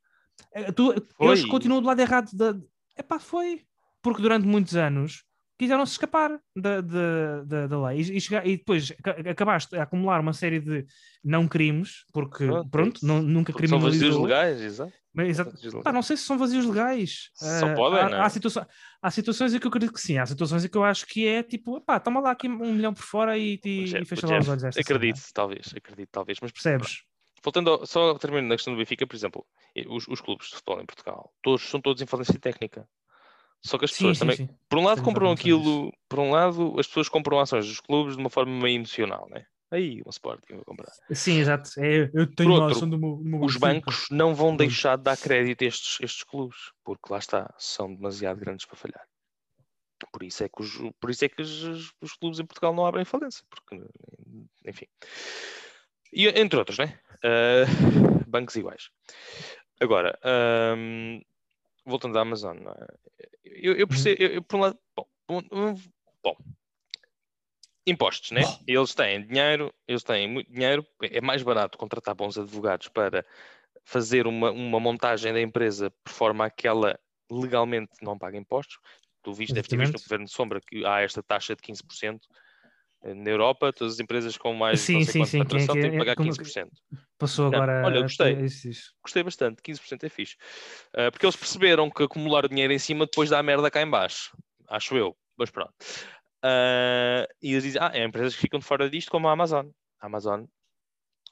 Eh, 0.52 0.72
Tu, 0.72 0.94
eles 1.20 1.44
continuam 1.44 1.80
do 1.80 1.86
lado 1.88 2.00
errado 2.00 2.30
da. 2.34 2.54
Epá, 2.98 3.18
foi. 3.18 3.62
Porque 4.02 4.22
durante 4.22 4.46
muitos 4.46 4.74
anos 4.76 5.24
quiseram 5.58 5.84
se 5.84 5.92
escapar 5.92 6.40
da, 6.56 6.80
da, 6.80 7.44
da, 7.44 7.66
da 7.66 7.86
lei 7.88 8.00
e, 8.00 8.16
e, 8.16 8.20
chegar- 8.20 8.46
e 8.46 8.56
depois 8.56 8.90
aca- 8.98 9.30
acabaste 9.30 9.76
a 9.76 9.82
acumular 9.82 10.18
uma 10.20 10.32
série 10.32 10.58
de 10.58 10.86
não 11.22 11.46
crimes, 11.46 12.04
porque 12.14 12.46
Pronto, 12.70 12.98
é 13.04 13.06
não, 13.06 13.20
nunca 13.20 13.52
Porque 13.52 13.68
são 13.68 13.78
vazios 13.78 14.00
criminalizou. 14.00 14.22
legais, 14.24 14.60
exato. 14.62 14.92
Mas, 15.12 15.28
exato, 15.28 15.82
Pá, 15.82 15.92
não 15.92 16.02
sei 16.02 16.16
se 16.16 16.22
são 16.22 16.38
vazios 16.38 16.64
legais. 16.64 17.30
Só 17.34 17.66
Ah, 17.66 17.74
podem, 17.74 18.00
há, 18.00 18.08
não 18.08 18.16
é? 18.18 18.20
há, 18.22 18.30
situa- 18.30 18.66
há 19.02 19.10
situações 19.10 19.52
em 19.52 19.58
que 19.58 19.66
eu 19.66 19.68
acredito 19.68 19.92
que 19.92 20.00
sim. 20.00 20.16
Há 20.16 20.24
situações 20.24 20.64
em 20.64 20.68
que 20.68 20.78
eu 20.78 20.84
acho 20.84 21.04
que 21.04 21.26
é 21.26 21.42
tipo, 21.42 21.78
pá, 21.82 21.98
toma 22.00 22.20
lá 22.20 22.30
aqui 22.30 22.48
um 22.48 22.72
milhão 22.72 22.94
por 22.94 23.02
fora 23.02 23.36
e, 23.36 23.60
e, 23.62 23.84
Jeff- 23.84 24.02
e 24.02 24.04
fecha 24.06 24.26
lá 24.28 24.38
os 24.38 24.46
Jeff, 24.46 24.64
olhos. 24.64 24.76
Acredito, 24.78 25.16
cena. 25.16 25.28
talvez, 25.34 25.74
acredito, 25.76 26.08
talvez. 26.10 26.38
Mas 26.40 26.52
Percebes? 26.52 27.02
Voltando 27.42 27.70
ao- 27.70 27.86
só 27.86 28.14
terminando 28.18 28.48
na 28.48 28.56
questão 28.56 28.72
do 28.74 28.78
Benfica, 28.78 29.06
por 29.06 29.16
exemplo, 29.16 29.46
os, 29.88 30.06
os 30.08 30.20
clubes 30.20 30.48
de 30.48 30.54
futebol 30.56 30.80
em 30.80 30.86
Portugal, 30.86 31.32
todos 31.42 31.62
são 31.62 31.80
todos 31.80 32.02
em 32.02 32.06
falência 32.06 32.38
técnica. 32.38 32.88
Só 33.62 33.76
que 33.78 33.84
as 33.84 33.90
Sim, 33.90 33.96
pessoas 33.96 34.16
sim, 34.16 34.20
também, 34.20 34.36
sim. 34.36 34.48
por 34.68 34.78
um 34.78 34.84
lado, 34.84 34.96
Temos 34.96 35.08
compram 35.08 35.30
aquilo, 35.30 35.92
por 36.08 36.18
um 36.18 36.30
lado, 36.30 36.78
as 36.80 36.86
pessoas 36.86 37.08
compram 37.08 37.40
ações 37.40 37.66
dos 37.66 37.80
clubes 37.80 38.14
de 38.16 38.20
uma 38.20 38.30
forma 38.30 38.52
meio 38.52 38.76
emocional, 38.76 39.28
né? 39.28 39.44
Aí, 39.70 40.00
o 40.04 40.10
Sporting 40.10 40.54
vou 40.54 40.64
comprar. 40.64 40.90
Sim, 41.12 41.38
exato. 41.38 41.70
É, 41.78 42.10
eu 42.12 42.26
tenho 42.34 42.50
outro, 42.50 42.64
uma 42.64 42.70
ação 42.70 42.88
do 42.90 42.98
meu, 42.98 43.16
do 43.16 43.24
meu 43.24 43.40
Os 43.44 43.56
bancos 43.56 44.06
não 44.10 44.34
vão 44.34 44.56
deixar 44.56 44.96
de 44.96 45.04
dar 45.04 45.16
crédito 45.16 45.62
a 45.62 45.66
estes, 45.66 45.98
estes 46.00 46.24
clubes, 46.24 46.56
porque 46.82 47.12
lá 47.12 47.18
está, 47.18 47.54
são 47.58 47.94
demasiado 47.94 48.38
grandes 48.40 48.66
para 48.66 48.76
falhar. 48.76 49.06
Por 50.10 50.22
isso 50.22 50.42
é 50.42 50.48
que 50.48 50.62
os, 50.62 50.72
por 50.98 51.10
isso 51.10 51.24
é 51.24 51.28
que 51.28 51.42
os, 51.42 51.92
os 52.00 52.12
clubes 52.14 52.40
em 52.40 52.46
Portugal 52.46 52.74
não 52.74 52.86
abrem 52.86 53.04
falência, 53.04 53.44
porque, 53.50 53.80
enfim. 54.66 54.86
E, 56.12 56.26
entre 56.28 56.58
outros, 56.58 56.78
né? 56.78 56.98
Ah, 57.24 57.64
bancos 58.26 58.56
iguais. 58.56 58.90
Agora, 59.80 60.18
ahm, 60.22 61.20
voltando 61.84 62.18
à 62.18 62.22
Amazon, 62.22 62.56
é? 62.58 62.86
eu, 63.44 63.74
eu 63.74 63.88
percebo, 63.88 64.22
eu, 64.22 64.28
eu, 64.34 64.42
por 64.42 64.56
um 64.56 64.60
lado, 64.60 64.78
bom, 64.94 65.06
bom, 65.26 65.74
bom, 66.22 66.36
impostos, 67.86 68.30
né? 68.30 68.42
Eles 68.66 68.94
têm 68.94 69.26
dinheiro, 69.26 69.72
eles 69.86 70.02
têm 70.02 70.28
muito 70.28 70.50
dinheiro, 70.50 70.86
é 71.02 71.20
mais 71.20 71.42
barato 71.42 71.78
contratar 71.78 72.14
bons 72.14 72.38
advogados 72.38 72.88
para 72.88 73.24
fazer 73.84 74.26
uma, 74.26 74.50
uma 74.50 74.78
montagem 74.78 75.32
da 75.32 75.40
empresa 75.40 75.90
por 76.04 76.12
forma 76.12 76.44
a 76.46 76.50
que 76.50 76.68
ela 76.68 76.98
legalmente 77.30 77.92
não 78.02 78.18
paga 78.18 78.36
impostos. 78.36 78.78
Tu 79.22 79.32
viste, 79.32 79.54
deve 79.54 79.68
ter 79.68 79.76
visto 79.76 79.94
no. 79.94 80.00
Governo 80.00 80.24
de 80.24 80.32
Sombra 80.32 80.60
que 80.60 80.84
há 80.84 81.00
esta 81.00 81.22
taxa 81.22 81.54
de 81.54 81.62
15%. 81.62 82.20
Na 83.02 83.30
Europa, 83.30 83.72
todas 83.72 83.94
as 83.94 84.00
empresas 84.00 84.36
com 84.36 84.52
mais 84.52 84.80
Sim, 84.80 84.94
não 84.94 85.00
sei 85.04 85.12
sim, 85.12 85.24
sim, 85.24 85.40
é 85.40 85.44
têm 85.44 85.66
que 85.66 85.86
é- 85.86 85.98
pagar 85.98 86.14
como- 86.16 86.28
15%. 86.30 86.70
Passou 87.18 87.50
Não, 87.50 87.58
agora. 87.62 87.82
olha, 87.86 88.02
gostei. 88.02 88.36
Gostei 89.02 89.22
bastante, 89.22 89.62
15% 89.62 90.04
é 90.04 90.08
fixe. 90.08 90.36
Ah, 90.94 91.10
porque 91.10 91.24
eles 91.24 91.36
perceberam 91.36 91.90
que 91.90 92.02
acumular 92.02 92.46
dinheiro 92.46 92.72
em 92.72 92.78
cima 92.78 93.06
depois 93.06 93.30
dá 93.30 93.42
merda 93.42 93.70
cá 93.70 93.80
em 93.80 93.88
baixo. 93.88 94.36
Acho 94.68 94.96
eu, 94.96 95.16
mas 95.36 95.50
pronto. 95.50 95.72
Ah, 96.42 97.26
e 97.42 97.52
eles 97.52 97.62
dizem, 97.64 97.80
ah, 97.80 97.90
há 97.92 97.98
empresas 98.04 98.34
que 98.34 98.40
ficam 98.40 98.60
de 98.60 98.66
fora 98.66 98.88
disto, 98.90 99.10
como 99.10 99.28
a 99.28 99.32
Amazon. 99.32 99.68
A 100.00 100.06
Amazon 100.06 100.44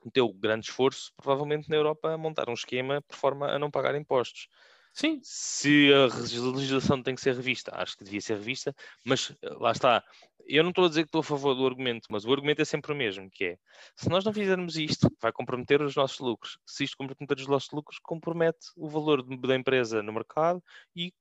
meteu 0.05 0.33
grande 0.33 0.67
esforço, 0.67 1.13
provavelmente 1.17 1.69
na 1.69 1.77
Europa, 1.77 2.13
a 2.13 2.19
montar 2.19 2.49
um 2.49 2.55
esquema 2.55 3.03
por 3.03 3.17
forma 3.17 3.47
a 3.51 3.59
não 3.59 3.71
pagar 3.71 3.95
impostos. 3.95 4.49
Sim, 4.95 5.21
Se 5.23 5.91
a 5.93 6.07
legislação 6.51 7.03
tem 7.03 7.15
que 7.15 7.21
ser 7.21 7.35
revista, 7.35 7.71
acho 7.75 7.97
que 7.97 8.05
devia 8.05 8.21
ser 8.21 8.35
revista, 8.35 8.75
mas 9.05 9.33
eh, 9.43 9.51
lá 9.61 9.71
está. 9.73 10.03
Eu 10.49 10.63
não 10.63 10.71
estou 10.71 10.87
a 10.87 10.89
dizer 10.89 11.03
que 11.03 11.09
estou 11.09 11.21
a 11.21 11.25
favor 11.25 11.55
do 11.55 11.67
argumento, 11.67 12.07
mas 12.11 12.25
o 12.25 12.33
argumento 12.33 12.63
é 12.63 12.65
sempre 12.65 12.91
o 12.91 12.97
mesmo, 12.97 13.29
que 13.31 13.45
é, 13.45 13.59
se 13.95 14.09
nós 14.09 14.25
não 14.25 14.33
fizermos 14.33 14.77
isto, 14.77 15.15
vai 15.21 15.31
comprometer 15.31 15.83
os 15.83 15.95
nossos 15.95 16.19
lucros. 16.21 16.59
Se 16.65 16.85
isto 16.85 16.97
comprometer 16.97 17.37
os 17.37 17.47
nossos 17.47 17.71
lucros, 17.71 17.99
compromete 18.03 18.69
o 18.75 18.89
valor 18.89 19.23
da 19.23 19.55
empresa 19.55 20.03
no 20.03 20.11
mercado 20.11 20.63
e, 20.97 21.13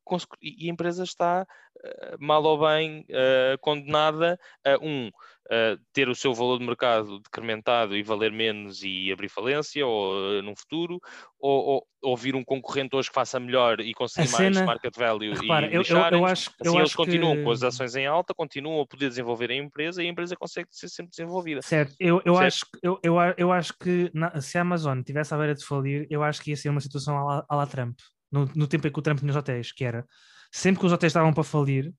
e 0.41 0.69
a 0.69 0.71
empresa 0.71 1.03
está, 1.03 1.45
eh, 1.83 2.15
mal 2.19 2.41
ou 2.43 2.59
bem, 2.59 3.05
eh, 3.09 3.57
condenada 3.59 4.39
a, 4.65 4.77
um, 4.81 5.11
eh, 5.49 5.77
ter 5.93 6.09
o 6.09 6.15
seu 6.15 6.33
valor 6.33 6.59
de 6.59 6.65
mercado 6.65 7.19
decrementado 7.19 7.95
e 7.95 8.03
valer 8.03 8.31
menos 8.31 8.81
e 8.83 9.11
abrir 9.11 9.29
falência 9.29 9.85
ou 9.85 10.37
eh, 10.37 10.41
num 10.41 10.55
futuro, 10.55 10.99
ou, 11.39 11.65
ou, 11.65 11.87
ou 12.01 12.17
vir 12.17 12.35
um 12.35 12.43
concorrente 12.43 12.95
hoje 12.95 13.09
que 13.09 13.15
faça 13.15 13.39
melhor 13.39 13.79
e 13.79 13.93
conseguir 13.93 14.29
mais 14.31 14.53
cena- 14.55 14.65
market 14.65 14.95
value 14.97 15.33
repara, 15.33 15.67
e 15.71 15.75
eu, 15.75 15.81
eu, 15.83 15.97
eu 15.97 16.25
acho, 16.25 16.49
Assim, 16.49 16.69
eu 16.69 16.73
eles 16.75 16.89
acho 16.89 16.97
continuam 16.97 17.35
que... 17.35 17.43
com 17.43 17.51
as 17.51 17.63
ações 17.63 17.95
em 17.95 18.05
alta, 18.05 18.33
continuam 18.33 18.81
a 18.81 18.87
poder 18.87 19.09
desenvolver 19.09 19.51
a 19.51 19.55
empresa 19.55 20.03
e 20.03 20.07
a 20.07 20.09
empresa 20.09 20.35
consegue 20.35 20.67
ser 20.71 20.89
sempre 20.89 21.11
desenvolvida. 21.11 21.61
Certo, 21.61 21.93
eu, 21.99 22.21
eu, 22.25 22.35
Certo. 22.35 22.47
Acho, 22.47 22.65
que- 22.65 22.79
eu, 22.83 22.99
eu, 23.03 23.15
eu 23.37 23.51
acho 23.51 23.73
que 23.77 24.11
na- 24.13 24.39
se 24.41 24.57
a 24.57 24.61
Amazon 24.61 25.01
tivesse 25.01 25.33
à 25.33 25.37
beira 25.37 25.55
de 25.55 25.65
falir, 25.65 26.07
eu 26.09 26.23
acho 26.23 26.41
que 26.41 26.49
ia 26.51 26.57
ser 26.57 26.69
uma 26.69 26.81
situação 26.81 27.17
à 27.17 27.23
la, 27.35 27.45
à 27.49 27.55
la 27.55 27.67
Trump, 27.67 27.97
no, 28.31 28.45
no 28.55 28.67
tempo 28.67 28.87
em 28.87 28.91
que 28.91 28.99
o 28.99 29.01
Trump 29.01 29.19
tinha 29.19 29.29
os 29.29 29.35
hotéis, 29.35 29.71
que 29.71 29.83
era 29.85 30.05
sempre 30.51 30.79
que 30.79 30.85
os 30.85 30.91
hotéis 30.91 31.11
estavam 31.11 31.33
para 31.33 31.43
falir, 31.43 31.93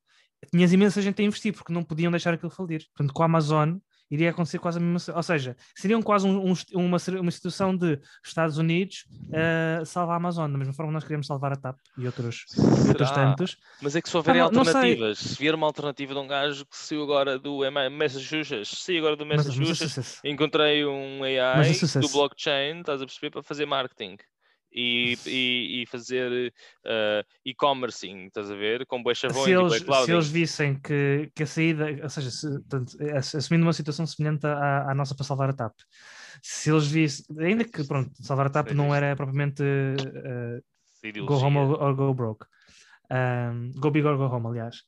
tinhas 0.51 0.72
imensa 0.72 1.03
gente 1.03 1.20
a 1.20 1.24
investir, 1.24 1.53
porque 1.53 1.72
não 1.72 1.83
podiam 1.83 2.11
deixar 2.11 2.35
aquilo 2.35 2.51
falir. 2.51 2.85
Portanto, 2.94 3.12
com 3.14 3.22
a 3.22 3.27
Amazon 3.27 3.77
iria 4.11 4.31
acontecer 4.31 4.59
quase 4.59 4.79
a 4.79 4.81
mesma 4.81 5.14
Ou 5.16 5.22
seja, 5.22 5.55
seriam 5.77 6.01
quase 6.01 6.27
um- 6.27 6.51
um- 6.51 6.55
uma, 6.74 6.96
uma 7.20 7.31
situação 7.31 7.77
de 7.77 8.01
Estados 8.24 8.57
Unidos 8.57 9.05
salvar 9.85 10.14
a 10.14 10.16
Amazon, 10.16 10.51
da 10.51 10.57
mesma 10.57 10.72
forma 10.72 10.90
que 10.90 10.94
nós 10.94 11.05
queremos 11.05 11.27
salvar 11.27 11.53
a 11.53 11.57
TAP 11.57 11.77
e 11.98 12.07
outros, 12.07 12.46
e 12.57 12.88
outros 12.88 13.11
tantos. 13.11 13.59
Mas 13.83 13.94
é 13.96 14.01
que 14.01 14.09
se 14.09 14.16
houverem 14.16 14.40
sei. 14.40 14.57
alternativas, 14.57 15.18
se 15.18 15.38
vier 15.38 15.55
uma 15.55 15.66
alternativa 15.66 16.14
de 16.14 16.20
um 16.20 16.27
gajo 16.27 16.64
que 16.64 16.77
saiu 16.77 17.03
agora 17.03 17.38
do 17.38 17.59
Massachusetts, 17.92 18.79
saiu 18.83 19.01
agora 19.01 19.16
do 19.16 19.27
Mas, 19.27 19.46
mas, 19.46 19.59
Massachusetts, 19.59 20.20
encontrei 20.24 20.87
um 20.87 21.22
AI 21.24 21.70
o 21.70 22.01
do 22.01 22.09
blockchain, 22.09 22.81
estás 22.81 23.03
a 23.03 23.05
perceber, 23.05 23.31
para 23.31 23.42
fazer 23.42 23.66
marketing 23.66 24.16
e, 24.73 25.17
e, 25.27 25.83
e 25.83 25.87
fazer 25.87 26.53
eh, 26.85 27.25
e-commercing, 27.45 28.27
estás 28.27 28.51
a 28.51 28.55
ver? 28.55 28.87
Com 28.87 29.03
bué 29.03 29.15
chavões 29.15 29.45
se 29.45 29.51
e 29.51 29.55
eles, 29.55 29.73
se 29.75 29.85
clouding. 29.85 30.13
eles 30.13 30.29
vissem 30.29 30.75
que, 30.81 31.31
que 31.35 31.43
a 31.43 31.47
saída, 31.47 31.87
ou 32.03 32.09
seja, 32.09 32.31
se, 32.31 32.49
portanto, 32.51 32.97
ass- 33.17 33.35
assumindo 33.35 33.65
uma 33.67 33.73
situação 33.73 34.07
semelhante 34.07 34.47
à, 34.47 34.91
à 34.91 34.95
nossa 34.95 35.15
para 35.15 35.25
salvar 35.25 35.51
a 35.51 35.53
TAP, 35.53 35.75
se 36.43 36.71
eles 36.71 36.87
vissem, 36.87 37.25
ainda 37.41 37.65
que 37.65 37.85
pronto, 37.85 38.11
salvar 38.23 38.47
a 38.47 38.51
TAP 38.51 38.73
não 38.73 38.95
era 38.95 39.17
propriamente 39.17 39.63
uh, 39.63 40.63
go 41.27 41.35
home 41.35 41.59
or, 41.59 41.83
or 41.83 41.95
go 41.95 42.15
broke, 42.15 42.47
Um, 43.11 43.71
go 43.81 43.91
big 43.91 44.05
or 44.07 44.19
go 44.19 44.27
home, 44.27 44.47
aliás. 44.49 44.83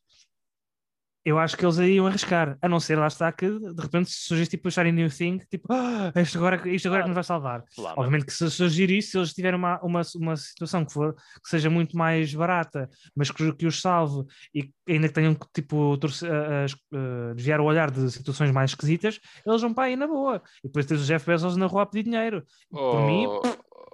Eu 1.22 1.38
acho 1.38 1.54
que 1.54 1.64
eles 1.66 1.78
aí 1.78 1.96
iam 1.96 2.06
arriscar, 2.06 2.56
a 2.62 2.68
não 2.68 2.80
ser 2.80 2.96
lá 2.98 3.06
está 3.06 3.30
que 3.30 3.46
de 3.46 3.82
repente 3.82 4.08
surgisse 4.10 4.52
tipo 4.52 4.68
o 4.68 4.70
Shiny 4.70 4.90
New 4.90 5.10
Thing, 5.10 5.36
tipo, 5.50 5.70
ah, 5.70 6.10
isto 6.16 6.38
agora, 6.38 6.66
isto 6.66 6.86
agora 6.88 7.00
é 7.00 7.02
que 7.02 7.08
nos 7.08 7.14
vai 7.14 7.24
salvar. 7.24 7.62
Mano. 7.76 7.94
Obviamente 7.98 8.24
que 8.24 8.32
se 8.32 8.50
surgir 8.50 8.90
isso, 8.90 9.10
se 9.10 9.18
eles 9.18 9.34
tiverem 9.34 9.58
uma, 9.58 9.78
uma, 9.82 10.00
uma 10.16 10.36
situação 10.36 10.82
que, 10.82 10.92
for, 10.94 11.14
que 11.14 11.50
seja 11.50 11.68
muito 11.68 11.94
mais 11.94 12.32
barata, 12.34 12.88
mas 13.14 13.30
que, 13.30 13.52
que 13.52 13.66
os 13.66 13.82
salve 13.82 14.24
e 14.54 14.72
ainda 14.88 15.08
que 15.08 15.14
tenham 15.14 15.34
que 15.34 15.46
tipo, 15.52 15.98
torce- 15.98 16.26
a- 16.26 16.64
a- 16.64 17.30
a 17.30 17.34
desviar 17.34 17.60
o 17.60 17.64
olhar 17.64 17.90
de 17.90 18.10
situações 18.10 18.50
mais 18.50 18.70
esquisitas, 18.70 19.20
eles 19.46 19.60
vão 19.60 19.74
para 19.74 19.84
aí 19.84 19.96
na 19.96 20.06
boa. 20.06 20.42
E 20.64 20.68
depois 20.68 20.86
tens 20.86 21.02
o 21.02 21.04
Jeff 21.04 21.26
Bezos 21.26 21.54
na 21.56 21.66
rua 21.66 21.82
a 21.82 21.86
pedir 21.86 22.04
dinheiro. 22.04 22.46
Por 22.70 23.00
mim, 23.02 23.26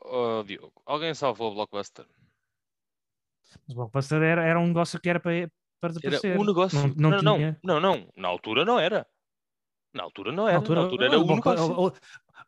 Oh, 0.08 0.38
oh, 0.38 0.42
Diogo, 0.44 0.72
alguém 0.86 1.12
salvou 1.12 1.50
o 1.50 1.54
Blockbuster? 1.54 2.06
Mas 3.66 3.72
o 3.72 3.74
Blockbuster 3.74 4.22
era, 4.22 4.44
era 4.44 4.60
um 4.60 4.68
negócio 4.68 5.00
que 5.00 5.08
era 5.08 5.18
para, 5.18 5.50
para 5.92 6.00
Era 6.02 6.10
desaparecer. 6.10 6.40
um 6.40 6.44
negócio. 6.44 6.78
Não, 6.78 6.88
Não, 6.96 7.10
não, 7.10 7.22
não, 7.22 7.36
tinha. 7.36 7.60
não, 7.62 7.80
não, 7.80 8.08
Na 8.16 8.28
altura 8.28 8.64
não 8.64 8.78
era. 8.78 9.06
Na 9.94 10.02
altura 10.02 10.30
não 10.32 10.44
Na 10.44 10.50
era. 10.50 10.58
altura, 10.58 10.80
Na 10.80 10.86
altura 10.86 11.06
era 11.06 11.18
o 11.18 11.22
o- 11.24 11.86
o- 11.86 11.92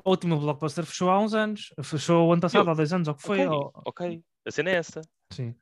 a 0.05 0.11
última 0.11 0.37
Blockbuster 0.37 0.85
fechou 0.85 1.09
há 1.11 1.19
uns 1.19 1.33
anos. 1.35 1.73
Fechou 1.83 2.29
o 2.29 2.33
ano 2.33 2.43
passado, 2.43 2.67
Eu- 2.67 2.71
há 2.73 2.75
dois 2.75 2.93
anos, 2.93 3.09
ou 3.09 3.15
que 3.15 3.23
foi. 3.23 3.47
Ok, 3.47 3.57
ou- 3.57 3.73
ok. 3.87 4.23
A 4.47 4.51
cena 4.51 4.71
é 4.71 4.75
essa. 4.75 5.01
Sim. 5.33 5.55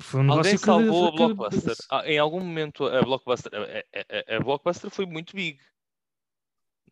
Foi 0.00 0.20
um 0.20 0.22
negócio 0.24 0.38
Alguém 0.40 0.52
que- 0.58 0.64
salvou 0.64 1.08
a 1.08 1.10
que- 1.10 1.16
Blockbuster. 1.34 1.76
Ah, 1.90 2.02
em 2.06 2.18
algum 2.18 2.38
momento 2.40 2.86
a 2.86 3.02
Blockbuster, 3.02 3.52
a, 3.54 3.58
a- 3.58 4.34
a- 4.34 4.36
a 4.36 4.40
Blockbuster 4.40 4.90
foi 4.90 5.06
muito 5.06 5.34
big. 5.34 5.58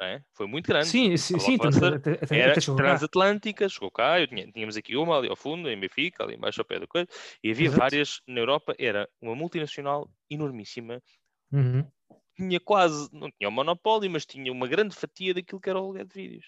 É? 0.00 0.20
Foi 0.34 0.46
muito 0.46 0.66
grande. 0.66 0.86
Sim, 0.88 1.16
sim, 1.16 1.38
sim. 1.38 1.56
até- 1.56 2.36
Era 2.36 2.54
transatlântica, 2.54 3.68
chegou 3.68 3.90
cá, 3.90 4.20
eu 4.20 4.26
tinha- 4.26 4.50
tínhamos 4.52 4.76
aqui 4.76 4.96
uma 4.96 5.16
ali 5.16 5.28
ao 5.28 5.36
fundo, 5.36 5.70
em 5.70 5.78
Benfica, 5.80 6.22
ali 6.22 6.34
embaixo 6.34 6.60
ao 6.60 6.64
pé 6.66 6.78
da 6.80 6.86
coisa, 6.86 7.08
e 7.42 7.50
havia 7.50 7.66
Exato. 7.66 7.80
várias 7.80 8.20
na 8.26 8.40
Europa, 8.40 8.74
era 8.78 9.08
uma 9.20 9.34
multinacional 9.34 10.10
enormíssima, 10.28 11.02
Uhum. 11.50 11.88
tinha 12.36 12.60
quase, 12.60 13.08
não 13.12 13.30
tinha 13.30 13.48
um 13.48 13.52
monopólio, 13.52 14.10
mas 14.10 14.26
tinha 14.26 14.52
uma 14.52 14.66
grande 14.68 14.94
fatia 14.94 15.32
daquilo 15.32 15.60
que 15.60 15.70
era 15.70 15.78
o 15.80 15.84
aluguel 15.84 16.04
de 16.04 16.14
vídeos, 16.14 16.46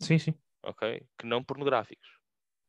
Sim, 0.00 0.18
sim. 0.18 0.34
ok? 0.62 1.02
Que 1.18 1.26
não 1.26 1.42
pornográficos. 1.42 2.08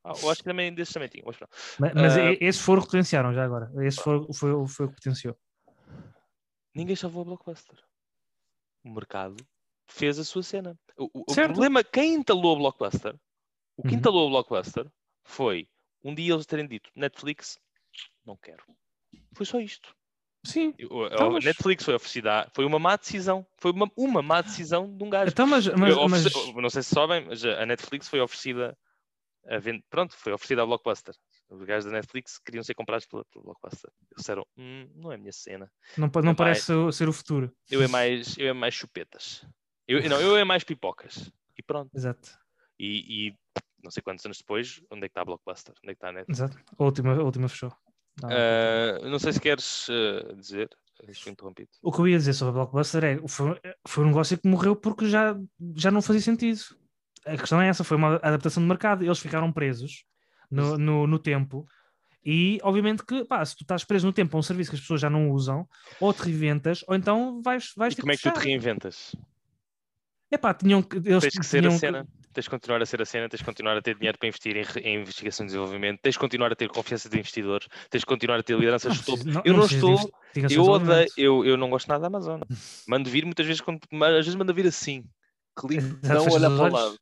Ah, 0.03 0.13
eu 0.23 0.29
acho 0.29 0.41
que 0.41 0.49
também 0.49 0.73
desses 0.73 0.93
também 0.93 1.09
tinha, 1.09 1.23
mas. 1.25 1.37
Mas, 1.79 1.93
mas 1.93 2.17
Ah. 2.17 2.31
e- 2.31 2.37
esses 2.41 2.61
foram 2.61 2.81
o 2.81 2.85
que 2.85 2.91
potenciaram 2.91 3.33
já 3.33 3.43
agora. 3.43 3.69
Esse 3.85 4.01
foi, 4.01 4.25
foi, 4.33 4.67
foi 4.67 4.85
o 4.85 4.89
que 4.89 4.95
potenciou. 4.95 5.37
Ninguém 6.73 6.95
salvou 6.95 7.21
a 7.21 7.25
Blockbuster. 7.25 7.77
O 8.85 8.89
mercado 8.93 9.35
fez 9.89 10.17
a 10.19 10.23
sua 10.23 10.43
cena. 10.43 10.77
O, 10.97 11.05
o- 11.13 11.21
o 11.29 11.33
problema, 11.35 11.83
quem 11.83 12.13
entalou 12.15 12.55
a 12.55 12.59
Blockbuster, 12.59 13.15
o 13.77 13.81
que 13.83 13.89
Uhum. 13.89 13.95
entalou 13.95 14.27
a 14.27 14.29
Blockbuster 14.29 14.85
foi 15.23 15.67
um 16.03 16.13
dia 16.15 16.33
eles 16.33 16.45
terem 16.45 16.67
dito 16.67 16.89
Netflix, 16.95 17.59
não 18.25 18.37
quero. 18.37 18.63
Foi 19.33 19.45
só 19.45 19.59
isto. 19.59 19.93
Sim. 20.45 20.73
O- 20.89 21.03
a 21.03 21.07
Então, 21.07 21.31
mas- 21.31 21.43
Netflix 21.43 21.83
foi 21.83 21.95
oferecida, 21.95 22.41
a- 22.41 22.49
foi 22.55 22.63
uma 22.65 22.79
má 22.79 22.95
decisão. 22.95 23.45
Foi 23.57 23.71
uma, 23.71 23.91
uma 23.97 24.21
má 24.21 24.41
decisão 24.41 24.95
de 24.95 25.03
um 25.03 25.09
gajo. 25.09 25.31
Então, 25.31 25.45
mas, 25.47 25.67
mas, 25.67 25.89
Eu 25.95 26.07
mas- 26.07 26.53
Não 26.55 26.69
sei 26.69 26.81
se 26.81 26.89
sabem, 26.95 27.25
mas 27.25 27.43
a 27.43 27.63
a 27.63 27.65
Netflix 27.65 28.07
foi 28.07 28.21
oferecida 28.21 28.77
a 29.47 29.57
vend... 29.57 29.81
pronto, 29.89 30.15
foi 30.15 30.31
oferecida 30.31 30.61
à 30.63 30.65
Blockbuster. 30.65 31.13
Os 31.49 31.63
gajos 31.63 31.85
da 31.85 31.91
Netflix 31.91 32.37
queriam 32.37 32.63
ser 32.63 32.75
comprados 32.75 33.05
pela, 33.07 33.25
pela 33.25 33.43
Blockbuster. 33.43 33.89
Eles 34.11 34.17
disseram, 34.19 34.45
"Hum, 34.55 34.87
não 34.95 35.11
é 35.11 35.15
a 35.15 35.17
minha 35.17 35.31
cena. 35.33 35.69
não, 35.97 36.09
não 36.23 36.31
é 36.31 36.35
parece 36.35 36.61
ser- 36.61 36.93
ser 36.93 37.09
o 37.09 37.13
futuro. 37.13 37.51
Eu 37.71 37.81
é 37.81 37.87
mais, 37.87 38.37
eu 38.37 38.47
é 38.47 38.53
mais 38.53 38.73
chupetas. 38.75 39.43
Eu, 39.89 40.07
não, 40.07 40.21
eu 40.21 40.37
é 40.37 40.43
mais 40.43 40.63
pipocas. 40.63 41.31
E 41.57 41.63
pronto. 41.63 41.89
Exato. 41.95 42.37
E, 42.79 43.29
e 43.29 43.33
não 43.83 43.89
sei 43.89 44.03
quantos 44.03 44.23
anos 44.23 44.37
depois, 44.37 44.79
onde 44.91 45.05
é 45.05 45.07
que 45.07 45.11
está 45.11 45.21
a 45.21 45.25
Blockbuster? 45.25 45.73
Onde 45.83 45.91
é 45.91 45.95
que 45.95 45.97
está 45.97 46.09
a 46.09 46.11
Netflix? 46.11 46.39
Exato. 46.39 46.57
A 46.77 46.83
última, 46.83 47.13
a 47.15 47.23
última 47.23 47.49
fechou. 47.49 47.73
Não, 48.21 48.29
Ah, 48.29 48.99
não 49.09 49.17
sei 49.17 49.33
se 49.33 49.39
queres 49.39 49.87
ah, 49.89 50.33
dizer. 50.35 50.69
Interrompido. 51.25 51.69
O 51.81 51.91
que 51.91 51.99
eu 52.01 52.07
ia 52.07 52.17
dizer 52.17 52.33
sobre 52.33 52.51
a 52.51 52.53
Blockbuster 52.55 53.03
é 53.03 53.27
foi, 53.27 53.59
foi 53.87 54.03
um 54.03 54.07
negócio 54.07 54.37
que 54.37 54.47
morreu 54.47 54.75
porque 54.75 55.07
já, 55.07 55.35
já 55.75 55.89
não 55.89 56.03
fazia 56.03 56.21
sentido. 56.21 56.59
A 57.25 57.37
questão 57.37 57.59
é 57.59 57.69
essa, 57.69 57.83
foi 57.83 57.97
uma 57.97 58.17
adaptação 58.17 58.61
de 58.61 58.69
mercado. 58.69 59.03
Eles 59.03 59.17
ficaram 59.17 59.51
presos 59.51 60.03
no, 60.51 60.77
no, 60.77 61.07
no 61.07 61.17
tempo 61.17 61.65
e 62.23 62.59
obviamente 62.63 63.03
que 63.05 63.23
pá, 63.25 63.43
se 63.45 63.55
tu 63.55 63.63
estás 63.63 63.83
preso 63.83 64.05
no 64.05 64.13
tempo 64.13 64.35
a 64.35 64.39
um 64.39 64.43
serviço 64.43 64.71
que 64.71 64.75
as 64.75 64.81
pessoas 64.81 65.01
já 65.01 65.09
não 65.09 65.31
usam, 65.31 65.67
ou 65.99 66.13
te 66.13 66.23
reinventas, 66.23 66.83
ou 66.87 66.95
então 66.95 67.41
vais, 67.41 67.71
vais 67.75 67.93
E 67.93 68.01
como 68.01 68.11
é 68.11 68.17
que 68.17 68.23
tu 68.23 68.31
te 68.31 68.45
reinventas? 68.45 69.15
Epá, 70.31 70.53
tinham 70.53 70.81
que, 70.83 70.97
eles 70.97 71.21
Tens 71.23 71.39
que 71.39 71.45
ser 71.45 71.57
a 71.57 71.61
tinham 71.61 71.73
que- 71.73 71.79
cena. 71.79 72.07
Tens 72.31 72.43
de 72.43 72.49
continuar 72.51 72.79
a 72.81 72.85
ser 72.85 73.01
a 73.01 73.05
cena, 73.05 73.27
tens 73.27 73.39
de 73.39 73.45
continuar 73.45 73.75
a 73.75 73.81
ter 73.81 73.95
dinheiro 73.95 74.15
para 74.17 74.27
investir 74.27 74.55
em, 74.55 74.63
em 74.83 75.01
investigação 75.01 75.43
e 75.43 75.47
desenvolvimento, 75.47 75.99
tens 76.01 76.13
de 76.13 76.19
continuar 76.19 76.51
a 76.51 76.55
ter 76.55 76.69
confiança 76.69 77.09
de 77.09 77.17
investidores, 77.17 77.67
tens 77.89 78.01
de 78.01 78.05
continuar 78.05 78.39
a 78.39 78.43
ter 78.43 78.55
lideranças 78.55 78.93
Não 78.93 78.99
de 78.99 79.05
topo. 79.05 79.23
não- 79.25 79.41
eu 79.43 79.53
não, 79.55 79.65
de 79.65 79.73
estou, 79.75 80.11
eu 80.35 80.47
de 80.47 80.59
odeio, 80.59 81.07
eu, 81.17 81.45
eu 81.45 81.57
não 81.57 81.71
gosto 81.71 81.87
nada 81.87 82.01
da 82.01 82.07
Amazon. 82.07 82.39
Mando 82.87 83.09
vir 83.09 83.25
muitas 83.25 83.45
vezes, 83.47 83.59
quando, 83.61 83.79
às 83.91 84.25
vezes 84.25 84.35
manda 84.35 84.53
vir 84.53 84.67
assim, 84.67 85.03
Exato, 85.71 85.97
não 86.29 86.33
olha 86.33 86.49
para 86.51 86.69
o 86.69 86.71
lado. 86.71 86.99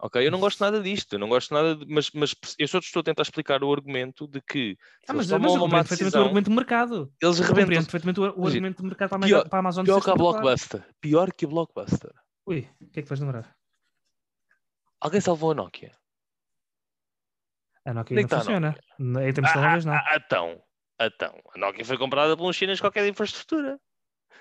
Ok, 0.00 0.26
eu 0.26 0.30
não 0.30 0.40
gosto 0.40 0.60
nada 0.60 0.82
disto, 0.82 1.12
eu 1.12 1.18
não 1.18 1.28
gosto 1.28 1.52
nada, 1.54 1.76
de- 1.76 1.86
mas, 1.86 2.10
mas 2.14 2.34
eu 2.58 2.66
só 2.66 2.78
estou 2.78 3.00
a 3.00 3.04
tentar 3.04 3.22
explicar 3.22 3.62
o 3.62 3.70
argumento 3.72 4.26
de 4.26 4.40
que 4.40 4.76
Ah, 5.06 5.12
mas, 5.12 5.30
mas 5.30 5.30
eu 5.30 5.38
compreendo 5.38 5.70
perfeitamente 5.70 5.92
o 5.92 6.04
decisão, 6.04 6.22
argumento 6.22 6.50
do 6.50 6.56
mercado. 6.56 7.12
eles 7.22 7.38
Eu 7.38 7.46
compreendo 7.46 7.68
arrebentam 7.68 7.84
perfeitamente 7.84 8.20
o, 8.20 8.22
o 8.42 8.46
argumento 8.46 8.82
do 8.82 8.88
mercado 8.88 9.08
para 9.10 9.18
a, 9.18 9.26
pior- 9.28 9.48
para 9.48 9.58
a 9.58 9.60
Amazon. 9.60 9.84
pior 9.84 10.00
que 10.02 10.10
a. 10.10 10.14
Blockbuster, 10.14 10.84
pior 11.00 11.32
que 11.32 11.44
a 11.44 11.48
Blockbuster. 11.48 12.10
Ui, 12.46 12.68
o 12.80 12.86
que 12.90 13.00
é 13.00 13.02
que 13.02 13.08
vais 13.08 13.20
demorar? 13.20 13.56
Alguém 15.00 15.20
salvou 15.20 15.52
a 15.52 15.54
Nokia? 15.54 15.92
A 17.84 17.94
Nokia 17.94 18.18
é 18.18 18.22
não 18.22 18.26
a 18.26 18.38
funciona. 18.40 18.78
Em 18.98 19.32
termos 19.32 19.48
de 19.50 19.52
telemóveis, 19.52 19.84
não. 19.84 19.94
Ah, 19.94 20.04
ah, 20.06 20.16
então, 20.16 20.62
então, 21.00 21.42
a 21.54 21.58
Nokia 21.58 21.84
foi 21.84 21.98
comprada 21.98 22.36
por 22.36 22.48
uns 22.48 22.56
chineses 22.56 22.80
qualquer 22.80 23.04
de 23.04 23.10
infraestrutura. 23.10 23.78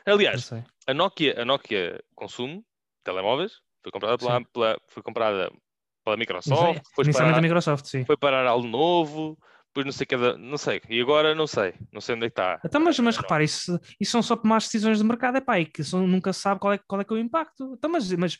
Aliás. 0.06 0.52
A 0.86 0.94
Nokia, 0.94 1.42
a 1.42 1.46
Nokia 1.46 2.04
consumo 2.16 2.66
telemóveis, 3.04 3.62
foi 3.82 3.92
comprada 3.92 4.18
pela, 4.18 4.44
pela- 4.46 4.78
foi 4.90 5.04
comprada 5.04 5.52
pela 6.04 6.18
Microsoft, 6.18 6.84
foi 6.94 7.06
Inicialmente 7.06 7.34
parar, 7.36 7.40
a 7.40 7.42
Microsoft, 7.42 7.86
sim. 7.86 8.06
foi 8.06 8.18
parar 8.18 8.46
algo 8.46 8.68
novo, 8.68 9.38
depois 9.74 9.86
não 9.88 9.92
sei 9.92 10.06
cada, 10.06 10.38
não 10.38 10.58
sei. 10.58 10.80
E 10.88 11.02
agora 11.02 11.34
não 11.34 11.48
sei, 11.48 11.74
não 11.92 12.00
sei 12.00 12.14
onde 12.16 12.28
é 12.28 12.30
que 12.30 12.34
está. 12.40 12.62
Então, 12.64 12.80
mas, 12.80 13.00
mas 13.00 13.18
repara, 13.18 13.44
isso, 13.44 13.80
isso 14.00 14.12
são 14.12 14.22
só 14.22 14.40
más 14.44 14.66
decisões 14.66 15.00
de 15.00 15.04
mercado, 15.04 15.38
é 15.38 15.42
pá, 15.42 15.60
e 15.60 15.66
que 15.66 15.82
nunca 15.96 16.32
se 16.32 16.42
sabe 16.42 16.60
qual 16.60 16.74
é, 16.74 16.78
qual 16.78 17.02
é 17.02 17.04
que 17.04 17.12
é 17.12 17.16
o 17.16 17.20
impacto. 17.20 17.74
Então, 17.76 17.90
mas, 17.90 18.12
mas 18.14 18.38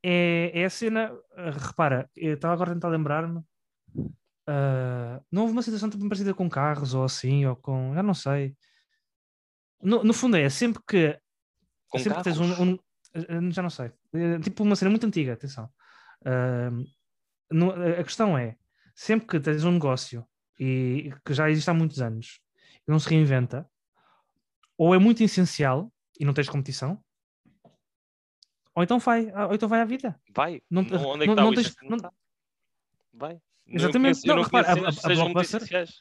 é, 0.00 0.52
é 0.54 0.64
a 0.64 0.70
cena, 0.70 1.12
ah, 1.36 1.50
repara, 1.50 2.08
eu 2.16 2.34
estava 2.34 2.54
agora 2.54 2.70
a 2.70 2.74
tentar 2.74 2.88
lembrar-me, 2.88 3.40
ah, 4.46 5.20
não 5.30 5.42
houve 5.42 5.52
uma 5.52 5.62
situação 5.62 5.90
tipo 5.90 6.08
parecida 6.08 6.32
com 6.32 6.48
carros 6.48 6.94
ou 6.94 7.02
assim, 7.04 7.44
ou 7.46 7.56
com, 7.56 7.92
já 7.94 8.02
não 8.02 8.14
sei. 8.14 8.54
No, 9.82 10.04
no 10.04 10.14
fundo 10.14 10.36
é, 10.36 10.48
sempre 10.48 10.80
que, 10.86 11.18
Com 11.88 11.98
sempre 11.98 12.18
que 12.18 12.24
tens 12.24 12.38
carros? 12.38 12.60
um, 12.60 12.72
um- 12.72 13.50
já 13.50 13.62
não 13.62 13.70
sei, 13.70 13.90
É 14.14 14.38
tipo 14.38 14.62
uma 14.62 14.76
cena 14.76 14.90
muito 14.90 15.06
antiga, 15.06 15.32
atenção. 15.32 15.68
Ah, 16.24 16.70
no- 17.50 17.72
a 17.72 18.04
questão 18.04 18.38
é, 18.38 18.56
sempre 18.94 19.26
que 19.26 19.40
tens 19.40 19.64
um 19.64 19.72
negócio 19.72 20.24
e 20.58 21.12
que 21.24 21.34
já 21.34 21.50
existe 21.50 21.68
há 21.70 21.74
muitos 21.74 22.00
anos 22.00 22.40
e 22.86 22.90
não 22.90 22.98
se 22.98 23.08
reinventa, 23.08 23.68
ou 24.78 24.94
é 24.94 24.98
muito 24.98 25.22
essencial 25.22 25.92
e 26.18 26.24
não 26.24 26.32
tens 26.34 26.48
competição, 26.48 27.02
ou 28.74 28.82
então 28.82 28.98
vai, 28.98 29.32
ou 29.48 29.54
então 29.54 29.68
vai 29.68 29.80
à 29.80 29.84
vida. 29.84 30.20
Vai. 30.34 30.60
Não- 30.70 30.82
onde 30.82 30.94
é 30.94 30.98
que 30.98 31.26
não- 31.26 31.32
está 31.32 31.42
não 31.42 31.54
tens- 31.54 31.76
não-. 31.82 32.10
Vai. 33.14 33.40
Exatamente. 33.66 34.26
Não, 34.26 34.36
não, 34.36 34.42
repara, 34.42 34.68
a- 34.68 34.72
a- 34.72 35.14
Blockbuster-. 35.14 35.94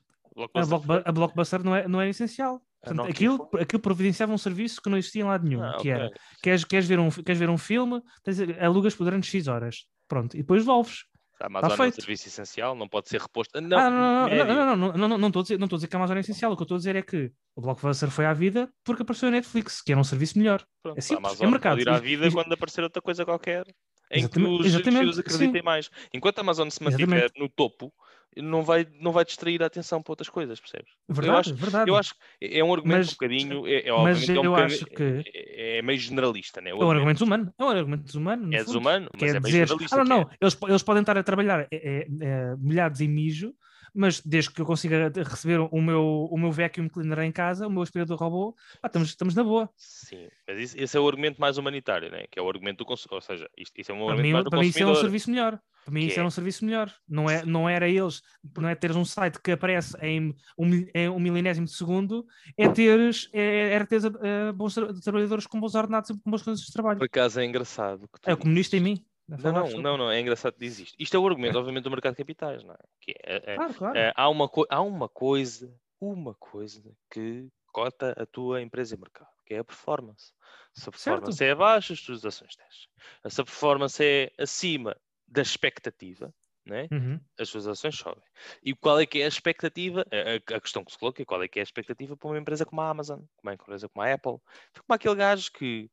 A, 0.53 0.65
Blockbuster 0.65 1.03
a 1.05 1.11
Blockbuster 1.11 1.63
não 1.63 1.75
é, 1.75 1.87
não 1.87 2.01
é 2.01 2.09
essencial. 2.09 2.61
A 2.83 2.87
Portanto, 2.89 3.09
aquilo, 3.09 3.49
aquilo 3.59 3.81
providenciava 3.81 4.33
um 4.33 4.37
serviço 4.37 4.81
que 4.81 4.89
não 4.89 4.97
existia 4.97 5.21
em 5.21 5.25
lado 5.25 5.47
nenhum, 5.47 5.63
Ah, 5.63 5.71
que 5.77 5.89
ok. 5.89 5.91
era 5.91 6.11
queres, 6.43 6.63
queres, 6.65 6.85
ver 6.87 6.99
um, 6.99 7.09
queres 7.09 7.39
ver 7.39 7.49
um 7.49 7.57
filme, 7.57 8.01
tens, 8.23 8.37
alugas 8.61 8.93
por 8.93 9.05
durante 9.05 9.25
X 9.27 9.47
horas. 9.47 9.87
Pronto, 10.07 10.35
e 10.35 10.41
depois 10.41 10.61
devolves. 10.61 11.05
A 11.39 11.47
Amazon 11.47 11.71
é 11.71 11.87
um 11.87 11.91
serviço 11.91 12.27
essencial, 12.27 12.75
não 12.75 12.87
pode 12.87 13.09
ser 13.09 13.19
reposto. 13.19 13.59
Não, 13.59 13.77
ah, 13.77 13.89
não, 13.89 14.29
não, 14.29 14.45
não, 14.45 14.55
não, 14.55 14.75
não, 14.75 14.97
não, 14.97 15.07
não, 15.09 15.17
não 15.17 15.27
estou 15.27 15.41
a 15.41 15.43
dizer, 15.43 15.59
não 15.59 15.65
estou 15.65 15.75
a 15.75 15.79
dizer 15.79 15.87
que 15.87 15.95
a 15.95 15.99
Amazon 15.99 16.17
é 16.17 16.19
essencial. 16.21 16.51
O 16.51 16.55
que 16.55 16.61
eu 16.61 16.65
estou 16.65 16.75
a 16.75 16.77
dizer 16.77 16.95
é 16.95 17.01
que 17.01 17.31
o 17.55 17.61
Blockbuster 17.61 18.09
foi 18.09 18.25
à 18.25 18.33
vida 18.33 18.69
porque 18.83 19.01
apareceu 19.01 19.27
a 19.27 19.31
Netflix, 19.31 19.81
que 19.81 19.91
era 19.91 19.99
um 19.99 20.03
serviço 20.03 20.37
melhor. 20.37 20.65
Pronto, 20.81 20.97
É 20.97 20.99
a 20.99 21.01
simples, 21.01 21.25
é 21.25 21.27
Amazon 21.27 21.49
mercado. 21.51 21.71
pode 21.77 21.81
ir 21.81 21.89
à 21.89 21.99
vida 21.99 22.27
e- 22.27 22.31
quando 22.31 22.53
aparecer 22.53 22.83
outra 22.83 23.01
coisa 23.01 23.25
qualquer 23.25 23.65
em 24.11 24.19
Exatamente- 24.19 24.61
que 24.63 24.67
os 24.67 24.75
filhos 24.97 25.19
acreditem 25.19 25.61
mais. 25.63 25.89
Enquanto 26.13 26.37
a 26.39 26.41
Amazon 26.41 26.69
se 26.69 26.83
mantiver 26.83 27.07
Exatamente. 27.25 27.39
no 27.39 27.49
topo, 27.49 27.91
não 28.37 28.63
vai, 28.63 28.85
não 28.99 29.13
vai 29.13 29.23
distrair 29.23 29.63
a 29.63 29.65
atenção 29.65 30.01
para 30.03 30.11
outras 30.11 30.27
coisas, 30.29 30.59
percebes? 30.59 30.91
Verdade, 31.07 31.29
eu 31.31 31.37
acho, 31.39 31.55
verdade. 31.55 31.89
eu 31.89 31.95
acho 31.95 32.13
que 32.13 32.19
é 32.57 32.63
um 32.63 32.73
argumento 32.73 32.97
Mas- 32.97 33.07
um 33.09 33.11
bocadinho, 33.11 33.67
é, 33.67 33.87
é, 33.87 33.91
mas 33.91 34.17
obviamente, 34.17 34.29
é 34.29 34.33
um 34.33 34.43
eu 34.43 34.51
bocadinho- 34.51 34.75
acho 34.75 34.85
que- 34.87 35.31
é, 35.33 35.77
é 35.77 35.81
meio 35.81 35.99
generalista, 35.99 36.59
né? 36.61 36.73
O 36.73 36.81
É 36.81 36.85
um 36.85 36.91
argumento 36.91 37.23
humano. 37.23 37.53
É 37.57 37.63
um 37.63 37.69
argumento 37.69 38.17
humano. 38.17 38.47
no 38.47 38.53
é 38.53 38.57
fundo. 38.59 38.65
desumano, 38.67 39.09
mas 39.13 39.19
Quer 39.21 39.27
é 39.29 39.31
meio 39.39 39.43
dizer, 39.43 39.57
generalista. 39.67 39.95
ah, 40.01 40.03
não, 40.03 40.15
é. 40.17 40.19
não, 40.25 40.29
eles, 40.41 40.57
eles 40.67 40.83
podem 40.83 41.01
estar 41.01 41.17
a 41.17 41.23
trabalhar 41.23 41.61
é, 41.61 41.67
é, 41.71 42.07
é, 42.21 42.55
molhados 42.57 42.99
em 42.99 43.07
mijo, 43.07 43.53
mas 43.95 44.19
desde 44.21 44.51
que 44.51 44.61
eu 44.61 44.65
consiga 44.65 45.09
receber 45.15 45.59
o 45.59 45.81
meu, 45.81 46.27
o 46.29 46.37
meu 46.37 46.51
vacuum 46.51 46.87
cleaner 46.89 47.19
em 47.19 47.31
casa, 47.31 47.65
o 47.67 47.69
meu 47.69 47.81
aspirador 47.81 48.17
robô, 48.17 48.55
pá, 48.81 48.87
estamos, 48.87 49.09
estamos 49.09 49.33
na 49.35 49.43
boa. 49.43 49.69
Sim, 49.77 50.27
mas 50.47 50.59
isso- 50.59 50.75
esse 50.77 50.97
é 50.97 50.99
o 50.99 51.07
argumento 51.07 51.39
mais 51.39 51.57
humanitário, 51.57 52.11
né? 52.11 52.25
que 52.29 52.37
é 52.37 52.41
o 52.41 52.47
argumento 52.49 52.79
do 52.79 52.85
consumidor. 52.85 53.15
Ou 53.17 53.21
seja, 53.21 53.49
isto, 53.57 53.79
isso 53.79 53.91
é 53.91 53.95
um 53.95 53.99
Para 53.99 54.09
argumento 54.15 54.27
mim, 54.27 54.33
mais 54.33 54.43
do 54.43 54.49
para 54.49 54.59
mim 54.59 54.67
isso 54.67 54.79
é 54.79 54.81
um 54.81 54.87
consumidor. 54.89 55.01
serviço 55.09 55.29
melhor. 55.31 55.59
Para 55.85 55.93
mim 55.93 55.99
Que 56.01 56.07
isso 56.07 56.15
é? 56.15 56.19
era 56.19 56.27
um 56.27 56.31
serviço 56.31 56.65
melhor. 56.65 56.91
Não, 57.07 57.29
é, 57.29 57.45
não 57.45 57.69
era 57.69 57.87
eles, 57.87 58.21
não 58.57 58.67
é 58.67 58.73
teres 58.73 58.95
um 58.95 59.05
site 59.05 59.39
que 59.39 59.51
aparece 59.51 59.95
em 60.01 60.35
um, 60.57 60.87
em 60.95 61.09
um 61.09 61.19
milinésimo 61.19 61.67
de 61.67 61.73
segundo, 61.73 62.25
é 62.57 62.67
teres, 62.67 63.29
é, 63.31 63.69
era 63.71 63.85
teres 63.85 64.03
eh, 64.05 64.51
bons 64.51 64.73
tra- 64.73 64.91
trabalhadores 65.03 65.45
com 65.45 65.59
bons 65.59 65.75
ordenados 65.75 66.09
e 66.09 66.13
com 66.19 66.29
boas 66.31 66.41
condições 66.41 66.65
de 66.67 66.73
trabalho. 66.73 66.97
Por 66.97 67.05
acaso 67.05 67.39
é 67.39 67.45
engraçado. 67.45 68.07
que 68.11 68.19
tu 68.19 68.27
É 68.29 68.33
o 68.33 68.37
comunista 68.37 68.75
em 68.75 68.79
mim. 68.79 69.05
Não, 69.27 69.37
não, 69.51 69.67
não, 69.81 69.97
não, 69.97 70.11
é 70.11 70.19
engraçado 70.19 70.53
que 70.53 70.59
diz 70.59 70.79
isto. 70.79 70.95
Isto 70.99 71.17
é 71.17 71.19
o 71.19 71.27
argumento, 71.27 71.57
obviamente, 71.57 71.83
do 71.83 71.89
mercado 71.91 72.13
de 72.13 72.17
capitais, 72.17 72.63
não 72.63 72.73
é? 72.73 72.77
Que 73.01 73.11
é, 73.23 73.53
é- 73.53 73.55
Claro, 73.55 73.73
claro. 73.73 73.97
é, 73.97 74.13
há, 74.15 74.29
uma 74.29 74.49
há 74.69 74.81
uma 74.81 75.09
coisa, 75.09 75.73
uma 75.99 76.35
coisa 76.35 76.95
que 77.11 77.47
cota 77.71 78.11
a 78.17 78.25
tua 78.25 78.61
empresa 78.61 78.95
em 78.95 78.99
mercado, 78.99 79.29
que 79.45 79.53
é 79.55 79.57
a 79.59 79.63
performance. 79.63 80.31
Se 80.73 80.87
a 80.87 80.91
performance 80.91 81.43
é 81.43 81.51
abaixo, 81.51 81.93
as 81.93 82.01
tuas 82.01 82.23
ações 82.25 82.55
descem. 82.55 82.89
Se 83.29 83.41
a 83.41 83.43
performance 83.43 84.03
é 84.03 84.31
acima 84.37 84.95
da 85.27 85.41
expectativa, 85.41 86.33
né? 86.65 86.87
Uhum. 86.91 87.19
as 87.39 87.49
suas 87.49 87.67
ações 87.67 87.95
sobem. 87.95 88.23
E 88.63 88.73
qual 88.75 88.99
é 88.99 89.05
que 89.05 89.21
é 89.21 89.25
a 89.25 89.27
expectativa? 89.27 90.05
A, 90.11 90.55
a- 90.55 90.59
questão 90.61 90.83
que 90.83 90.91
se 90.91 90.97
coloca 90.97 91.21
é 91.21 91.25
qual 91.25 91.41
é 91.43 91.47
que 91.47 91.59
é 91.59 91.61
a 91.61 91.63
expectativa 91.63 92.15
para 92.17 92.27
uma 92.29 92.39
empresa 92.39 92.65
como 92.65 92.81
a 92.81 92.89
Amazon, 92.89 93.19
como 93.19 93.29
uma 93.43 93.53
empresa 93.53 93.87
como 93.89 94.03
a 94.05 94.13
Apple. 94.13 94.37
Como 94.73 94.95
aquele 94.95 95.15
gajo 95.15 95.51
que 95.51 95.89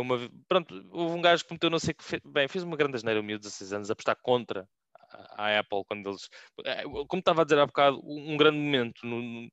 uma, 0.00 0.16
ve- 0.16 0.30
pronto, 0.48 0.74
houve 0.90 1.14
um 1.14 1.22
gajo 1.22 1.44
que 1.44 1.52
meteu 1.52 1.70
não 1.70 1.78
sei 1.78 1.92
o 1.92 1.94
que 1.96 2.04
fe- 2.04 2.20
bem, 2.24 2.46
fez 2.48 2.62
uma 2.64 2.76
grande 2.76 2.96
asneira, 2.96 3.20
um 3.20 3.22
miúdo 3.22 3.40
de 3.42 3.48
16 3.48 3.72
anos, 3.72 3.90
a 3.90 3.92
apostar 3.94 4.16
contra 4.22 4.68
a, 5.36 5.58
Apple 5.58 5.84
quando 5.86 6.08
eles. 6.08 6.28
eh, 6.64 6.84
Como 6.84 7.20
estava 7.20 7.42
a 7.42 7.44
dizer 7.44 7.58
há 7.58 7.66
bocado, 7.66 8.00
um 8.04 8.32
um 8.34 8.36
grande 8.36 8.58
momento, 8.58 9.06
no, 9.06 9.50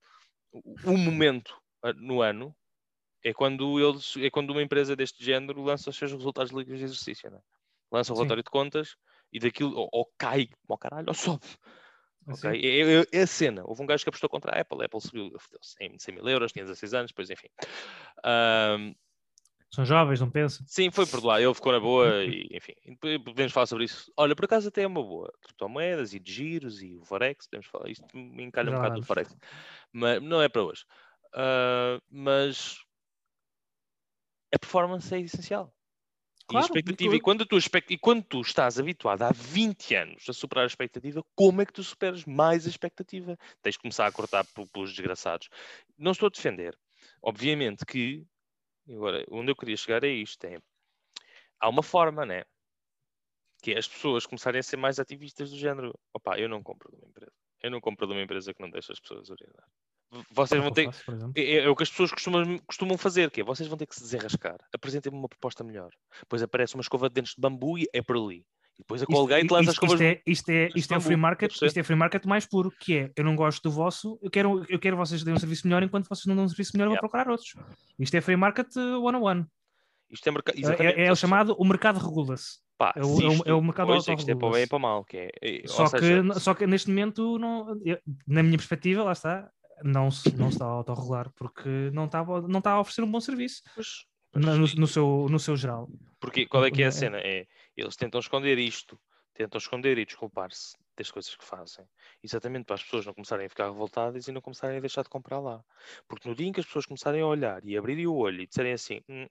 um 0.86 0.98
momento 0.98 1.56
eh, 1.86 1.94
no 1.94 2.22
ano 2.22 2.56
é 3.24 3.34
quando 3.34 3.80
eles 3.80 4.16
é 4.18 4.30
quando 4.30 4.52
uma 4.52 4.62
empresa 4.64 4.96
deste 4.96 5.24
género 5.24 5.62
lança 5.64 5.90
os 5.90 5.98
seus 5.98 6.12
resultados 6.12 6.52
líquidos 6.52 6.80
de 6.80 6.86
exercício, 6.86 7.30
né? 7.32 7.40
lança 7.92 8.14
o 8.14 8.16
Sim. 8.16 8.20
relatório 8.22 8.44
de 8.44 8.50
contas 8.52 8.96
e 9.32 9.40
daquilo 9.40 9.76
ou, 9.78 9.90
ou 9.92 10.12
cai 10.18 10.50
ao 10.70 10.78
caralho 10.78 11.08
ou 11.10 11.14
sobe. 11.14 11.46
Assim. 12.28 12.48
Ok? 12.50 12.62
É, 12.64 13.02
é- 13.02 13.06
é 13.12 13.22
a 13.24 13.28
cena. 13.28 13.64
Houve 13.66 13.82
um 13.84 13.86
gajo 13.88 14.04
que 14.04 14.10
apostou 14.10 14.30
contra 14.30 14.52
a 14.56 14.62
Apple. 14.62 14.82
A 14.82 14.86
Apple 14.86 15.02
subiu 15.02 15.32
100, 15.62 15.98
100 16.00 16.14
mil 16.16 16.28
euros, 16.30 16.52
tinha 16.52 16.64
16 16.64 16.94
anos, 16.94 17.12
depois 17.12 17.30
enfim. 17.30 17.48
Ahm, 18.24 18.94
São 19.72 19.86
jovens, 19.86 20.20
não 20.22 20.30
pensam? 20.30 20.66
sim, 20.66 20.92
foi 20.92 21.06
por 21.08 21.24
lá. 21.24 21.42
Ele 21.42 21.54
ficou 21.54 21.72
na 21.72 21.80
boa 21.80 22.24
e 22.24 22.48
enfim. 22.52 22.74
E 22.86 22.96
podemos 23.20 23.52
falar 23.52 23.66
sobre 23.66 23.86
isso. 23.86 24.12
Olha, 24.18 24.36
por 24.36 24.46
acaso 24.46 24.68
até 24.70 24.84
é 24.84 24.88
uma 24.88 25.02
boa. 25.04 25.32
Criptomoedas 25.42 26.14
e 26.14 26.20
de 26.20 26.32
giros 26.32 26.82
e 26.82 26.98
o 26.98 27.04
Forex. 27.06 27.48
Podemos 27.48 27.68
falar. 27.68 27.90
Isto 27.90 28.06
me 28.18 28.44
encalha 28.44 28.70
um 28.72 28.74
Já 28.74 28.76
bocado 28.76 28.96
do. 28.96 29.04
Forex. 29.04 29.36
Mas 29.92 30.22
não 30.22 30.42
é 30.42 30.50
para 30.50 30.64
hoje. 30.64 30.86
Ah, 31.34 32.00
mas 32.10 32.80
a 34.54 34.60
performance 34.60 35.14
é 35.14 35.20
essencial. 35.20 35.74
E 36.50 36.58
a 36.58 36.60
Claro, 36.60 36.62
expectativa, 36.62 37.16
e 37.16 37.18
e 37.18 37.22
quando, 37.22 37.44
a 37.44 37.46
tua 37.46 37.60
expect- 37.60 37.94
e 37.94 37.98
quando 37.98 38.24
tu 38.24 38.42
estás 38.42 38.80
habituado 38.80 39.22
há 39.24 39.32
20 39.32 39.96
anos 39.96 40.26
a 40.30 40.34
superar 40.34 40.64
a 40.64 40.68
expectativa, 40.68 41.24
como 41.36 41.62
é 41.62 41.66
que 41.66 41.74
tu 41.74 41.84
superas 41.84 42.26
mais 42.26 42.66
a 42.66 42.70
expectativa? 42.70 43.38
Tens 43.62 43.74
de 43.76 43.80
começar 43.80 44.08
a 44.08 44.12
cortar 44.12 44.46
pe- 44.46 44.68
pelos 44.74 44.92
desgraçados. 44.92 45.50
Não 45.98 46.12
estou 46.12 46.28
a 46.28 46.32
defender. 46.32 46.78
Obviamente 47.22 47.86
que, 47.86 48.26
agora, 48.96 49.26
onde 49.32 49.52
eu 49.52 49.56
queria 49.56 49.78
chegar 49.78 50.04
é 50.04 50.10
isto: 50.10 50.44
é, 50.46 50.60
há 51.60 51.70
uma 51.70 51.84
forma, 51.84 52.26
né? 52.26 52.44
Que 53.62 53.74
é 53.74 53.78
as 53.78 53.88
pessoas 53.88 54.26
começarem 54.26 54.60
a 54.60 54.64
ser 54.64 54.78
mais 54.78 55.00
ativistas 55.00 55.52
do 55.52 55.58
género. 55.58 55.94
Opa, 56.14 56.40
eu 56.40 56.48
não 56.48 56.64
compro 56.64 56.90
de 56.92 56.98
uma 56.98 57.08
empresa. 57.10 57.34
Eu 57.62 57.72
não 57.72 57.82
compro 57.82 58.08
de 58.08 58.14
uma 58.14 58.22
empresa 58.22 58.54
que 58.54 58.62
não 58.62 58.70
deixa 58.70 58.94
as 58.94 59.00
pessoas 59.00 59.30
orientar. 59.30 59.66
V- 60.12 60.24
Vocês 60.32 60.62
vão 60.62 60.72
ter, 60.72 60.86
faço, 60.86 61.12
exemplo. 61.12 61.34
é, 61.36 61.56
é 61.58 61.70
o 61.70 61.76
que 61.76 61.84
as 61.84 61.90
pessoas 61.90 62.12
costumam, 62.12 62.58
costumam 62.60 62.98
fazer, 62.98 63.30
que 63.30 63.42
é 63.42 63.44
vocês 63.44 63.68
vão 63.68 63.78
ter 63.78 63.86
que 63.86 63.96
se 63.96 64.02
desenrascar. 64.02 64.58
Apresentem-me 64.74 65.18
uma 65.18 65.28
proposta 65.28 65.64
melhor. 65.64 65.92
Depois 66.22 66.42
aparece 66.42 66.76
uma 66.76 66.82
escova 66.82 67.10
de 67.10 67.16
dentes 67.16 67.36
de 67.36 67.42
bambu 67.42 67.78
e 67.78 67.86
é 67.94 68.02
por 68.02 68.16
ali. 68.16 68.46
Depois 68.80 69.02
a 69.02 69.04
Isto- 69.04 69.14
Colgate 69.14 69.42
isto- 69.44 69.54
lança 69.54 69.70
as 69.70 69.74
isto, 69.76 69.86
escovas. 69.86 70.02
é, 70.02 70.22
isto, 70.26 70.50
é, 70.50 70.70
isto 70.76 70.92
é 70.94 70.96
o 70.96 71.00
bambu, 71.00 71.08
free 71.08 71.16
market, 71.18 71.52
isto 71.62 71.78
é 71.80 71.84
free 71.84 71.96
market 71.96 72.26
mais 72.26 72.46
puro, 72.46 72.72
que 72.72 72.98
é 72.98 73.12
eu 73.16 73.24
não 73.24 73.36
gosto 73.36 73.62
do 73.62 73.72
vosso, 73.72 74.18
eu 74.22 74.32
quero, 74.32 74.66
eu 74.70 74.80
quero 74.80 74.96
vocês 74.98 75.24
deem 75.24 75.36
um 75.36 75.40
serviço 75.40 75.68
melhor, 75.68 75.84
enquanto 75.84 76.08
vocês 76.08 76.26
não 76.26 76.36
dão 76.36 76.46
um 76.46 76.48
serviço 76.48 76.72
melhor, 76.74 76.86
eu 76.86 76.92
vou 76.92 77.00
procurar 77.00 77.30
outros. 77.30 77.54
Isto 78.00 78.16
é 78.16 78.22
free 78.22 78.36
market 78.38 78.74
one 78.76 79.18
on 79.18 79.22
one. 79.22 79.46
Isto 80.10 80.28
é. 80.30 80.32
É, 80.32 80.60
exatamente, 80.60 81.00
é 81.02 81.12
o 81.12 81.16
chamado 81.16 81.56
o 81.60 81.66
mercado 81.66 82.00
regula-se. 82.00 82.60
pá, 82.80 82.94
é 82.96 83.04
o- 83.04 83.22
é 83.22 83.28
isto- 83.34 83.50
é 83.50 83.54
o 83.54 83.62
mercado 83.62 83.88
pois, 83.88 84.08
é 84.08 84.14
que 84.16 84.20
isto 84.22 84.32
é 84.32 84.36
para 84.36 84.50
bem 84.52 84.64
e 84.64 84.68
para 84.68 84.80
mal. 84.80 85.04
Que 85.04 85.18
é, 85.18 85.30
é- 85.42 85.68
Só, 85.68 85.86
seja, 85.86 86.24
que, 86.24 86.40
só 86.40 86.54
que 86.56 86.66
neste 86.66 86.88
momento, 86.90 87.38
não, 87.38 87.68
na 88.26 88.42
minha 88.42 88.58
perspectiva, 88.58 89.04
lá 89.04 89.12
está, 89.12 89.50
não 89.84 90.10
se, 90.10 90.34
não 90.36 90.48
se 90.50 90.56
está 90.56 90.66
a 90.66 90.70
autorregular 90.70 91.30
porque 91.36 91.92
não 91.94 92.06
está, 92.06 92.22
a- 92.22 92.42
não 92.48 92.60
está 92.60 92.72
a 92.72 92.80
oferecer 92.80 93.02
um 93.04 93.12
bom 93.12 93.20
serviço 93.20 93.62
pois, 93.76 94.06
no, 94.36 94.58
no, 94.58 94.88
seu, 94.88 95.28
no 95.30 95.40
seu 95.40 95.56
geral. 95.56 95.90
Porque 96.20 96.46
qual 96.48 96.66
é 96.66 96.72
que 96.72 96.82
é 96.84 96.86
É. 96.86 96.88
a 96.88 96.92
cena? 96.92 97.20
É, 97.20 97.48
eles 97.76 97.96
tentam 97.96 98.20
esconder 98.20 98.58
isto, 98.58 99.00
tentam 99.34 99.58
esconder 99.58 99.98
e 99.98 100.06
desculpar-se 100.06 100.76
das 100.98 101.10
coisas 101.12 101.34
que 101.36 101.46
fazem, 101.46 101.86
exatamente 102.22 102.66
para 102.66 102.76
as 102.76 102.84
pessoas 102.84 103.06
não 103.06 103.14
começarem 103.14 103.46
a 103.46 103.50
ficar 103.50 103.66
revoltadas 103.70 104.28
e 104.28 104.32
não 104.32 104.42
começarem 104.42 104.78
a 104.78 104.82
deixar 104.82 105.04
de 105.04 105.10
comprar 105.10 105.40
lá. 105.40 105.64
Porque 106.08 106.28
no 106.28 106.36
dia 106.36 106.48
em 106.48 106.52
que 106.52 106.60
as 106.60 106.66
pessoas 106.66 106.86
começarem 106.86 107.22
a 107.22 107.26
olhar 107.28 107.64
e 107.64 107.78
abrirem 107.78 108.06
o 108.08 108.16
olho 108.16 108.42
e 108.42 108.48
disserem 108.48 108.74
assim: 108.74 109.02
"Hum, 109.10 109.28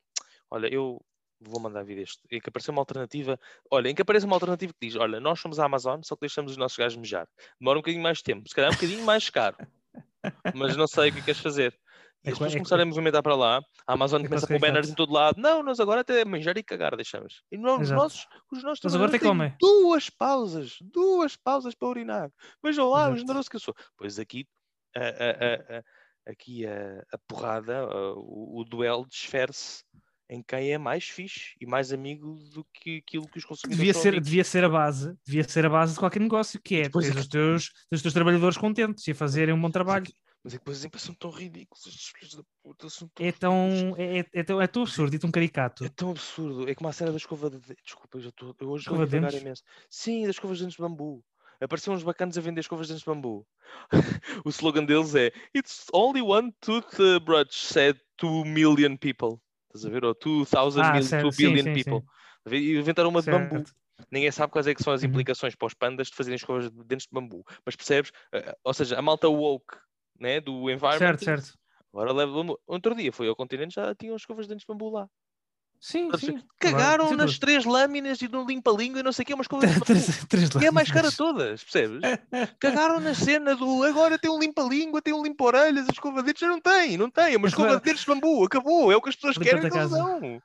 olha, 0.51 0.69
eu 0.73 1.01
vou 1.41 1.61
mandar 1.61 1.85
vir 1.85 1.99
este, 1.99 2.21
em 2.31 2.41
que 2.41 2.49
apareça 2.49 2.73
uma 2.73 2.81
alternativa, 2.83 3.39
olha, 3.71 3.89
em 3.91 3.95
que 3.95 4.03
apareça 4.03 4.27
uma 4.27 4.37
alternativa 4.37 4.73
que 4.73 4.87
diz: 4.89 4.97
olha, 4.97 5.21
nós 5.21 5.41
somos 5.41 5.59
a 5.61 5.67
Amazon, 5.67 6.01
só 6.03 6.17
que 6.17 6.23
deixamos 6.23 6.53
os 6.53 6.59
nossos 6.59 6.79
gajos 6.79 6.97
mejar. 6.99 7.29
Demora 7.61 7.79
um 7.79 7.83
bocadinho 7.83 8.03
mais 8.03 8.23
tempo, 8.23 8.49
se 8.49 8.55
calhar 8.55 8.71
um 8.71 8.75
bocadinho 8.75 9.05
mais 9.05 9.29
caro, 9.31 9.59
mas 10.53 10.77
não 10.77 10.87
sei 10.87 11.11
o 11.11 11.13
que 11.13 11.23
queres 11.23 11.41
fazer. 11.41 11.79
E 12.25 12.29
É 12.29 12.33
as 12.33 12.39
qua- 12.39 12.47
pessoas 12.47 12.55
é- 12.55 12.59
começarem 12.59 12.83
a 12.83 12.87
movimentar 12.87 13.23
para 13.23 13.37
lá, 13.37 13.61
a 13.87 13.93
Amazon 13.93 14.21
é 14.23 14.25
começa 14.29 14.47
pôr 14.47 14.59
banners 14.59 14.89
em 14.91 14.95
todo 14.95 15.13
lado. 15.13 15.41
Não, 15.41 15.63
nós 15.63 15.79
agora 15.79 16.01
até 16.01 16.25
manjar 16.25 16.57
e 16.59 16.63
cagar 16.65 16.97
deixamos. 16.97 17.43
E 17.51 17.57
não, 17.57 17.81
os 17.81 17.91
nossos, 17.91 18.27
os 18.53 18.63
nossos 18.63 18.81
Mas 18.83 18.95
agora 18.95 19.11
têm 19.11 19.21
duas 19.61 20.11
pausas, 20.11 20.77
duas 20.81 21.37
pausas 21.37 21.75
para 21.75 21.89
urinar. 21.89 22.31
Vejam 22.63 22.89
lá, 22.91 23.05
o 23.05 23.09
Exato. 23.11 23.21
generoso 23.21 23.49
que 23.51 23.57
eu 23.57 23.61
sou. 23.61 23.75
Pois 23.97 24.19
aqui, 24.19 24.47
aqui 26.27 26.67
a, 26.67 27.19
porrada, 27.27 27.87
o, 28.17 28.65
duelo 28.65 29.07
desfere-se 29.07 29.83
em 30.31 30.43
quem 30.43 30.73
é 30.73 30.77
mais 30.79 31.05
fixe 31.05 31.55
e 31.61 31.65
mais 31.67 31.91
amigo 31.93 32.35
do 32.53 32.67
que 32.75 32.99
aquilo 32.99 33.27
que 33.29 33.39
os 33.39 33.45
consumidores 33.47 33.79
Devia 33.79 33.95
ser, 33.95 34.09
amigos. 34.11 34.27
devia 34.29 34.45
ser 34.45 34.63
a 34.65 34.69
base, 34.69 35.17
devia 35.25 35.45
ser 35.45 35.65
a 35.65 35.71
base 35.71 35.95
de 35.95 35.99
qualquer 35.99 36.21
negócio, 36.21 36.61
que 36.63 36.77
é 36.77 36.83
Depois 36.83 37.09
é 37.09 37.19
os 37.19 37.27
teus, 37.29 37.71
os 37.91 38.03
teus 38.03 38.13
trabalhadores 38.13 38.59
contentes 38.59 39.07
e 39.07 39.13
a 39.13 39.15
fazerem 39.15 39.55
um 39.55 39.61
bom 39.61 39.71
trabalho. 39.71 40.05
Mas 40.45 40.55
é 40.55 40.59
que 40.59 40.65
depois 40.65 40.85
as 40.85 41.03
são 41.03 41.15
tão 41.15 41.31
ridículas, 41.31 41.87
estes 41.87 42.09
filhos 42.17 42.35
da 42.35 42.45
puta 42.63 42.89
são 42.91 43.09
tão 43.09 43.27
É 43.27 43.33
tão, 43.33 43.95
é, 43.97 44.21
é, 44.21 44.25
é 44.35 44.45
tão, 44.45 44.61
é 44.61 44.67
tão 44.67 44.83
absurdo 44.83 45.15
e 45.15 45.19
tão 45.19 45.31
caricato. 45.31 45.85
É 45.85 45.89
tão 45.89 46.11
absurdo. 46.11 46.69
É 46.69 46.75
como 46.75 46.89
a 46.89 46.93
cena 46.93 47.11
da 47.13 47.17
escova 47.17 47.49
de 47.51 47.59
dentes. 47.61 47.85
Desculpa, 47.85 48.19
eu, 48.19 48.21
já 48.23 48.31
eu 48.61 48.69
hoje 48.71 48.83
estou 48.85 48.99
a 49.01 49.05
devagar 49.05 49.35
imenso. 49.35 49.63
Sim, 49.91 50.23
das 50.27 50.37
escovas 50.37 50.59
de 50.59 50.65
dentes 50.65 50.77
de 50.77 50.83
bambu. 50.83 51.25
Apareciam 51.61 51.95
uns 51.95 52.03
bacanas 52.03 52.37
a 52.39 52.41
vender 52.41 52.61
escovas 52.61 52.87
de 52.87 52.93
dentes 52.95 53.05
de 53.05 53.11
bambu. 53.11 53.47
o 54.45 54.49
slogan 54.51 54.85
deles 54.85 55.15
é 55.15 55.33
It's 55.55 55.87
only 55.93 56.21
one 56.23 56.53
tooth 56.61 56.99
uh, 57.01 57.21
said 57.51 57.99
2 58.19 58.45
million 58.45 58.97
people. 58.97 59.41
Estás 59.69 59.87
a 59.87 59.91
ver? 59.91 60.05
Ou 60.05 60.15
2,000 60.15 60.45
Ah, 60.75 60.91
mil, 60.91 61.03
certo. 61.03 61.31
2 61.31 61.35
Sim, 61.35 61.57
billion 61.57 61.59
sim, 61.59 61.79
sim. 61.79 61.99
people. 61.99 62.03
E 62.51 62.77
inventaram 62.77 63.11
uma 63.11 63.23
de 63.23 63.29
bambu. 63.29 63.65
Certo. 63.65 63.73
Ninguém 64.11 64.31
sabe 64.31 64.53
quais 64.53 64.67
é 64.67 64.75
que 64.75 64.83
são 64.83 64.93
as 64.93 65.03
Uhum. 65.03 65.03
implicações 65.03 65.55
para 65.55 65.67
os 65.67 65.75
pandas 65.75 66.09
de 66.09 66.15
fazerem 66.17 66.37
escovas 66.37 66.71
de 66.71 66.85
dentes 66.85 67.07
de 67.07 67.13
bambu. 67.15 67.45
Mas 67.67 67.77
percebes? 67.77 68.11
Eh, 68.33 68.55
Ou 68.65 68.73
seja, 68.75 68.99
a 68.99 69.03
malta 69.03 69.29
woke 69.29 69.77
né, 70.19 70.41
do 70.41 70.71
environment. 70.71 70.99
Certo, 70.99 71.25
certo. 71.25 71.59
Agora 71.93 72.13
leva 72.13 72.33
bambu. 72.33 72.59
Outro 72.67 72.95
dia 72.95 73.13
foi 73.13 73.29
ao 73.29 73.37
continente 73.37 73.75
já 73.75 73.95
tinham 73.95 74.17
escovas 74.17 74.47
de 74.47 74.51
dentes 74.51 74.67
de 74.67 74.73
bambu 74.73 74.91
lá. 74.91 75.09
Sim, 75.81 76.11
a 76.13 76.19
sim. 76.19 76.43
Cagaram 76.59 77.11
Sim, 77.11 77.15
nas 77.17 77.39
três 77.39 77.65
lâminas 77.65 78.21
e 78.21 78.27
no 78.27 78.45
limpa-língua 78.45 78.99
e 78.99 79.03
não 79.05 79.13
sei 79.13 79.23
o 79.23 79.27
que, 79.27 79.33
uma 79.35 79.43
escova 79.43 79.65
de 79.65 79.73
bambu. 79.75 79.85
Três- 79.85 80.25
três 80.27 80.51
E 80.61 80.65
é 80.65 80.69
a 80.69 80.73
mais 80.73 80.91
cara 80.91 81.11
todas, 81.13 81.63
percebes? 81.63 82.01
Cagaram 82.59 82.99
na 82.99 83.15
cena 83.15 83.55
do 83.55 83.85
agora 83.85 84.19
tem 84.19 84.29
um 84.31 84.41
limpa-língua, 84.41 85.01
tem 85.01 85.15
um 85.15 85.23
limpa-orelhas, 85.23 85.89
a 85.89 85.93
escova 85.93 86.21
de 86.21 86.27
dentes 86.27 86.41
já 86.41 86.49
não 86.49 86.61
tem, 86.61 86.97
não 86.97 87.09
tem, 87.09 87.35
é 87.35 87.37
uma 87.37 87.43
Mas 87.45 87.53
escova 87.53 87.69
vai- 87.69 87.77
de 87.79 87.83
dentes 87.85 88.01
de 88.01 88.07
bambu, 88.09 88.45
acabou, 88.45 88.91
é 88.91 88.97
o 88.97 89.01
que 89.01 89.09
as 89.09 89.15
pessoas 89.15 89.39
querem 89.39 89.71
que 89.71 89.77
eles 89.79 89.91
dão. 89.91 90.43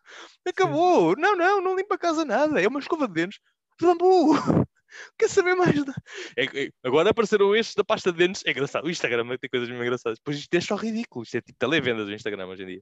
Acabou, 0.48 1.16
não, 1.18 1.36
não, 1.36 1.62
não 1.62 1.76
limpa 1.76 1.96
a 1.96 1.98
casa 1.98 2.24
nada, 2.24 2.62
é 2.62 2.68
uma 2.68 2.80
escova 2.80 3.08
de 3.08 3.14
dentes 3.16 3.40
de 3.80 3.86
bambu. 3.88 4.34
Quer 5.18 5.30
saber 5.30 5.56
mais? 5.56 5.84
da- 5.84 5.94
É 6.38 6.66
é- 6.66 6.70
agora 6.84 7.10
apareceram 7.10 7.56
estes 7.56 7.76
da 7.76 7.84
pasta 7.84 8.12
de 8.12 8.18
dentes. 8.18 8.44
É 8.46 8.52
engraçado. 8.52 8.86
O 8.86 8.90
Instagram 8.90 9.26
tem 9.38 9.50
coisas 9.50 9.68
mesmo 9.70 9.84
engraçadas. 9.84 10.20
Pois 10.24 10.38
isto 10.38 10.54
é 10.54 10.62
só 10.62 10.76
ridículo. 10.76 11.24
Isto 11.24 11.38
é 11.38 11.42
tipo 11.42 11.58
televendas 11.60 12.06
do 12.06 12.14
Instagram 12.14 12.48
hoje 12.48 12.64
em 12.64 12.68
dia. 12.68 12.82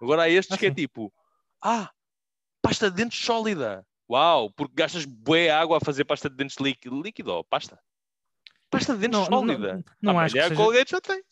Agora 0.00 0.22
há 0.22 0.28
estes 0.28 0.54
Ah, 0.54 0.58
que 0.58 0.66
é 0.66 0.70
tipo: 0.74 1.12
Ah, 1.62 1.90
pasta 2.62 2.90
de 2.90 2.96
dentes 2.96 3.18
sólida. 3.24 3.84
Uau, 4.10 4.50
porque 4.52 4.74
gastas 4.74 5.04
bué 5.04 5.50
água 5.50 5.76
a 5.76 5.80
fazer 5.80 6.04
pasta 6.04 6.30
de 6.30 6.36
dentes 6.36 6.56
líquido. 6.58 7.00
Líquido 7.02 7.32
ou 7.32 7.44
pasta? 7.44 7.78
Pasta 8.70 8.94
de 8.94 9.00
dentes 9.00 9.18
Não, 9.18 9.28
não, 9.28 9.38
sólida. 9.40 9.74
não, 10.00 10.12
não 10.12 10.18
Ah, 10.20 10.24
acho 10.24 10.34
que 10.34 10.42
seja, 10.42 10.54
Colgate 10.54 10.90
já 10.92 11.00
tem. 11.00 11.22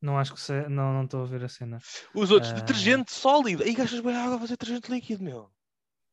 não 0.00 0.18
acho 0.18 0.34
que 0.34 0.40
seja, 0.40 0.68
não 0.68 0.92
não 0.92 1.04
estou 1.04 1.22
a 1.22 1.26
ver 1.26 1.44
a 1.44 1.48
cena. 1.48 1.78
Os 2.14 2.30
outros, 2.30 2.52
Ah. 2.52 2.54
detergente 2.54 3.12
sólido. 3.12 3.62
Aí 3.62 3.74
gastas 3.74 4.00
bué 4.00 4.14
água 4.16 4.36
a 4.36 4.40
fazer 4.40 4.54
detergente 4.56 4.90
líquido, 4.90 5.22
meu. 5.22 5.50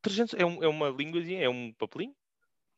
Detergente 0.04 0.36
é, 0.40 0.46
um- 0.46 0.64
é 0.64 0.68
uma 0.68 0.90
línguazinha, 0.90 1.42
é 1.44 1.50
um 1.50 1.72
papelinho. 1.74 2.14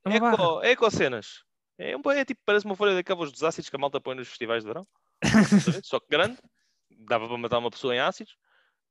É 0.06 0.10
uma 0.10 0.20
barra. 0.20 0.34
Eco, 0.34 0.64
ecocenas. 0.66 1.44
É, 1.78 1.96
um, 1.96 2.12
é 2.12 2.24
tipo, 2.24 2.42
parece 2.46 2.66
uma 2.66 2.76
folha 2.76 2.94
daquelas 2.94 3.32
dos 3.32 3.44
ácidos 3.44 3.70
que 3.70 3.76
a 3.76 3.80
malta 3.80 4.00
põe 4.00 4.16
nos 4.16 4.28
festivais 4.28 4.64
de 4.64 4.68
verão. 4.68 4.88
Só 5.84 6.00
que 6.00 6.08
grande. 6.10 6.38
Dava 6.90 7.28
para 7.28 7.38
matar 7.38 7.58
uma 7.58 7.72
pessoa 7.72 7.96
em 7.96 8.00
ácidos. 8.00 8.38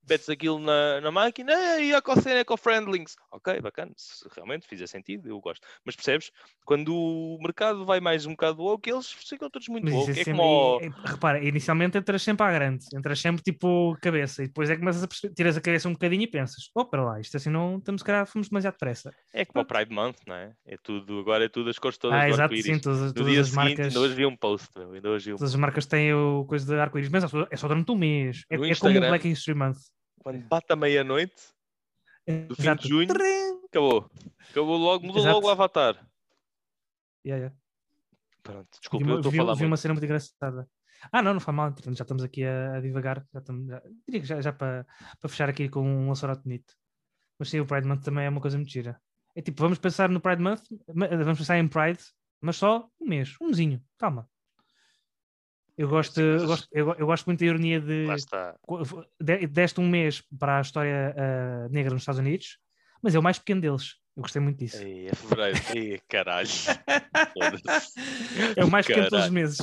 Metes 0.07 0.29
aquilo 0.29 0.59
na, 0.59 1.01
na 1.01 1.11
máquina 1.11 1.53
e 1.79 1.91
ecocena, 1.93 2.39
eco-friendlings. 2.39 3.15
Ok, 3.31 3.59
bacana. 3.61 3.91
Se 3.97 4.27
realmente 4.35 4.67
fizer 4.67 4.87
sentido, 4.87 5.27
eu 5.27 5.39
gosto. 5.39 5.65
Mas 5.83 5.95
percebes? 5.95 6.31
Quando 6.63 6.95
o 6.95 7.39
mercado 7.41 7.85
vai 7.85 7.99
mais 7.99 8.25
um 8.25 8.31
bocado 8.31 8.61
woke, 8.61 8.89
eles 8.89 9.11
ficam 9.11 9.49
todos 9.49 9.67
muito 9.67 9.85
Mas 9.85 9.93
woke. 9.93 10.09
é 10.09 10.11
É 10.11 10.23
sempre, 10.23 10.31
como... 10.33 10.79
é- 10.81 10.85
é- 10.85 11.11
repara, 11.11 11.43
inicialmente 11.43 11.97
entras 11.97 12.21
sempre 12.21 12.45
à 12.45 12.51
grande, 12.51 12.85
entras 12.93 13.19
sempre 13.19 13.41
tipo 13.43 13.97
cabeça, 14.01 14.43
e 14.43 14.47
depois 14.47 14.69
é 14.69 14.73
que 14.73 14.79
começas 14.79 15.03
a 15.03 15.07
perceber, 15.07 15.33
tiras 15.33 15.57
a 15.57 15.61
cabeça 15.61 15.89
um 15.89 15.93
bocadinho 15.93 16.23
e 16.23 16.27
pensas, 16.27 16.69
oh, 16.75 16.85
para 16.85 17.03
lá, 17.03 17.19
isto 17.19 17.35
assim 17.37 17.49
não, 17.49 17.77
estamos, 17.77 18.01
se 18.01 18.05
calhar, 18.05 18.25
fomos 18.27 18.49
demasiado 18.49 18.73
depressa. 18.73 19.13
É 19.33 19.43
como 19.45 19.63
o 19.63 19.65
Pride 19.65 19.93
Month, 19.93 20.17
não 20.27 20.35
é? 20.35 20.53
É 20.65 20.77
tudo, 20.77 21.19
agora 21.19 21.45
é 21.45 21.49
tudo 21.49 21.69
as 21.69 21.79
cores 21.79 21.97
todas 21.97 22.19
ah, 22.19 22.27
exato, 22.27 22.41
arco-íris. 22.43 22.65
sim, 22.65 22.79
todas, 22.79 23.13
todas 23.13 23.31
dia 23.31 23.41
as 23.41 23.47
seguinte, 23.47 23.55
marcas, 23.77 23.87
ainda 23.87 23.99
hoje 23.99 24.13
vi 24.13 24.25
um 24.25 24.35
post, 24.35 24.69
meu. 24.75 24.91
Ainda 24.93 25.09
hoje 25.09 25.25
vi 25.25 25.33
um 25.33 25.37
todas 25.37 25.53
as 25.53 25.59
marcas 25.59 25.85
têm 25.85 26.13
o 26.13 26.45
coisa 26.45 26.65
de 26.65 26.79
arco-íris, 26.79 27.09
mas 27.09 27.23
é 27.23 27.27
só, 27.27 27.41
é 27.49 27.67
durante 27.67 27.91
um 27.91 27.95
mês, 27.95 28.43
é, 28.49 28.55
é 28.55 28.75
como 28.75 28.97
o 28.97 28.99
Black 28.99 29.27
History 29.27 29.57
Month. 29.57 29.77
Quando 30.25 30.41
bate 30.47 30.73
a 30.73 30.75
meia-noite, 30.75 31.35
do 32.47 32.55
fim 32.55 32.63
Exato. 32.63 32.81
de 32.81 32.89
junho, 32.89 33.07
Trim! 33.07 33.61
acabou. 33.67 34.09
Acabou 34.49 34.75
logo, 34.77 35.05
mudou 35.05 35.21
Exato. 35.21 35.35
logo 35.35 35.47
o 35.47 35.51
avatar. 35.51 35.93
Yeah, 37.23 37.43
yeah. 37.45 37.55
Pronto, 38.41 38.67
Vi, 38.73 38.79
desculpa, 38.79 39.05
uma- 39.05 39.13
eu 39.13 39.17
estou 39.19 39.29
a 39.29 39.31
vi- 39.31 39.37
falar 39.37 39.53
vi 39.53 39.59
muito. 39.59 39.69
uma 39.69 39.77
cena 39.77 39.93
muito 39.93 40.03
engraçada. 40.03 40.67
Ah, 41.11 41.21
não, 41.21 41.33
não 41.33 41.39
faz 41.39 41.55
mal, 41.55 41.75
já 41.79 41.91
estamos 42.03 42.23
aqui 42.23 42.43
a, 42.43 42.77
a 42.77 42.81
divagar. 42.81 43.23
Já 43.31 43.39
estamos, 43.39 43.67
já, 43.67 43.79
diria 44.07 44.21
que 44.21 44.25
já, 44.25 44.41
já 44.41 44.51
para, 44.51 44.87
para 45.19 45.29
fechar 45.29 45.47
aqui 45.47 45.69
com 45.69 45.81
um 45.81 46.09
laçarote 46.09 46.41
bonito. 46.41 46.73
Mas 47.37 47.49
sim, 47.49 47.59
o 47.59 47.65
Pride 47.67 47.87
Month 47.87 48.01
também 48.03 48.25
é 48.25 48.29
uma 48.29 48.41
coisa 48.41 48.57
muito 48.57 48.71
gira. 48.71 48.99
É 49.35 49.43
tipo, 49.43 49.61
vamos 49.61 49.77
pensar 49.77 50.09
no 50.09 50.19
Pride 50.19 50.41
Month, 50.41 50.63
vamos 50.87 51.37
pensar 51.37 51.59
em 51.59 51.67
Pride, 51.67 51.99
mas 52.41 52.55
só 52.55 52.89
um 52.99 53.07
mês, 53.07 53.35
um 53.39 53.49
mesinho, 53.49 53.79
calma. 53.97 54.27
Eu 55.77 55.89
gosto, 55.89 56.21
eu 56.21 56.47
gosto, 56.47 56.67
eu, 56.71 56.85
go- 56.85 56.95
eu 56.97 57.05
gosto 57.05 57.25
muito 57.25 57.39
da 57.39 57.45
ironia 57.47 57.81
de 57.81 58.05
Lá 58.05 58.15
está. 58.15 58.55
deste 59.49 59.81
um 59.81 59.89
mês 59.89 60.23
para 60.39 60.59
a 60.59 60.61
história 60.61 61.13
ah, 61.17 61.67
negra 61.69 61.91
nos 61.93 62.03
Estados 62.03 62.19
Unidos, 62.19 62.57
mas 63.01 63.13
é 63.13 63.19
o 63.19 63.23
mais 63.23 63.37
pequeno 63.39 63.59
deles. 63.61 63.95
Eu 64.15 64.21
gostei 64.21 64.41
muito 64.41 64.57
disso. 64.59 64.81
Ei, 64.81 65.07
é 65.09 65.13
fevereiro. 65.13 65.59
Ei, 65.75 65.99
caralho. 66.07 66.47
É 68.55 68.63
o 68.63 68.69
mais 68.71 68.85
pequeno 68.87 69.05
de 69.05 69.09
todos 69.09 69.25
os 69.25 69.31
meses. 69.31 69.57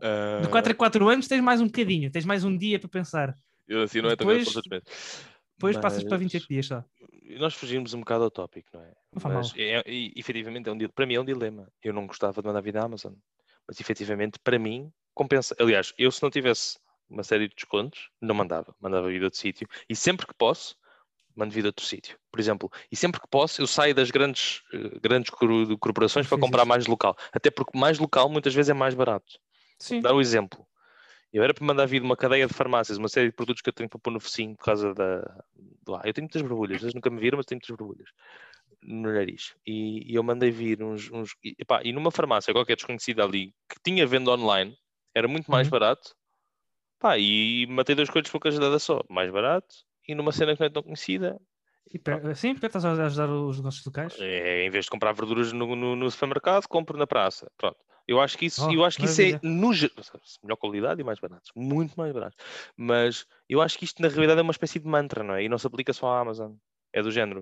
Ah, 0.00 0.40
De 0.42 0.48
4 0.48 0.72
a 0.72 0.74
4 0.74 1.08
anos 1.08 1.28
tens 1.28 1.42
mais 1.42 1.60
um 1.60 1.66
bocadinho, 1.66 2.10
tens 2.10 2.24
mais 2.24 2.44
um 2.44 2.56
dia 2.56 2.78
para 2.78 2.88
pensar. 2.88 3.34
eu 3.68 3.82
assim 3.82 4.00
não 4.00 4.08
é 4.10 4.16
tão 4.16 4.26
depois- 4.26 4.44
grande 4.44 4.56
outros 4.56 4.70
meses. 4.70 5.26
Depois 5.58 5.76
passas 5.76 6.02
para 6.02 6.12
Mas 6.12 6.20
28 6.20 6.48
dias 6.48 6.66
só. 6.66 6.84
Nós 7.38 7.54
fugimos 7.54 7.94
um 7.94 8.00
bocado 8.00 8.24
ao 8.24 8.30
tópico, 8.30 8.68
não 8.74 8.82
é? 8.82 8.92
Não 9.14 9.32
Mas 9.34 9.52
é, 9.56 9.82
e, 9.86 10.12
efetivamente, 10.16 10.68
é 10.68 10.72
um, 10.72 10.78
para 10.88 11.06
mim 11.06 11.14
é 11.14 11.20
um 11.20 11.24
dilema. 11.24 11.68
Eu 11.84 11.92
não 11.92 12.06
gostava 12.06 12.40
de 12.42 12.48
mandar 12.48 12.60
vida 12.62 12.80
à 12.80 12.84
Amazon. 12.84 13.12
Mas 13.68 13.80
efetivamente, 13.80 14.40
para 14.42 14.58
mim, 14.58 14.90
compensa. 15.14 15.54
Aliás, 15.58 15.92
eu 15.98 16.10
se 16.10 16.22
não 16.22 16.30
tivesse 16.30 16.78
uma 17.08 17.22
série 17.22 17.48
de 17.48 17.54
descontos, 17.54 18.10
não 18.20 18.34
mandava. 18.34 18.74
Mandava 18.80 19.08
vida 19.08 19.26
outro 19.26 19.38
sítio. 19.38 19.68
E 19.88 19.94
sempre 19.94 20.26
que 20.26 20.34
posso, 20.34 20.76
mando 21.36 21.52
vida 21.52 21.68
a 21.68 21.70
outro 21.70 21.84
sítio. 21.84 22.18
Por 22.30 22.40
exemplo, 22.40 22.70
e 22.90 22.96
sempre 22.96 23.20
que 23.20 23.28
posso, 23.28 23.60
eu 23.60 23.66
saio 23.66 23.94
das 23.94 24.10
grandes, 24.10 24.62
eh, 24.72 24.98
grandes 25.00 25.30
cor- 25.30 25.78
corporações 25.78 26.26
para 26.26 26.38
comprar 26.38 26.64
mais 26.64 26.86
local. 26.86 27.16
Até 27.32 27.50
porque 27.50 27.78
mais 27.78 27.98
local 27.98 28.28
muitas 28.28 28.54
vezes 28.54 28.70
é 28.70 28.74
mais 28.74 28.94
barato. 28.94 29.38
Sim. 29.78 30.00
Dar 30.00 30.14
um 30.14 30.20
exemplo. 30.20 30.66
Eu 31.32 31.42
era 31.42 31.54
para 31.54 31.64
mandar 31.64 31.86
vir 31.86 32.02
uma 32.02 32.16
cadeia 32.16 32.46
de 32.46 32.52
farmácias, 32.52 32.98
uma 32.98 33.08
série 33.08 33.30
de 33.30 33.36
produtos 33.36 33.62
que 33.62 33.68
eu 33.68 33.72
tenho 33.72 33.88
para 33.88 33.98
pôr 33.98 34.10
no 34.10 34.20
focinho 34.20 34.54
por 34.54 34.64
causa 34.64 34.94
da. 34.94 35.20
Do... 35.82 35.94
Ah, 35.94 36.02
eu 36.04 36.12
tenho 36.12 36.24
muitas 36.26 36.42
borbulhas, 36.42 36.82
eles 36.82 36.94
nunca 36.94 37.08
me 37.08 37.18
viram, 37.18 37.38
mas 37.38 37.46
tenho 37.46 37.56
muitas 37.56 37.74
borbulhas 37.74 38.10
no 38.82 39.12
nariz. 39.12 39.54
E, 39.66 40.12
e 40.12 40.14
eu 40.14 40.22
mandei 40.22 40.50
vir 40.50 40.82
uns. 40.82 41.10
uns... 41.10 41.34
E, 41.42 41.54
epá, 41.58 41.80
e 41.84 41.92
numa 41.92 42.10
farmácia 42.10 42.52
qualquer 42.52 42.76
desconhecida 42.76 43.24
ali 43.24 43.54
que 43.68 43.76
tinha 43.82 44.06
venda 44.06 44.32
online, 44.32 44.76
era 45.14 45.28
muito 45.28 45.50
mais 45.50 45.66
Uhum. 45.66 45.70
barato. 45.70 46.14
Pá, 46.98 47.18
e 47.18 47.66
matei 47.68 47.94
dois 47.94 48.08
coisas 48.10 48.30
por 48.30 48.40
cajadada 48.40 48.78
só. 48.78 49.02
Mais 49.08 49.30
barato 49.30 49.74
e 50.06 50.14
numa 50.14 50.32
cena 50.32 50.54
que 50.54 50.60
não 50.60 50.66
é 50.66 50.70
tão 50.70 50.82
conhecida. 50.82 51.40
E 51.92 51.98
pe- 51.98 52.34
Sim, 52.34 52.54
porque 52.54 52.66
estás 52.66 52.84
a 52.84 52.92
ajudar 53.06 53.28
os 53.30 53.56
negócios 53.58 53.84
locais. 53.84 54.16
É, 54.20 54.64
em 54.64 54.70
vez 54.70 54.84
de 54.84 54.90
comprar 54.90 55.12
verduras 55.12 55.52
no, 55.52 55.74
no- 55.76 55.96
no 55.96 56.10
supermercado, 56.10 56.66
compro 56.68 56.96
na 56.96 57.06
praça. 57.06 57.50
Pronto. 57.56 57.78
Eu 58.06 58.20
acho 58.20 58.36
que 58.36 58.46
isso, 58.46 58.68
Oh, 58.68 58.72
eu 58.72 58.84
acho 58.84 58.98
que 58.98 59.04
isso 59.04 59.22
é 59.22 59.38
no, 59.42 59.70
melhor 60.42 60.56
qualidade 60.58 61.00
e 61.00 61.04
mais 61.04 61.20
baratos, 61.20 61.50
muito 61.54 61.94
mais 61.96 62.12
baratos. 62.12 62.36
Mas 62.76 63.26
eu 63.48 63.60
acho 63.62 63.78
que 63.78 63.84
isto 63.84 64.02
na 64.02 64.08
realidade 64.08 64.40
é 64.40 64.42
uma 64.42 64.50
espécie 64.50 64.80
de 64.80 64.86
mantra, 64.88 65.22
não 65.22 65.34
é? 65.34 65.44
E 65.44 65.48
não 65.48 65.56
se 65.58 65.66
aplica 65.66 65.92
só 65.92 66.08
à 66.08 66.20
Amazon. 66.20 66.54
É 66.92 67.00
do 67.02 67.10
género. 67.10 67.40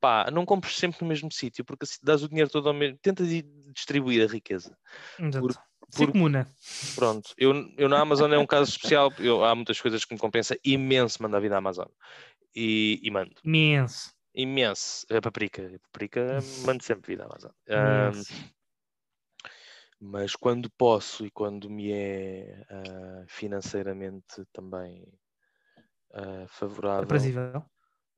Pá, 0.00 0.28
não 0.32 0.44
compres 0.44 0.76
sempre 0.76 0.98
no 1.02 1.08
mesmo 1.08 1.30
sítio, 1.30 1.64
porque 1.64 1.86
se 1.86 1.98
dás 2.02 2.22
o 2.22 2.28
dinheiro 2.28 2.50
todo 2.50 2.68
ao 2.68 2.74
mesmo, 2.74 2.98
tenta 3.00 3.22
di- 3.24 3.42
distribuir 3.72 4.26
a 4.28 4.32
riqueza. 4.32 4.76
Exato. 5.18 5.60
Por- 5.96 6.12
comuna. 6.12 6.48
Pronto. 6.94 7.32
Eu, 7.38 7.52
eu 7.76 7.88
na 7.88 8.00
Amazon 8.00 8.32
é 8.32 8.38
um 8.38 8.46
caso 8.46 8.70
especial. 8.70 9.12
Eu, 9.18 9.44
há 9.44 9.54
muitas 9.54 9.80
coisas 9.80 10.04
que 10.04 10.14
me 10.14 10.20
compensa 10.20 10.58
imenso 10.64 11.22
mandar 11.22 11.40
vir 11.40 11.52
à 11.52 11.58
Amazon. 11.58 11.86
E, 12.54 13.00
e 13.02 13.10
mando. 13.10 13.34
Imenso. 13.44 14.12
Imenso. 14.34 15.06
A 15.10 15.20
paprika. 15.20 15.62
A 15.74 15.78
paprika 15.90 16.38
mando 16.64 16.82
sempre 16.82 17.14
vir 17.14 17.22
à 17.22 17.26
Amazon. 17.26 17.50
Imenso. 17.68 18.32
mas 20.00 20.36
quando 20.36 20.70
posso 20.78 21.26
e 21.26 21.30
quando 21.30 21.68
me 21.68 21.90
é 21.90 22.64
ah, 22.70 23.24
financeiramente 23.26 24.44
também 24.52 25.04
ah, 26.14 26.46
favorável, 26.48 27.02
Aprazível. 27.04 27.64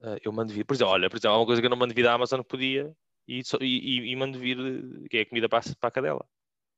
ah, 0.03 0.17
eu 0.23 0.33
mando 0.33 0.53
vir. 0.53 0.65
Por 0.65 0.75
exemplo, 0.75 0.93
olha, 0.93 1.09
por 1.09 1.17
exemplo, 1.17 1.37
há 1.37 1.39
uma 1.41 1.47
coisa 1.47 1.61
que 1.63 1.67
eu 1.67 1.71
não 1.71 1.77
mando 1.79 1.95
vir 1.95 2.07
à 2.07 2.13
Amazon 2.15 2.41
que 2.43 2.49
podia 2.49 2.93
e, 3.27 3.43
só- 3.45 3.59
e, 3.61 4.11
e- 4.11 4.17
mando 4.17 4.39
vir 4.39 4.59
que 5.09 5.19
é 5.19 5.21
a 5.23 5.27
comida 5.27 5.49
para, 5.49 5.63
para 5.81 5.89
a 5.89 5.91
cadela. 5.93 6.27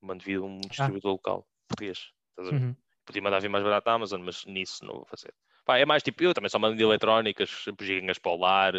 Mando 0.03 0.25
vir 0.25 0.41
um 0.41 0.59
distribuidor 0.61 1.13
local 1.13 1.49
português. 1.69 2.11
Uhum. 2.39 2.75
Podia 3.05 3.23
mandar 3.23 3.41
vir 3.41 3.49
mais 3.49 3.65
barato 3.65 3.89
à 3.89 3.93
Amazon, 3.95 4.21
mas 4.23 4.45
nisso 4.45 4.85
não 4.85 4.95
vou 4.95 5.07
fazer. 5.07 5.33
Pá, 5.65 5.79
é 5.79 5.85
mais 5.85 6.03
tipo, 6.03 6.23
eu 6.23 6.35
também 6.35 6.51
só 6.51 6.59
mando 6.59 6.77
de 6.77 6.83
eletrónicas, 6.83 7.65
bugigangas 7.79 8.19
para 8.19 8.33
o 8.33 8.37
lar 8.37 8.75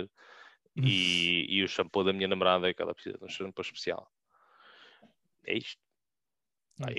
e, 0.76 1.46
e 1.50 1.64
o 1.64 1.68
shampoo 1.68 2.04
da 2.04 2.12
minha 2.12 2.28
namorada 2.28 2.74
que 2.74 2.82
ela 2.82 2.94
precisa 2.94 3.18
de 3.18 3.24
um 3.24 3.30
shampoo 3.30 3.62
especial. 3.62 4.12
É 5.46 5.58
isto. 5.58 5.82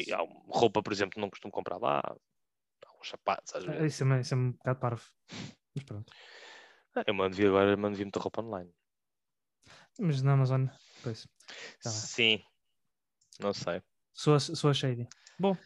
É 0.09 0.23
um- 0.23 0.43
roupa, 0.49 0.83
por 0.83 0.93
exemplo, 0.93 1.21
não 1.21 1.29
costumo 1.29 1.53
comprar 1.53 1.77
lá. 1.79 2.01
Há 2.01 3.01
uns 3.01 3.09
sapatos, 3.09 3.55
às 3.55 3.65
Ah, 3.65 3.73
vezes. 3.73 3.95
Isso 3.95 4.05
é, 4.05 4.21
isso 4.21 4.35
é 4.35 4.37
um 4.37 4.53
bocado 4.53 4.81
parvo. 4.81 5.05
Mas 5.75 5.85
pronto. 5.85 6.13
Ah, 6.95 7.05
Eu 7.07 7.15
mando 7.15 7.37
vir 7.37 7.49
agora, 7.49 7.77
mando 7.77 7.97
vir 7.97 8.05
muita 8.05 8.21
roupa 8.21 8.41
online. 8.41 8.73
Mas 9.99 10.23
na 10.23 10.33
Amazon, 10.35 10.67
pois. 11.03 11.27
Tá. 11.83 11.91
Sim. 11.91 12.43
Não 13.41 13.53
sei. 13.53 13.83
Sou, 14.15 14.35
a- 14.35 14.41
sou 14.41 14.71
a 14.71 14.75
shady. 14.75 15.07
Bom, 15.39 15.57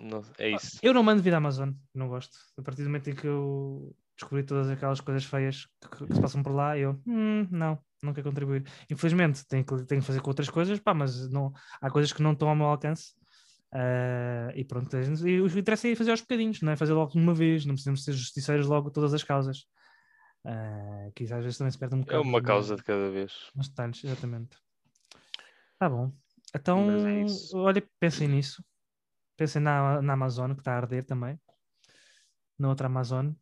Não- 0.00 0.22
é 0.38 0.50
isso. 0.50 0.78
eu 0.82 0.92
não 0.92 1.02
mando 1.02 1.22
vir 1.22 1.30
da 1.30 1.36
Amazon, 1.36 1.70
não 1.94 2.08
gosto. 2.08 2.36
A 2.58 2.62
partir 2.62 2.82
do 2.82 2.88
momento 2.88 3.08
em 3.08 3.14
que 3.14 3.26
eu 3.26 3.94
descobri 4.18 4.42
todas 4.44 4.68
aquelas 4.68 5.00
coisas 5.00 5.24
feias 5.24 5.66
que, 5.80 6.06
que 6.06 6.14
se 6.14 6.20
passam 6.20 6.42
por 6.42 6.52
lá, 6.52 6.76
eu, 6.76 7.00
hum, 7.06 7.46
não, 7.50 7.78
não 8.02 8.12
quero 8.12 8.28
contribuir. 8.28 8.64
Infelizmente, 8.90 9.46
tenho 9.46 9.64
que, 9.64 9.84
tenho 9.84 10.00
que 10.00 10.06
fazer 10.06 10.20
com 10.20 10.28
outras 10.30 10.50
coisas, 10.50 10.78
pá, 10.80 10.92
mas 10.92 11.28
não, 11.30 11.52
há 11.80 11.90
coisas 11.90 12.12
que 12.12 12.22
não 12.22 12.32
estão 12.32 12.48
ao 12.48 12.56
meu 12.56 12.66
alcance. 12.66 13.14
Ah, 13.74 14.52
e 14.54 14.64
pronto, 14.64 14.94
e 15.26 15.40
o 15.40 15.48
que 15.48 15.58
interessa 15.58 15.88
é 15.88 15.94
fazer 15.96 16.10
aos 16.10 16.20
bocadinhos, 16.20 16.60
não 16.60 16.72
é 16.72 16.76
fazer 16.76 16.92
logo 16.92 17.12
de 17.12 17.18
uma 17.18 17.32
vez, 17.32 17.64
não 17.64 17.74
precisamos 17.74 18.04
ser 18.04 18.12
justiceiros 18.12 18.66
logo 18.66 18.90
todas 18.90 19.14
as 19.14 19.22
causas. 19.22 19.64
Ah, 20.44 21.08
que 21.14 21.24
às 21.24 21.30
vezes 21.42 21.56
também 21.56 21.70
se 21.70 21.78
perde 21.78 21.94
um 21.94 22.00
É 22.00 22.02
bocado. 22.02 22.22
uma 22.22 22.40
no- 22.40 22.44
causa 22.46 22.76
de 22.76 22.82
cada 22.82 23.08
vez. 23.10 23.32
detalhes, 23.54 24.02
exatamente. 24.04 24.58
Tá 25.78 25.88
bom. 25.88 26.12
Então, 26.54 27.06
é 27.06 27.24
olha, 27.54 27.88
pensem 27.98 28.28
nisso. 28.28 28.64
Pensem 29.36 29.60
na, 29.62 30.02
na 30.02 30.12
Amazon, 30.12 30.52
que 30.52 30.60
está 30.60 30.74
a 30.74 30.76
arder 30.76 31.04
também. 31.04 31.40
Na 32.58 32.68
outra 32.68 32.86
Amazon. 32.86 33.32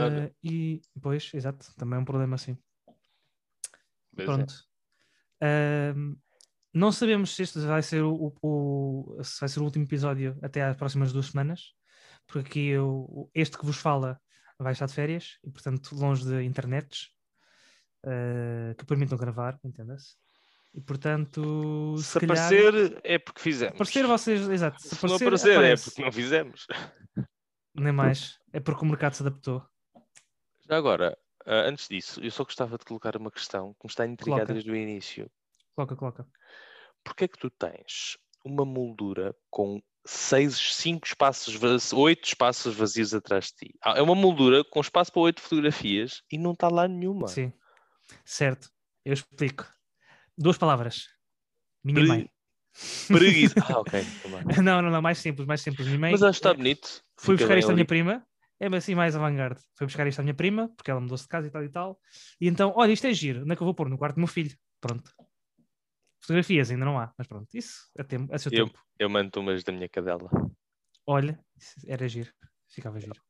Olha. 0.00 0.34
e, 0.42 0.80
pois, 1.02 1.32
exato, 1.34 1.74
também 1.76 1.98
é 1.98 2.00
um 2.00 2.04
problema 2.04 2.36
assim. 2.36 2.56
Pois 4.14 4.20
é. 4.20 4.24
Pronto. 4.24 4.54
Ahm, 5.42 6.16
não 6.72 6.92
sabemos 6.92 7.34
se 7.34 7.42
este 7.42 7.58
vai 7.60 7.82
ser 7.82 8.02
o, 8.02 8.32
o- 8.40 9.16
o- 9.18 9.24
se 9.24 9.40
vai 9.40 9.48
ser 9.48 9.60
o 9.60 9.64
último 9.64 9.84
episódio 9.84 10.38
até 10.42 10.62
às 10.62 10.76
próximas 10.76 11.12
duas 11.12 11.26
semanas, 11.26 11.74
porque 12.26 12.48
aqui 12.48 12.66
eu, 12.68 13.30
este 13.34 13.58
que 13.58 13.66
vos 13.66 13.76
fala 13.78 14.20
vai 14.58 14.72
estar 14.72 14.86
de 14.86 14.94
férias 14.94 15.38
e, 15.44 15.50
portanto, 15.50 15.94
longe 15.94 16.24
de 16.24 16.42
internets 16.44 17.08
ah, 18.04 18.74
que 18.76 18.84
permitam 18.86 19.18
gravar, 19.18 19.58
entenda-se. 19.64 20.16
E, 20.74 20.80
portanto, 20.80 21.96
se, 21.98 22.04
Se 22.04 22.20
calhar, 22.20 22.46
aparecer, 22.46 23.00
é 23.02 23.18
porque 23.18 23.40
fizemos. 23.40 23.74
aparecer 23.74 24.06
vocês, 24.06 24.48
exato, 24.48 24.80
se 24.82 24.94
Se 24.94 25.06
não 25.06 25.16
aparecer, 25.16 25.26
aparecer, 25.26 25.50
é 25.50 25.56
aparece. 25.56 25.84
porque 25.86 26.02
não 26.02 26.12
fizemos. 26.12 26.66
nem 27.74 27.92
mais, 27.92 28.38
é 28.52 28.60
porque 28.60 28.84
o 28.84 28.88
mercado 28.88 29.14
se 29.14 29.22
adaptou. 29.22 29.64
Já 30.68 30.76
agora, 30.76 31.18
ah, 31.46 31.62
antes 31.68 31.88
disso, 31.88 32.20
eu 32.22 32.30
só 32.30 32.44
gostava 32.44 32.76
de 32.78 32.84
colocar 32.84 33.16
uma 33.16 33.30
questão 33.30 33.72
que 33.74 33.86
me 33.86 33.90
está 33.90 34.02
a 34.02 34.06
intrigar 34.06 34.36
Coloca. 34.40 34.52
desde 34.52 34.70
o 34.70 34.76
início. 34.76 35.30
Coloca, 35.74 35.96
coloca. 35.96 36.26
Porquê 37.02 37.24
é 37.24 37.28
que 37.28 37.38
tu 37.38 37.48
tens 37.50 38.18
uma 38.44 38.64
moldura 38.64 39.34
com 39.50 39.80
seis, 40.04 40.56
cinco 40.74 41.06
espaços, 41.06 41.58
oito 41.92 42.24
espaços 42.26 42.74
vazios 42.74 43.14
atrás 43.14 43.46
de 43.46 43.66
ti? 43.68 43.74
Ah, 43.82 43.94
É 43.98 44.02
uma 44.02 44.14
moldura 44.14 44.62
com 44.64 44.80
espaço 44.80 45.10
para 45.12 45.22
oito 45.22 45.40
fotografias 45.40 46.22
e 46.30 46.36
não 46.36 46.52
está 46.52 46.68
lá 46.68 46.86
nenhuma. 46.86 47.26
Sim, 47.28 47.52
certo, 48.24 48.70
eu 49.04 49.14
explico. 49.14 49.66
Duas 50.38 50.56
palavras. 50.56 51.08
Minha 51.82 51.96
Pre- 52.00 52.06
mãe. 52.08 52.30
Preguiça. 53.08 53.54
Ah, 53.68 53.80
ok. 53.80 54.00
Não, 54.62 54.80
não, 54.80 54.90
não, 54.90 55.02
mais 55.02 55.18
simples, 55.18 55.46
mais 55.46 55.60
simples. 55.60 55.88
Minha 55.88 55.98
mãe 55.98 56.12
Mas 56.12 56.22
acho 56.22 56.38
que 56.40 56.46
está 56.46 56.50
eh, 56.50 56.54
bonito. 56.54 56.86
fui 57.18 57.34
Fica 57.34 57.44
buscar 57.46 57.58
isto 57.58 57.70
à 57.70 57.74
minha 57.74 57.84
prima, 57.84 58.24
é 58.60 58.66
assim 58.68 58.94
mais 58.94 59.16
avant-garde. 59.16 59.60
Fui 59.76 59.86
buscar 59.86 60.06
isto 60.06 60.20
à 60.20 60.22
minha 60.22 60.34
prima, 60.34 60.68
porque 60.76 60.90
ela 60.90 61.00
mudou-se 61.00 61.24
de 61.24 61.28
casa 61.28 61.48
e 61.48 61.50
tal 61.50 61.64
e 61.64 61.68
tal. 61.68 62.00
E 62.40 62.46
então, 62.48 62.72
olha, 62.76 62.92
isto 62.92 63.06
é 63.06 63.12
giro, 63.12 63.42
onde 63.42 63.52
é 63.52 63.56
que 63.56 63.62
eu 63.62 63.64
vou 63.66 63.74
pôr? 63.74 63.88
No 63.88 63.98
quarto 63.98 64.14
do 64.14 64.20
meu 64.20 64.28
filho. 64.28 64.56
Pronto. 64.80 65.12
Fotografias 66.20 66.70
ainda 66.70 66.84
não 66.84 66.98
há, 66.98 67.12
mas 67.16 67.26
pronto, 67.26 67.48
isso 67.54 67.88
é, 67.96 68.02
tempo, 68.04 68.32
é 68.32 68.38
seu 68.38 68.52
Eu- 68.52 68.66
tempo. 68.66 68.78
Eu 68.98 69.08
mando 69.08 69.40
umas 69.40 69.62
da 69.64 69.72
minha 69.72 69.88
cadela. 69.88 70.28
Olha, 71.06 71.38
era 71.86 72.06
giro, 72.08 72.30
ficava 72.68 73.00
giro. 73.00 73.20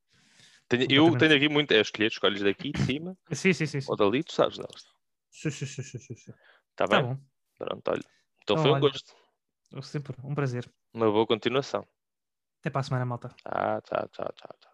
Tenho- 0.68 0.86
eu 0.90 1.16
tenho 1.16 1.36
aqui 1.36 1.48
muito. 1.48 1.72
É 1.72 1.80
escolher, 1.80 2.08
escolhes 2.10 2.42
daqui 2.42 2.72
de 2.72 2.82
cima 2.82 3.16
Sim, 3.32 3.52
sim, 3.54 3.66
sim. 3.66 3.80
sim. 3.80 3.90
ou 3.90 3.96
dali, 3.96 4.22
tu 4.24 4.32
sabes 4.34 4.56
delas. 4.58 4.84
Sim, 5.30 5.50
sim, 5.50 5.66
sim, 5.66 5.82
sim, 5.82 5.98
sim, 5.98 6.32
Está 6.78 6.86
Tá 6.86 7.00
bem? 7.00 7.02
bom, 7.02 7.18
Pronto, 7.58 7.88
olha. 7.90 8.04
Então 8.42 8.56
Então, 8.56 8.62
foi 8.62 8.70
um 8.70 8.74
olha. 8.74 8.80
gosto. 8.80 9.12
sempre 9.82 10.14
um 10.24 10.34
prazer. 10.34 10.70
Uma 10.92 11.10
boa 11.10 11.26
continuação. 11.26 11.82
Até 12.60 12.70
para 12.70 12.80
a 12.80 12.84
semana, 12.84 13.04
malta. 13.06 13.28
Tá, 13.42 13.80
tá, 13.82 14.08
tá, 14.08 14.24
tá, 14.32 14.48
tá. 14.60 14.67